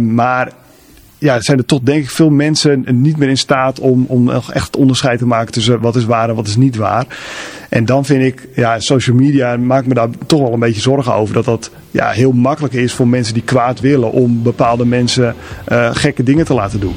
maar 0.01 0.53
ja, 1.19 1.41
zijn 1.41 1.59
er 1.59 1.64
toch 1.64 1.81
denk 1.83 2.03
ik 2.03 2.11
veel 2.11 2.31
mensen 2.31 2.85
niet 2.91 3.17
meer 3.17 3.29
in 3.29 3.37
staat 3.37 3.81
om, 3.81 4.05
om 4.09 4.31
echt 4.31 4.77
onderscheid 4.77 5.19
te 5.19 5.27
maken 5.27 5.53
tussen 5.53 5.81
wat 5.81 5.97
is 5.97 6.05
waar 6.05 6.29
en 6.29 6.35
wat 6.35 6.47
is 6.47 6.57
niet 6.57 6.77
waar. 6.77 7.07
En 7.69 7.85
dan 7.85 8.05
vind 8.05 8.23
ik, 8.23 8.49
ja, 8.55 8.81
social 8.81 9.17
media 9.17 9.57
maakt 9.57 9.87
me 9.87 9.95
daar 9.95 10.09
toch 10.27 10.41
wel 10.41 10.53
een 10.53 10.59
beetje 10.59 10.81
zorgen 10.81 11.14
over. 11.14 11.35
Dat 11.35 11.45
dat 11.45 11.71
ja, 11.91 12.11
heel 12.11 12.33
makkelijk 12.33 12.75
is 12.75 12.93
voor 12.93 13.09
mensen 13.09 13.35
die 13.35 13.43
kwaad 13.43 13.81
willen 13.81 14.12
om 14.12 14.43
bepaalde 14.43 14.87
mensen 14.87 15.35
uh, 15.69 15.91
gekke 15.93 16.23
dingen 16.23 16.45
te 16.45 16.55
laten 16.55 16.81
doen. 16.81 16.95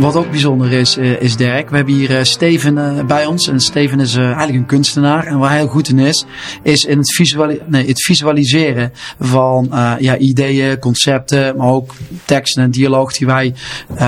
Wat 0.00 0.16
ook 0.16 0.30
bijzonder 0.30 0.72
is, 0.72 0.96
uh, 0.96 1.20
is 1.22 1.36
Dirk. 1.36 1.70
We 1.70 1.76
hebben 1.76 1.94
hier 1.94 2.10
uh, 2.10 2.18
Steven 2.22 2.76
uh, 2.76 3.04
bij 3.04 3.26
ons. 3.26 3.48
En 3.48 3.60
Steven 3.60 4.00
is 4.00 4.16
eigenlijk 4.16 4.54
een 4.54 4.66
kunstenaar. 4.66 5.26
En 5.26 5.38
waar 5.38 5.48
hij 5.48 5.58
heel 5.58 5.68
goed 5.68 5.88
in 5.88 5.98
is, 5.98 6.24
is 6.62 6.84
in 6.84 6.98
het, 6.98 7.68
nee, 7.68 7.86
het 7.86 8.04
visualiseren 8.04 8.92
van 9.20 9.68
ja, 9.98 10.16
ideeën, 10.16 10.78
concepten, 10.78 11.56
maar 11.56 11.68
ook 11.68 11.94
teksten 12.24 12.62
en 12.62 12.70
dialoog 12.70 13.12
die 13.12 13.26
wij 13.26 13.54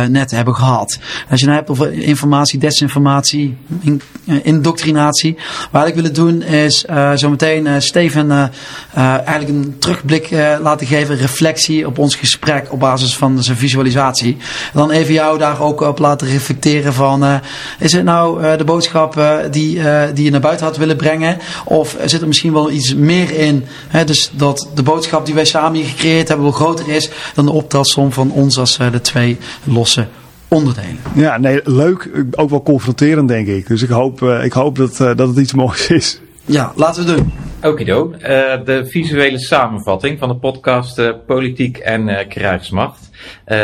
net 0.08 0.30
hebben 0.30 0.54
gehad. 0.54 0.98
Als 1.30 1.40
je 1.40 1.46
nou 1.46 1.58
hebt 1.58 1.70
over 1.70 1.92
informatie, 1.92 2.58
desinformatie, 2.58 3.56
in, 3.80 4.02
indoctrinatie. 4.42 5.36
Wat 5.70 5.86
ik 5.86 5.94
willen 5.94 6.14
doen 6.14 6.42
is 6.42 6.84
zo 7.14 7.30
meteen 7.30 7.82
Steven 7.82 8.50
eigenlijk 8.94 9.48
een 9.48 9.74
terugblik 9.78 10.30
laten 10.60 10.86
geven, 10.86 11.16
reflectie 11.16 11.86
op 11.86 11.98
ons 11.98 12.14
gesprek 12.14 12.72
op 12.72 12.80
basis 12.80 13.16
van 13.16 13.42
zijn 13.42 13.56
visualisatie. 13.56 14.36
En 14.72 14.78
dan 14.78 14.90
even 14.90 15.14
jou 15.14 15.38
daar 15.38 15.60
ook 15.60 15.81
op 15.88 15.98
laten 15.98 16.28
reflecteren 16.28 16.92
van 16.92 17.24
uh, 17.24 17.34
is 17.78 17.92
het 17.92 18.04
nou 18.04 18.42
uh, 18.42 18.56
de 18.56 18.64
boodschap 18.64 19.16
uh, 19.16 19.36
die, 19.50 19.80
die 20.14 20.24
je 20.24 20.30
naar 20.30 20.40
buiten 20.40 20.66
had 20.66 20.76
willen 20.76 20.96
brengen 20.96 21.38
of 21.64 21.96
zit 22.04 22.20
er 22.20 22.26
misschien 22.26 22.52
wel 22.52 22.70
iets 22.70 22.94
meer 22.94 23.38
in 23.38 23.64
hè, 23.88 24.04
dus 24.04 24.30
dat 24.34 24.70
de 24.74 24.82
boodschap 24.82 25.26
die 25.26 25.34
wij 25.34 25.44
samen 25.44 25.74
hier 25.74 25.88
gecreëerd 25.88 26.28
hebben 26.28 26.46
wel 26.46 26.54
groter 26.54 26.88
is 26.88 27.10
dan 27.34 27.44
de 27.44 27.52
optelsom 27.52 28.12
van 28.12 28.30
ons 28.30 28.58
als 28.58 28.76
de 28.76 29.00
twee 29.00 29.38
losse 29.64 30.06
onderdelen. 30.48 30.98
Ja, 31.14 31.38
nee, 31.38 31.60
leuk. 31.64 32.10
Ook 32.30 32.50
wel 32.50 32.62
confronterend, 32.62 33.28
denk 33.28 33.46
ik. 33.46 33.66
Dus 33.66 33.82
ik 33.82 33.88
hoop, 33.88 34.22
ik 34.22 34.52
hoop 34.52 34.76
dat, 34.76 34.96
dat 34.96 35.18
het 35.18 35.36
iets 35.36 35.52
moois 35.52 35.86
is. 35.86 36.20
Ja, 36.44 36.72
laten 36.76 37.06
we 37.06 37.14
doen. 37.14 37.32
Okido. 37.62 38.12
Uh, 38.12 38.18
de 38.64 38.86
visuele 38.88 39.38
samenvatting 39.38 40.18
van 40.18 40.28
de 40.28 40.34
podcast 40.34 40.98
uh, 40.98 41.10
Politiek 41.26 41.76
en 41.76 42.08
uh, 42.08 42.18
Krijgsmacht. 42.28 43.10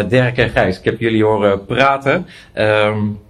Dirk 0.08 0.36
en 0.36 0.50
Gijs, 0.50 0.78
ik 0.78 0.84
heb 0.84 1.00
jullie 1.00 1.24
horen 1.24 1.64
praten. 1.64 2.26
Um, 2.58 3.20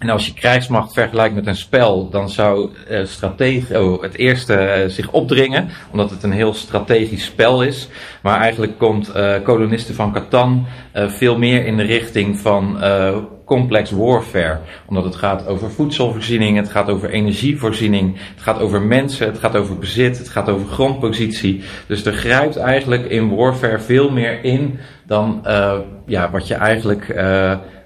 en 0.00 0.08
als 0.08 0.26
je 0.26 0.34
krijgsmacht 0.34 0.92
vergelijkt 0.92 1.34
met 1.34 1.46
een 1.46 1.56
spel, 1.56 2.08
dan 2.08 2.30
zou 2.30 2.70
uh, 2.90 3.04
stratege, 3.04 3.82
oh, 3.82 4.02
het 4.02 4.16
eerste 4.16 4.54
uh, 4.54 4.90
zich 4.90 5.10
opdringen, 5.10 5.68
omdat 5.90 6.10
het 6.10 6.22
een 6.22 6.32
heel 6.32 6.54
strategisch 6.54 7.24
spel 7.24 7.62
is. 7.62 7.88
Maar 8.22 8.40
eigenlijk 8.40 8.78
komt 8.78 9.16
uh, 9.16 9.34
kolonisten 9.42 9.94
van 9.94 10.12
Catan 10.12 10.66
veel 10.92 11.38
meer 11.38 11.66
in 11.66 11.76
de 11.76 11.82
richting 11.82 12.38
van 12.38 12.78
complex 13.44 13.90
warfare. 13.90 14.58
Omdat 14.86 15.04
het 15.04 15.16
gaat 15.16 15.46
over 15.46 15.70
voedselvoorziening, 15.70 16.56
het 16.56 16.70
gaat 16.70 16.88
over 16.88 17.10
energievoorziening, 17.10 18.16
het 18.34 18.42
gaat 18.42 18.60
over 18.60 18.82
mensen, 18.82 19.26
het 19.26 19.38
gaat 19.38 19.56
over 19.56 19.78
bezit, 19.78 20.18
het 20.18 20.28
gaat 20.28 20.48
over 20.48 20.66
grondpositie. 20.66 21.62
Dus 21.86 22.04
er 22.04 22.12
grijpt 22.12 22.56
eigenlijk 22.56 23.04
in 23.04 23.36
warfare 23.36 23.78
veel 23.78 24.10
meer 24.10 24.44
in 24.44 24.78
dan 25.06 25.40
ja, 26.06 26.30
wat 26.30 26.46
je 26.46 26.54
eigenlijk 26.54 27.14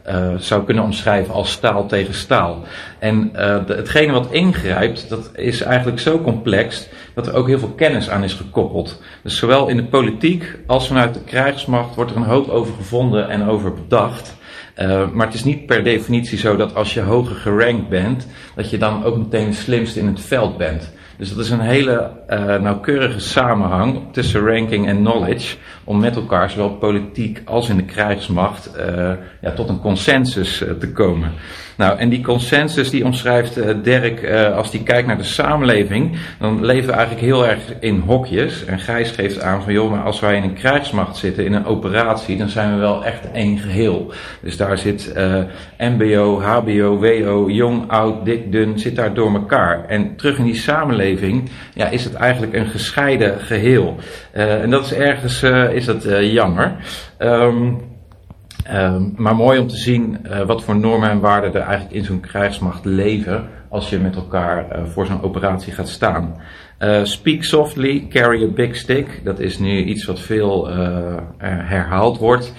uh, 0.09 0.35
zou 0.37 0.65
kunnen 0.65 0.85
omschrijven 0.85 1.35
als 1.35 1.51
staal 1.51 1.87
tegen 1.87 2.15
staal. 2.15 2.63
En 2.99 3.31
uh, 3.35 3.59
hetgene 3.67 4.13
wat 4.13 4.31
ingrijpt, 4.31 5.09
dat 5.09 5.31
is 5.35 5.61
eigenlijk 5.61 6.01
zo 6.01 6.21
complex 6.21 6.89
dat 7.15 7.27
er 7.27 7.35
ook 7.35 7.47
heel 7.47 7.59
veel 7.59 7.75
kennis 7.77 8.11
aan 8.11 8.25
is 8.25 8.33
gekoppeld. 8.33 9.03
Dus 9.23 9.39
zowel 9.39 9.69
in 9.69 9.77
de 9.77 9.85
politiek 9.85 10.59
als 10.67 10.87
vanuit 10.87 11.15
de 11.15 11.25
krijgsmacht 11.25 11.95
wordt 11.95 12.11
er 12.11 12.17
een 12.17 12.23
hoop 12.23 12.49
over 12.49 12.75
gevonden 12.75 13.29
en 13.29 13.49
over 13.49 13.75
bedacht. 13.75 14.37
Uh, 14.79 15.11
maar 15.11 15.27
het 15.27 15.35
is 15.35 15.45
niet 15.45 15.67
per 15.67 15.85
definitie 15.85 16.39
zo 16.39 16.57
dat 16.57 16.75
als 16.75 16.95
je 16.95 17.01
hoger 17.01 17.37
gerankt 17.37 17.89
bent, 17.89 18.27
dat 18.55 18.71
je 18.71 18.79
dan 18.79 19.05
ook 19.05 19.17
meteen 19.17 19.51
de 19.51 19.57
slimste 19.57 20.01
in 20.01 20.07
het 20.07 20.21
veld 20.21 20.57
bent. 20.57 20.93
Dus 21.19 21.29
dat 21.29 21.45
is 21.45 21.51
een 21.51 21.61
hele 21.61 22.11
nauwkeurige 22.61 23.21
samenhang 23.21 24.03
tussen 24.13 24.47
ranking 24.47 24.87
en 24.87 24.97
knowledge 24.97 25.57
om 25.85 26.01
met 26.01 26.17
elkaar 26.17 26.51
zowel 26.51 26.71
politiek 26.71 27.43
als 27.45 27.69
in 27.69 27.77
de 27.77 27.85
krijgsmacht 27.85 28.71
uh, 28.77 29.13
ja, 29.41 29.51
tot 29.55 29.69
een 29.69 29.81
consensus 29.81 30.63
uh, 30.63 30.71
te 30.71 30.93
komen. 30.93 31.33
Nou, 31.77 31.99
en 31.99 32.09
die 32.09 32.23
consensus 32.23 32.91
die 32.91 33.05
omschrijft 33.05 33.59
uh, 33.59 33.75
Dirk 33.83 34.23
uh, 34.23 34.57
als 34.57 34.71
die 34.71 34.83
kijkt 34.83 35.07
naar 35.07 35.19
de 35.19 35.25
samenleving, 35.25 36.17
dan 36.39 36.65
leven 36.65 36.87
we 36.87 36.93
eigenlijk 36.93 37.27
heel 37.27 37.47
erg 37.47 37.61
in 37.81 37.99
hokjes. 38.07 38.65
En 38.65 38.79
Gijs 38.79 39.11
geeft 39.11 39.41
aan 39.41 39.63
van 39.63 39.73
joh, 39.73 39.91
maar 39.91 40.03
als 40.03 40.21
wij 40.21 40.37
in 40.37 40.43
een 40.43 40.55
krijgsmacht 40.55 41.17
zitten, 41.17 41.45
in 41.45 41.53
een 41.53 41.67
operatie, 41.67 42.37
dan 42.37 42.49
zijn 42.49 42.75
we 42.75 42.81
wel 42.81 43.05
echt 43.05 43.31
één 43.33 43.59
geheel. 43.59 44.13
Dus 44.41 44.57
daar 44.57 44.79
zit 44.79 45.15
MBO, 45.79 46.41
HBO, 46.41 46.99
WO, 46.99 47.51
jong, 47.51 47.91
oud, 47.91 48.25
dik, 48.25 48.53
dun, 48.53 48.79
zit 48.79 48.97
daar 48.97 49.15
door 49.15 49.35
elkaar. 49.35 49.85
En 49.89 50.17
terug 50.17 50.39
in 50.39 50.45
die 50.45 50.55
samenleving, 50.55 51.51
ja, 51.75 51.89
is 51.89 52.05
het 52.05 52.15
eigenlijk 52.15 52.55
een 52.55 52.67
gescheiden 52.67 53.41
geheel. 53.41 53.97
en 54.33 54.71
dat 54.71 54.85
is 54.85 54.93
ergens, 54.93 55.43
is 55.75 55.85
dat 55.85 56.07
jammer. 56.21 56.77
Um, 57.19 57.81
uh, 58.71 58.97
maar 59.17 59.37
mooi 59.37 59.59
om 59.59 59.67
te 59.67 59.77
zien 59.77 60.19
uh, 60.27 60.41
wat 60.47 60.65
voor 60.65 60.77
normen 60.77 61.11
en 61.11 61.21
waarden 61.21 61.55
er 61.55 61.61
eigenlijk 61.61 61.95
in 61.95 62.05
zo'n 62.05 62.21
krijgsmacht 62.21 62.85
leven 62.85 63.45
als 63.69 63.91
je 63.91 63.99
met 63.99 64.17
elkaar 64.17 64.67
uh, 64.73 64.85
voor 64.85 65.07
zo'n 65.07 65.23
operatie 65.23 65.73
gaat 65.73 65.89
staan. 65.89 66.37
Uh, 66.79 67.05
speak 67.05 67.43
softly, 67.43 68.07
carry 68.09 68.45
a 68.45 68.47
big 68.47 68.77
stick. 68.77 69.21
Dat 69.25 69.39
is 69.39 69.59
nu 69.59 69.85
iets 69.85 70.05
wat 70.05 70.21
veel 70.21 70.69
herhaald 71.39 72.19
wordt. 72.19 72.53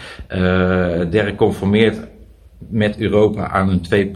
Derek 1.09 1.35
conformeert 1.35 2.07
met 2.69 2.99
Europa 2.99 3.47
aan 3.47 3.69
een 3.69 4.15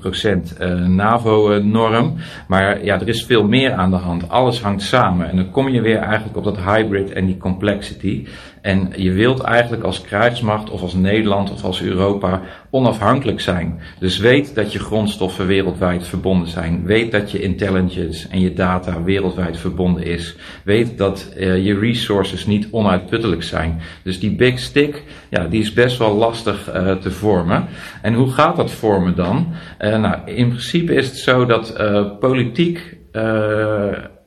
2% 0.53 0.61
uh, 0.61 0.85
NAVO-norm. 0.85 2.15
Maar 2.47 2.83
ja, 2.83 2.99
er 2.99 3.07
is 3.07 3.25
veel 3.25 3.47
meer 3.47 3.71
aan 3.71 3.89
de 3.89 3.97
hand. 3.97 4.29
Alles 4.29 4.61
hangt 4.61 4.81
samen. 4.81 5.29
En 5.29 5.35
dan 5.35 5.51
kom 5.51 5.69
je 5.69 5.81
weer 5.81 5.97
eigenlijk 5.97 6.37
op 6.37 6.43
dat 6.43 6.57
hybrid 6.57 7.11
en 7.11 7.25
die 7.25 7.37
complexity. 7.37 8.27
En 8.61 8.93
je 8.95 9.11
wilt 9.11 9.39
eigenlijk 9.39 9.83
als 9.83 10.01
krijgsmacht 10.01 10.69
of 10.69 10.81
als 10.81 10.93
Nederland 10.93 11.51
of 11.51 11.63
als 11.63 11.81
Europa 11.81 12.41
onafhankelijk 12.69 13.39
zijn. 13.39 13.79
Dus 13.99 14.17
weet 14.17 14.55
dat 14.55 14.73
je 14.73 14.79
grondstoffen 14.79 15.47
wereldwijd 15.47 16.07
verbonden 16.07 16.47
zijn. 16.47 16.85
Weet 16.85 17.11
dat 17.11 17.31
je 17.31 17.41
intelligence 17.41 18.27
en 18.29 18.39
je 18.39 18.53
data 18.53 19.03
wereldwijd 19.03 19.57
verbonden 19.57 20.03
is. 20.03 20.35
Weet 20.63 20.97
dat 20.97 21.33
uh, 21.37 21.65
je 21.65 21.79
resources 21.79 22.45
niet 22.45 22.67
onuitputtelijk 22.71 23.43
zijn. 23.43 23.81
Dus 24.03 24.19
die 24.19 24.35
big 24.35 24.59
stick, 24.59 25.03
ja, 25.29 25.47
die 25.47 25.61
is 25.61 25.73
best 25.73 25.97
wel 25.97 26.15
lastig 26.15 26.75
uh, 26.75 26.91
te 26.91 27.11
vormen. 27.11 27.67
En 28.01 28.13
hoe 28.13 28.31
gaat 28.31 28.55
dat 28.55 28.71
vormen 28.71 29.15
dan? 29.15 29.47
Uh, 29.79 29.99
nou, 29.99 30.15
in 30.25 30.47
principe 30.47 30.93
is 30.93 31.05
het 31.05 31.17
zo 31.17 31.45
dat 31.45 31.77
politiek 32.19 32.97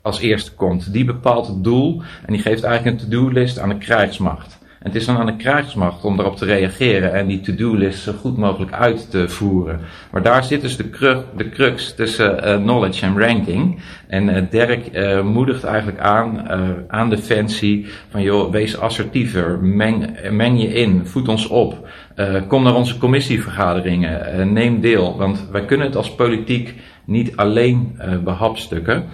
als 0.03 0.21
eerste 0.21 0.53
komt. 0.53 0.93
Die 0.93 1.05
bepaalt 1.05 1.47
het 1.47 1.65
doel 1.65 2.03
en 2.27 2.33
die 2.33 2.43
geeft 2.43 2.63
eigenlijk 2.63 3.01
een 3.01 3.09
to-do-list 3.09 3.59
aan 3.59 3.69
de 3.69 3.79
krijgsmacht. 3.79 4.61
En 4.83 4.89
het 4.89 5.01
is 5.01 5.07
dan 5.07 5.17
aan 5.17 5.27
de 5.27 5.37
krijgsmacht 5.37 6.05
om 6.05 6.17
daarop 6.17 6.37
te 6.37 6.45
reageren 6.45 7.13
en 7.13 7.27
die 7.27 7.41
to-do-list 7.41 8.03
zo 8.03 8.13
goed 8.13 8.37
mogelijk 8.37 8.73
uit 8.73 9.11
te 9.11 9.29
voeren. 9.29 9.81
Maar 10.11 10.23
daar 10.23 10.45
zit 10.45 10.61
dus 10.61 10.77
de, 10.77 10.91
crux, 10.91 11.25
de 11.37 11.49
crux 11.49 11.95
tussen 11.95 12.49
uh, 12.49 12.57
knowledge 12.57 13.07
en 13.07 13.19
ranking. 13.19 13.81
En 14.07 14.29
uh, 14.29 14.43
Dirk 14.51 14.89
uh, 14.93 15.23
moedigt 15.23 15.65
eigenlijk 15.65 15.99
aan, 15.99 16.49
aan 16.89 17.11
Defensie, 17.11 17.87
van 18.09 18.23
joh, 18.23 18.51
wees 18.51 18.79
assertiever, 18.79 19.59
meng, 19.59 20.31
meng 20.31 20.61
je 20.61 20.69
in, 20.69 21.07
voed 21.07 21.29
ons 21.29 21.47
op. 21.49 21.89
kom 22.49 22.63
naar 22.63 22.75
onze 22.75 22.99
commissievergaderingen, 22.99 24.53
neem 24.53 24.81
deel. 24.81 25.17
Want 25.17 25.49
wij 25.53 25.65
kunnen 25.65 25.87
het 25.87 25.97
als 25.97 26.15
politiek 26.15 26.75
niet 27.05 27.37
alleen 27.37 28.01
behapstukken. 28.25 29.05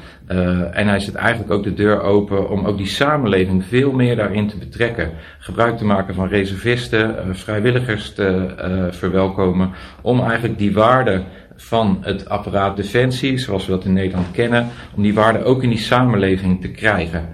en 0.73 0.89
hij 0.89 1.01
zet 1.01 1.15
eigenlijk 1.15 1.53
ook 1.53 1.63
de 1.63 1.75
deur 1.75 2.01
open 2.01 2.51
om 2.51 2.65
ook 2.67 2.77
die 2.77 2.87
samenleving 2.87 3.65
veel 3.65 3.93
meer 3.93 4.17
daarin 4.17 4.49
te 4.49 4.59
betrekken. 4.59 5.13
Gebruik 5.39 5.77
te 5.77 5.85
maken 5.85 6.15
van 6.15 6.29
reservisten, 6.29 7.37
vrijwilligers 7.37 8.15
te 8.15 8.89
verwelkomen. 8.91 9.71
Om 10.03 10.21
eigenlijk 10.21 10.59
die 10.59 10.73
waarde 10.73 11.23
van 11.57 11.99
het 12.01 12.29
apparaat 12.29 12.77
defensie, 12.77 13.39
zoals 13.39 13.67
we 13.67 13.73
dat 13.73 13.85
in 13.85 13.93
Nederland 13.93 14.31
kennen, 14.31 14.69
om 14.97 15.03
die 15.03 15.15
waarde 15.15 15.45
ook 15.45 15.63
in 15.63 15.69
die 15.69 15.79
samenleving 15.79 16.61
te 16.61 16.71
krijgen. 16.71 17.29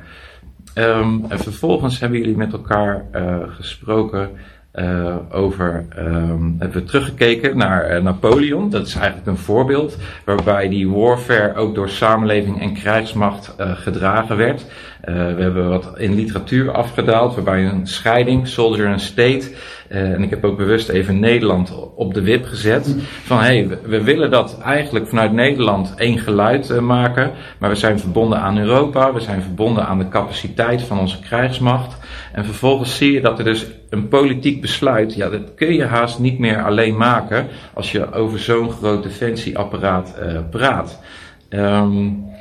Um, 0.79 1.25
en 1.29 1.39
vervolgens 1.39 2.01
hebben 2.01 2.19
jullie 2.19 2.37
met 2.37 2.53
elkaar 2.53 3.05
uh, 3.13 3.37
gesproken 3.49 4.31
uh, 4.75 5.17
over, 5.31 5.87
um, 5.99 6.57
hebben 6.59 6.83
we 6.83 6.89
teruggekeken 6.89 7.57
naar 7.57 7.97
uh, 7.97 8.03
Napoleon. 8.03 8.71
Dat 8.71 8.87
is 8.87 8.95
eigenlijk 8.95 9.27
een 9.27 9.37
voorbeeld 9.37 9.97
waarbij 10.25 10.69
die 10.69 10.89
warfare 10.89 11.55
ook 11.55 11.75
door 11.75 11.89
samenleving 11.89 12.61
en 12.61 12.75
krijgsmacht 12.75 13.55
gedragen 13.59 14.37
werd. 14.37 14.67
We 15.05 15.43
hebben 15.43 15.69
wat 15.69 15.93
in 15.97 16.15
literatuur 16.15 16.73
afgedaald, 16.73 17.35
waarbij 17.35 17.65
een 17.65 17.87
scheiding, 17.87 18.49
soldier 18.49 18.87
en 18.87 19.01
state, 19.01 19.51
uh, 19.89 20.13
en 20.13 20.23
ik 20.23 20.31
heb 20.31 20.45
ook 20.45 20.57
bewust 20.57 20.89
even 20.89 21.21
Nederland 21.21 21.93
op 21.95 22.15
de 22.15 22.23
wip 22.23 22.45
gezet. 22.45 22.97
Van 23.25 23.39
hé, 23.39 23.45
hey, 23.45 23.79
we, 23.83 24.03
willen 24.03 24.31
dat 24.31 24.61
eigenlijk 24.61 25.09
vanuit 25.09 25.33
Nederland 25.33 25.95
één 25.97 26.19
geluid 26.19 26.71
uh, 26.71 26.79
maken. 26.79 27.33
Maar 27.59 27.71
we 27.71 27.77
zijn 27.77 27.99
verbonden 27.99 28.41
aan 28.41 28.59
Europa. 28.59 29.13
We 29.13 29.21
zijn 29.21 29.43
verbonden 29.43 29.87
aan 29.87 29.99
de 29.99 30.09
capaciteit 30.09 30.83
van 30.83 30.99
onze 30.99 31.21
krijgsmacht. 31.21 31.97
En 32.33 32.45
vervolgens 32.45 32.97
zie 32.97 33.13
je 33.13 33.21
dat 33.21 33.39
er 33.39 33.45
dus 33.45 33.67
een 33.91 34.09
politiek 34.09 34.61
besluit. 34.61 35.15
Ja, 35.15 35.29
dat 35.29 35.55
kun 35.55 35.75
je 35.75 35.85
haast 35.85 36.19
niet 36.19 36.39
meer 36.39 36.65
alleen 36.65 36.97
maken. 36.97 37.47
Als 37.75 37.93
je 37.93 38.13
over 38.13 38.39
zo'n 38.39 38.71
groot 38.71 39.03
defensieapparaat 39.03 40.15
praat. 40.51 41.01
Um, 41.51 42.33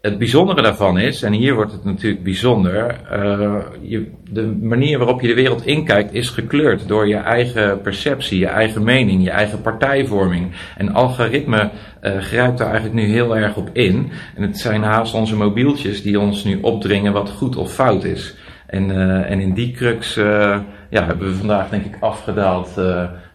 het 0.00 0.18
bijzondere 0.18 0.62
daarvan 0.62 0.98
is, 0.98 1.22
en 1.22 1.32
hier 1.32 1.54
wordt 1.54 1.72
het 1.72 1.84
natuurlijk 1.84 2.22
bijzonder, 2.22 3.00
uh, 3.12 3.56
je, 3.80 4.10
de 4.30 4.46
manier 4.60 4.98
waarop 4.98 5.20
je 5.20 5.26
de 5.28 5.34
wereld 5.34 5.66
inkijkt 5.66 6.14
is 6.14 6.28
gekleurd 6.28 6.88
door 6.88 7.08
je 7.08 7.16
eigen 7.16 7.80
perceptie, 7.80 8.38
je 8.38 8.46
eigen 8.46 8.84
mening, 8.84 9.24
je 9.24 9.30
eigen 9.30 9.60
partijvorming. 9.60 10.52
En 10.76 10.94
algoritme 10.94 11.70
uh, 12.02 12.18
grijpt 12.18 12.58
daar 12.58 12.70
eigenlijk 12.70 13.06
nu 13.06 13.12
heel 13.12 13.36
erg 13.36 13.56
op 13.56 13.70
in. 13.72 14.10
En 14.36 14.42
het 14.42 14.58
zijn 14.58 14.82
haast 14.82 15.14
onze 15.14 15.36
mobieltjes 15.36 16.02
die 16.02 16.20
ons 16.20 16.44
nu 16.44 16.58
opdringen 16.60 17.12
wat 17.12 17.30
goed 17.30 17.56
of 17.56 17.72
fout 17.72 18.04
is. 18.04 18.36
En, 18.66 18.90
uh, 18.90 19.30
en 19.30 19.40
in 19.40 19.54
die 19.54 19.70
crux 19.70 20.14
ja, 20.90 21.04
hebben 21.04 21.28
we 21.28 21.34
vandaag 21.34 21.68
denk 21.68 21.84
ik 21.84 21.96
afgedaald 22.00 22.80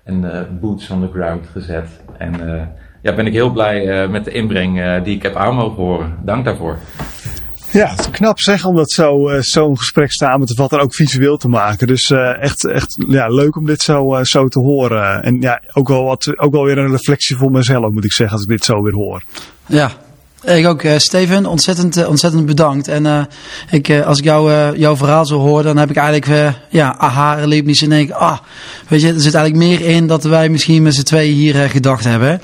en 0.04 0.48
boots 0.62 0.90
on 0.90 1.02
the 1.02 1.12
ground 1.14 1.48
gezet. 1.48 2.04
En 2.18 2.34
ja, 3.04 3.16
ben 3.16 3.28
ik 3.28 3.34
heel 3.34 3.52
blij 3.52 4.04
uh, 4.04 4.10
met 4.10 4.26
de 4.26 4.32
inbreng 4.32 4.80
uh, 4.80 5.04
die 5.04 5.16
ik 5.16 5.24
heb 5.24 5.36
aan 5.36 5.56
mogen 5.56 5.84
horen. 5.84 6.18
Dank 6.22 6.46
daarvoor. 6.46 6.78
Ja, 7.72 7.88
het 7.88 8.00
is 8.00 8.10
knap 8.10 8.40
zeg 8.40 8.66
om 8.66 8.76
dat 8.76 8.92
zo, 8.92 9.30
uh, 9.30 9.42
zo'n 9.42 9.78
gesprek 9.78 10.12
samen 10.12 10.48
te 10.48 10.56
vatten 10.56 10.78
en 10.78 10.84
ook 10.84 10.96
visueel 10.96 11.38
te 11.38 11.48
maken. 11.48 11.88
Dus 11.88 12.12
echt, 12.40 12.66
echt 12.66 13.04
ja, 13.08 13.28
leuk 13.28 13.56
om 13.56 13.66
dit 13.66 13.82
zo, 13.82 14.20
zo 14.24 14.48
te 14.48 14.60
horen. 14.60 15.24
En 15.24 15.42
ja, 15.42 15.62
ook 15.74 15.88
wel, 15.88 16.04
wat, 16.04 16.38
ook 16.38 16.52
wel 16.52 16.64
weer 16.64 16.78
een 16.78 16.92
reflectie 16.92 17.36
voor 17.36 17.52
mezelf 17.52 17.92
moet 17.92 18.06
ik 18.06 18.14
zeggen 18.14 18.36
als 18.36 18.46
ik 18.46 18.52
dit 18.52 18.64
zo 18.64 18.82
weer 18.82 18.94
hoor. 18.94 19.24
Ja, 19.66 19.92
ik 20.46 20.68
ook, 20.68 20.84
uh, 20.84 20.98
Steven, 20.98 21.46
ontzettend, 21.46 21.98
uh, 21.98 22.10
ontzettend 22.10 22.46
bedankt. 22.46 22.88
En 22.88 23.06
uh, 23.06 23.20
ik, 23.70 24.02
als 24.06 24.18
ik 24.18 24.24
jou, 24.24 24.78
jouw 24.78 24.96
verhaal 24.96 25.26
zo 25.26 25.40
hoor, 25.40 25.64
dan 25.64 25.78
heb 25.78 25.90
ik 25.90 25.96
eigenlijk 25.96 26.56
ja, 26.70 26.96
aha-erlebnis 26.98 27.82
en 27.82 27.90
denk 27.90 28.12
ah, 28.12 28.38
weet 28.88 29.02
je, 29.02 29.08
er 29.08 29.22
zit 29.22 29.34
eigenlijk 29.34 29.66
meer 29.66 29.90
in 29.90 30.08
dat 30.08 30.24
wij 30.24 30.50
misschien 30.50 30.84
met 30.84 30.96
z'n 30.96 31.04
tweeën 31.04 31.36
hier 31.36 31.70
gedacht 31.70 32.04
hebben. 32.04 32.42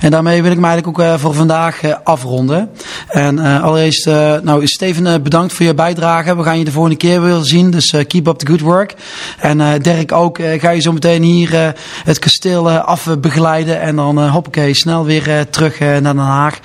En 0.00 0.10
daarmee 0.10 0.42
wil 0.42 0.52
ik 0.52 0.58
me 0.58 0.66
eigenlijk 0.66 0.98
ook 0.98 1.18
voor 1.18 1.34
vandaag 1.34 1.80
afronden. 2.04 2.70
En 3.08 3.38
allereerst, 3.38 4.06
nou 4.42 4.66
Steven, 4.66 5.22
bedankt 5.22 5.52
voor 5.52 5.66
je 5.66 5.74
bijdrage. 5.74 6.36
We 6.36 6.42
gaan 6.42 6.58
je 6.58 6.64
de 6.64 6.70
volgende 6.70 6.96
keer 6.96 7.22
weer 7.22 7.40
zien, 7.42 7.70
dus 7.70 7.94
keep 8.06 8.26
up 8.26 8.38
the 8.38 8.46
good 8.46 8.60
work. 8.60 8.94
En 9.38 9.82
Dirk 9.82 10.12
ook, 10.12 10.38
ga 10.58 10.70
je 10.70 10.80
zo 10.80 10.92
meteen 10.92 11.22
hier 11.22 11.74
het 12.04 12.18
kasteel 12.18 12.70
afbegeleiden 12.70 13.80
en 13.80 13.96
dan 13.96 14.28
hoppakee, 14.28 14.74
snel 14.74 15.04
weer 15.04 15.50
terug 15.50 15.78
naar 15.78 16.02
Den 16.02 16.16
Haag. 16.16 16.58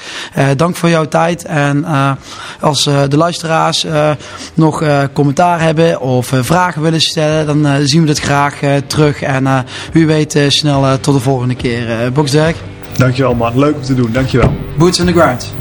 dank 0.55 0.76
voor 0.77 0.89
jouw 0.89 1.07
tijd. 1.07 1.45
En 1.45 1.77
uh, 1.77 2.11
als 2.59 2.87
uh, 2.87 3.01
de 3.07 3.17
luisteraars 3.17 3.85
uh, 3.85 4.09
nog 4.53 4.83
commentaar 5.13 5.61
hebben 5.61 6.01
of 6.01 6.31
vragen 6.33 6.81
willen 6.81 7.01
stellen, 7.01 7.61
dan 7.61 7.87
zien 7.87 8.01
we 8.01 8.07
dat 8.07 8.19
graag 8.19 8.59
terug. 8.87 9.21
En 9.21 9.65
wie 9.91 10.07
weet 10.07 10.39
snel 10.47 10.99
tot 10.99 11.13
de 11.13 11.19
volgende 11.19 11.55
keer. 11.55 12.11
Boxdijk. 12.13 12.55
Dankjewel 12.97 13.35
man, 13.35 13.59
leuk 13.59 13.75
om 13.75 13.81
te 13.81 13.95
doen. 13.95 14.11
Dankjewel. 14.11 14.53
Boots 14.77 14.99
on 14.99 15.05
the 15.05 15.11
ground. 15.11 15.53